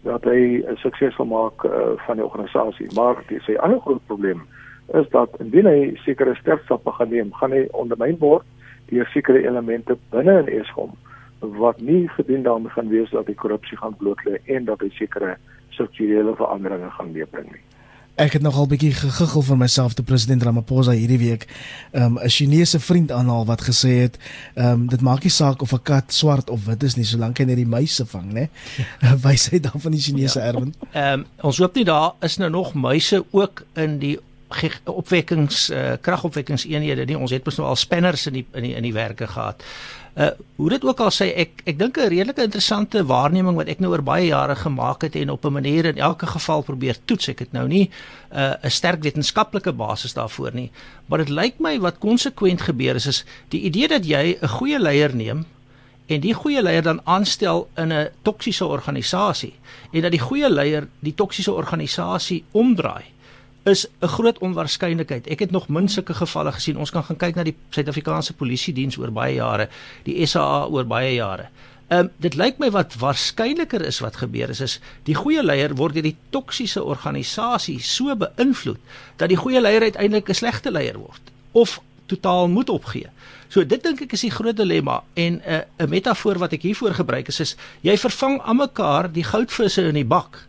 dat 0.06 0.24
hy 0.24 0.62
'n 0.64 0.76
suksesvol 0.80 1.26
maak 1.26 1.64
uh, 1.64 1.98
van 2.06 2.16
die 2.16 2.24
organisasie. 2.24 2.88
Maar 2.94 3.20
die 3.28 3.40
sy 3.44 3.56
ander 3.58 3.80
groot 3.80 4.06
probleem 4.06 4.40
is 4.94 5.08
dat 5.10 5.30
indien 5.40 5.66
hy 5.66 5.96
sekere 6.04 6.34
sterkstappe 6.34 6.92
gaan 6.92 7.10
neem, 7.10 7.32
gaan 7.32 7.52
hy 7.52 7.66
ondermyn 7.72 8.18
word 8.18 8.46
deur 8.90 9.06
sekere 9.12 9.42
elemente 9.46 9.96
binne 10.10 10.38
in 10.40 10.48
Eskom 10.60 10.94
wat 11.40 11.80
nie 11.80 12.08
gedien 12.08 12.42
daarmee 12.42 12.70
gaan 12.70 12.88
wees 12.88 13.10
dat 13.10 13.26
die 13.26 13.34
korrupsie 13.34 13.78
gaan 13.78 13.96
bloot 13.96 14.20
lê 14.24 14.40
en 14.44 14.64
dat 14.64 14.80
hy 14.80 14.90
sekere 14.92 15.36
strukturele 15.70 16.34
veranderinge 16.36 16.90
gaan 16.90 17.12
meebring 17.12 17.52
nie. 17.52 17.62
Ek 18.20 18.34
het 18.36 18.42
nogal 18.44 18.66
bietjie 18.68 18.90
gegiggel 18.92 19.42
vir 19.46 19.56
myself 19.56 19.94
te 19.96 20.02
president 20.04 20.42
Ramaphosa 20.44 20.92
hierdie 20.92 21.18
week. 21.18 21.46
Um 21.96 22.18
'n 22.20 22.28
Chinese 22.28 22.80
vriend 22.80 23.12
aanhaal 23.12 23.46
wat 23.48 23.62
gesê 23.64 23.88
het, 24.04 24.18
um 24.54 24.88
dit 24.88 25.00
maak 25.00 25.22
nie 25.22 25.32
saak 25.32 25.62
of 25.62 25.72
'n 25.72 25.82
kat 25.82 26.12
swart 26.12 26.50
of 26.50 26.64
wit 26.64 26.82
is 26.82 26.96
nie, 26.96 27.04
solank 27.04 27.38
hy 27.38 27.44
net 27.44 27.56
die 27.56 27.66
muise 27.66 28.04
vang, 28.06 28.32
né? 28.32 28.48
Wys 29.24 29.48
hy 29.48 29.60
dan 29.60 29.80
van 29.80 29.92
die 29.92 30.00
Chinese 30.00 30.38
ja. 30.38 30.44
erwin. 30.44 30.74
Um 30.92 31.24
ons 31.40 31.58
hoop 31.58 31.74
nie 31.74 31.84
daar 31.84 32.12
is 32.20 32.36
nou 32.36 32.50
nog 32.50 32.74
muise 32.74 33.24
ook 33.30 33.64
in 33.74 33.98
die 33.98 34.18
opwekkings 34.84 35.70
uh, 35.70 35.92
kragopwekkingseenhede 36.00 37.04
nie. 37.04 37.18
Ons 37.18 37.30
het 37.30 37.44
mos 37.44 37.56
nou 37.56 37.68
al 37.68 37.76
spanners 37.76 38.26
in 38.26 38.32
die 38.32 38.46
in 38.52 38.62
die 38.62 38.74
in 38.74 38.82
die 38.82 38.92
werke 38.92 39.26
gehad. 39.26 39.64
Uh 40.16 40.30
hoe 40.56 40.68
dit 40.68 40.84
ook 40.84 41.00
al 41.00 41.12
sê 41.14 41.30
ek 41.36 41.62
ek 41.64 41.78
dink 41.78 41.96
'n 41.96 42.08
redelike 42.08 42.42
interessante 42.42 43.04
waarneming 43.06 43.56
wat 43.56 43.68
ek 43.68 43.80
nou 43.80 43.92
oor 43.92 44.02
baie 44.02 44.26
jare 44.26 44.56
gemaak 44.56 45.02
het 45.02 45.14
en 45.16 45.30
op 45.30 45.44
'n 45.44 45.52
manier 45.52 45.84
in 45.84 45.98
elke 45.98 46.26
geval 46.26 46.62
probeer 46.62 46.96
toets. 47.04 47.28
Ek 47.28 47.38
het 47.38 47.52
nou 47.52 47.68
nie 47.68 47.90
uh 48.32 48.54
'n 48.62 48.70
sterk 48.70 49.02
wetenskaplike 49.02 49.72
basis 49.72 50.14
daarvoor 50.14 50.54
nie, 50.54 50.70
maar 51.06 51.18
dit 51.18 51.28
lyk 51.28 51.54
my 51.58 51.78
wat 51.80 51.98
konsekwent 51.98 52.60
gebeur 52.60 52.94
is 52.94 53.06
is 53.06 53.24
die 53.48 53.60
idee 53.60 53.88
dat 53.88 54.04
jy 54.04 54.38
'n 54.42 54.48
goeie 54.48 54.78
leier 54.78 55.14
neem 55.14 55.46
en 56.06 56.20
die 56.20 56.34
goeie 56.34 56.62
leier 56.62 56.82
dan 56.82 57.00
aanstel 57.04 57.68
in 57.76 57.92
'n 57.92 58.08
toksiese 58.22 58.66
organisasie 58.66 59.54
en 59.92 60.02
dat 60.02 60.10
die 60.10 60.20
goeie 60.20 60.50
leier 60.50 60.88
die 61.00 61.14
toksiese 61.14 61.52
organisasie 61.52 62.44
omdraai 62.50 63.04
is 63.64 63.86
'n 64.00 64.06
groot 64.06 64.38
onwaarskynlikheid. 64.38 65.26
Ek 65.26 65.38
het 65.38 65.50
nog 65.50 65.68
min 65.68 65.88
sulke 65.88 66.14
gevalle 66.14 66.52
gesien. 66.52 66.76
Ons 66.76 66.90
kan 66.90 67.04
gaan 67.04 67.16
kyk 67.16 67.34
na 67.34 67.42
die 67.42 67.56
Suid-Afrikaanse 67.70 68.32
Polisie 68.32 68.74
diens 68.74 68.96
oor 68.96 69.10
baie 69.10 69.34
jare, 69.34 69.68
die 70.02 70.26
SAA 70.26 70.66
oor 70.66 70.84
baie 70.84 71.14
jare. 71.14 71.48
Ehm 71.90 71.98
um, 71.98 72.10
dit 72.16 72.34
lyk 72.34 72.58
my 72.58 72.70
wat 72.70 72.94
waarskynliker 72.94 73.82
is 73.82 73.98
wat 73.98 74.16
gebeur 74.16 74.48
is 74.48 74.60
is 74.60 74.80
die 75.08 75.14
goeie 75.14 75.42
leier 75.42 75.74
word 75.74 75.94
deur 75.94 76.06
die 76.06 76.16
toksiese 76.30 76.84
organisasie 76.84 77.80
so 77.82 78.14
beïnvloed 78.14 78.78
dat 79.16 79.28
die 79.28 79.36
goeie 79.36 79.60
leier 79.60 79.82
uiteindelik 79.82 80.28
'n 80.28 80.34
slegte 80.34 80.70
leier 80.70 80.98
word 80.98 81.32
of 81.52 81.80
totaal 82.06 82.48
moet 82.48 82.70
opgee. 82.70 83.10
So 83.48 83.66
dit 83.66 83.82
dink 83.82 84.00
ek 84.00 84.12
is 84.12 84.20
die 84.20 84.30
groot 84.30 84.56
dilemma 84.56 85.02
en 85.14 85.42
'n 85.42 85.42
uh, 85.46 85.84
'n 85.84 85.88
metafoor 85.88 86.38
wat 86.38 86.52
ek 86.52 86.62
hiervoor 86.62 86.94
gebruik 86.94 87.28
is 87.28 87.40
is 87.40 87.56
jy 87.80 87.96
vervang 87.98 88.40
aan 88.40 88.56
mekaar 88.56 89.12
die 89.12 89.24
goudvisse 89.24 89.82
in 89.82 89.94
die 89.94 90.04
bak. 90.04 90.46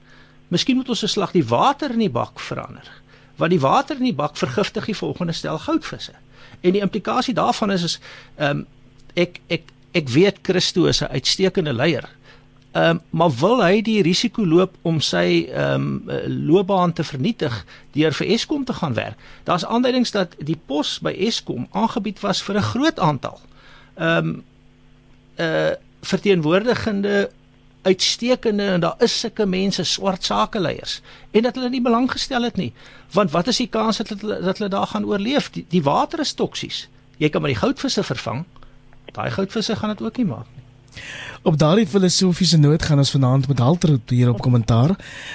Miskien 0.48 0.76
moet 0.76 0.90
ons 0.90 1.04
'n 1.04 1.08
slag 1.08 1.32
die 1.32 1.48
water 1.48 1.90
in 1.90 2.00
die 2.00 2.10
bak 2.10 2.40
verander 2.40 3.01
want 3.42 3.52
die 3.52 3.64
water 3.64 3.98
in 3.98 4.10
die 4.12 4.18
bak 4.18 4.38
vergiftig 4.38 4.86
die 4.86 4.98
volgende 4.98 5.34
stel 5.34 5.58
goudvisse. 5.60 6.14
En 6.62 6.76
die 6.76 6.82
implikasie 6.82 7.34
daarvan 7.34 7.72
is 7.74 7.84
is 7.90 8.00
ehm 8.38 8.64
um, 8.64 8.66
ek 9.14 9.40
ek 9.48 9.64
ek 9.98 10.10
weet 10.10 10.38
Christo 10.48 10.86
is 10.86 11.02
'n 11.02 11.12
uitstekende 11.12 11.74
leier. 11.74 12.10
Ehm 12.72 12.90
um, 12.90 13.02
maar 13.10 13.32
wil 13.40 13.64
hy 13.64 13.82
die 13.82 14.02
risiko 14.02 14.46
loop 14.46 14.78
om 14.82 15.02
sy 15.02 15.50
ehm 15.50 16.08
um, 16.08 16.22
loopbaan 16.48 16.94
te 16.94 17.04
vernietig 17.04 17.66
deur 17.92 18.14
vir 18.14 18.28
Eskom 18.28 18.64
te 18.66 18.74
gaan 18.74 18.94
werk? 18.94 19.18
Daar's 19.44 19.66
aanduidings 19.66 20.12
dat 20.12 20.36
die 20.40 20.60
pos 20.66 21.00
by 21.00 21.12
Eskom 21.12 21.68
aangebied 21.72 22.20
was 22.20 22.44
vir 22.44 22.56
'n 22.56 22.70
groot 22.74 23.00
aantal 23.00 23.40
ehm 23.96 24.18
um, 24.18 24.44
uh 25.40 25.72
verteenwoordigende 26.02 27.30
uitstekende 27.82 28.64
en 28.76 28.80
daar 28.86 28.96
is 29.00 29.20
sulke 29.20 29.46
mense 29.46 29.84
swart 29.84 30.24
sakeleiers 30.24 31.02
en 31.32 31.48
dat 31.48 31.56
hulle 31.56 31.70
nie 31.70 31.82
belang 31.82 32.12
gestel 32.12 32.44
het 32.44 32.58
nie 32.62 32.72
want 33.14 33.32
wat 33.32 33.48
is 33.48 33.62
die 33.64 33.70
kans 33.70 33.98
dat 33.98 34.14
hulle 34.14 34.42
dat 34.42 34.58
hulle 34.58 34.70
daar 34.70 34.88
gaan 34.88 35.06
oorleef 35.06 35.50
die, 35.52 35.66
die 35.70 35.84
water 35.84 36.20
is 36.20 36.34
toksies 36.34 36.88
jy 37.18 37.30
kan 37.30 37.42
maar 37.42 37.54
die 37.54 37.62
goudvisse 37.62 38.04
vervang 38.04 38.46
daai 39.12 39.32
goudvisse 39.32 39.76
gaan 39.76 39.96
dit 39.96 40.02
ook 40.02 40.18
nie 40.18 40.30
maak 40.34 40.50
nie 40.56 40.62
Op 41.42 41.58
daardie 41.58 41.88
filosofiese 41.88 42.58
noot 42.58 42.84
gaan 42.86 43.00
ons 43.02 43.12
vanaand 43.12 43.48
met 43.48 43.60
halter 43.60 43.96
hier 44.06 44.30
op 44.30 44.42
kommentaar. 44.42 44.92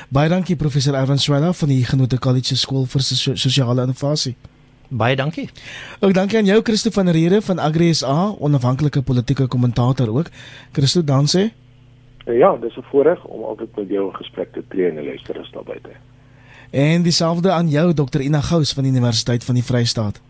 Baie 0.09 0.28
dankie 0.28 0.57
professor 0.57 0.94
Erwin 0.94 1.18
Swela 1.18 1.53
van 1.53 1.68
die 1.68 1.84
Genote 1.84 2.18
College 2.18 2.57
Skool 2.57 2.84
vir 2.86 3.03
Sosiale 3.03 3.82
Innovasie. 3.82 4.36
Baie 4.88 5.16
dankie. 5.16 5.49
Ook 5.99 6.14
dankie 6.14 6.38
aan 6.38 6.47
jou 6.47 6.61
Christo 6.62 6.90
van 6.94 7.09
Rede 7.11 7.40
van 7.42 7.59
Agri 7.59 7.94
SA, 7.94 8.34
onafhanklike 8.38 9.03
politieke 9.03 9.47
kommentator 9.47 10.09
ook. 10.14 10.30
Christo, 10.72 11.05
dan 11.05 11.26
sê 11.26 11.49
Uh, 12.27 12.39
ja, 12.39 12.57
dis 12.57 12.77
'n 12.77 12.83
voorreg 12.83 13.24
om 13.24 13.45
altyd 13.45 13.77
met 13.77 13.89
jou 13.89 14.09
'n 14.09 14.16
gesprek 14.16 14.53
te 14.53 14.62
tree 14.68 14.89
en 14.89 15.05
luister 15.05 15.41
as 15.41 15.51
daar 15.51 15.64
buite. 15.64 15.91
En 16.70 17.03
dieselfde 17.03 17.51
aan 17.51 17.68
jou 17.68 17.95
Dr. 17.95 18.20
Ina 18.20 18.41
Gous 18.41 18.72
van 18.72 18.83
die 18.83 18.93
Universiteit 18.93 19.45
van 19.45 19.55
die 19.55 19.64
Vrystaat. 19.64 20.20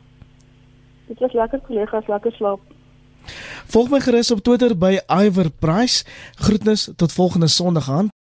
Dit 1.07 1.19
was 1.19 1.33
lekker 1.33 1.61
kollegas, 1.61 2.07
lekker 2.07 2.33
slaap. 2.33 2.61
Volg 3.67 3.91
my 3.91 4.01
gerus 4.01 4.31
op 4.31 4.43
Twitter 4.43 4.79
by 4.79 4.99
Iver 5.07 5.51
Price. 5.51 6.05
Groetnis 6.35 6.91
tot 6.97 7.13
volgende 7.13 7.47
Sondag 7.47 7.91
aan. 7.91 8.09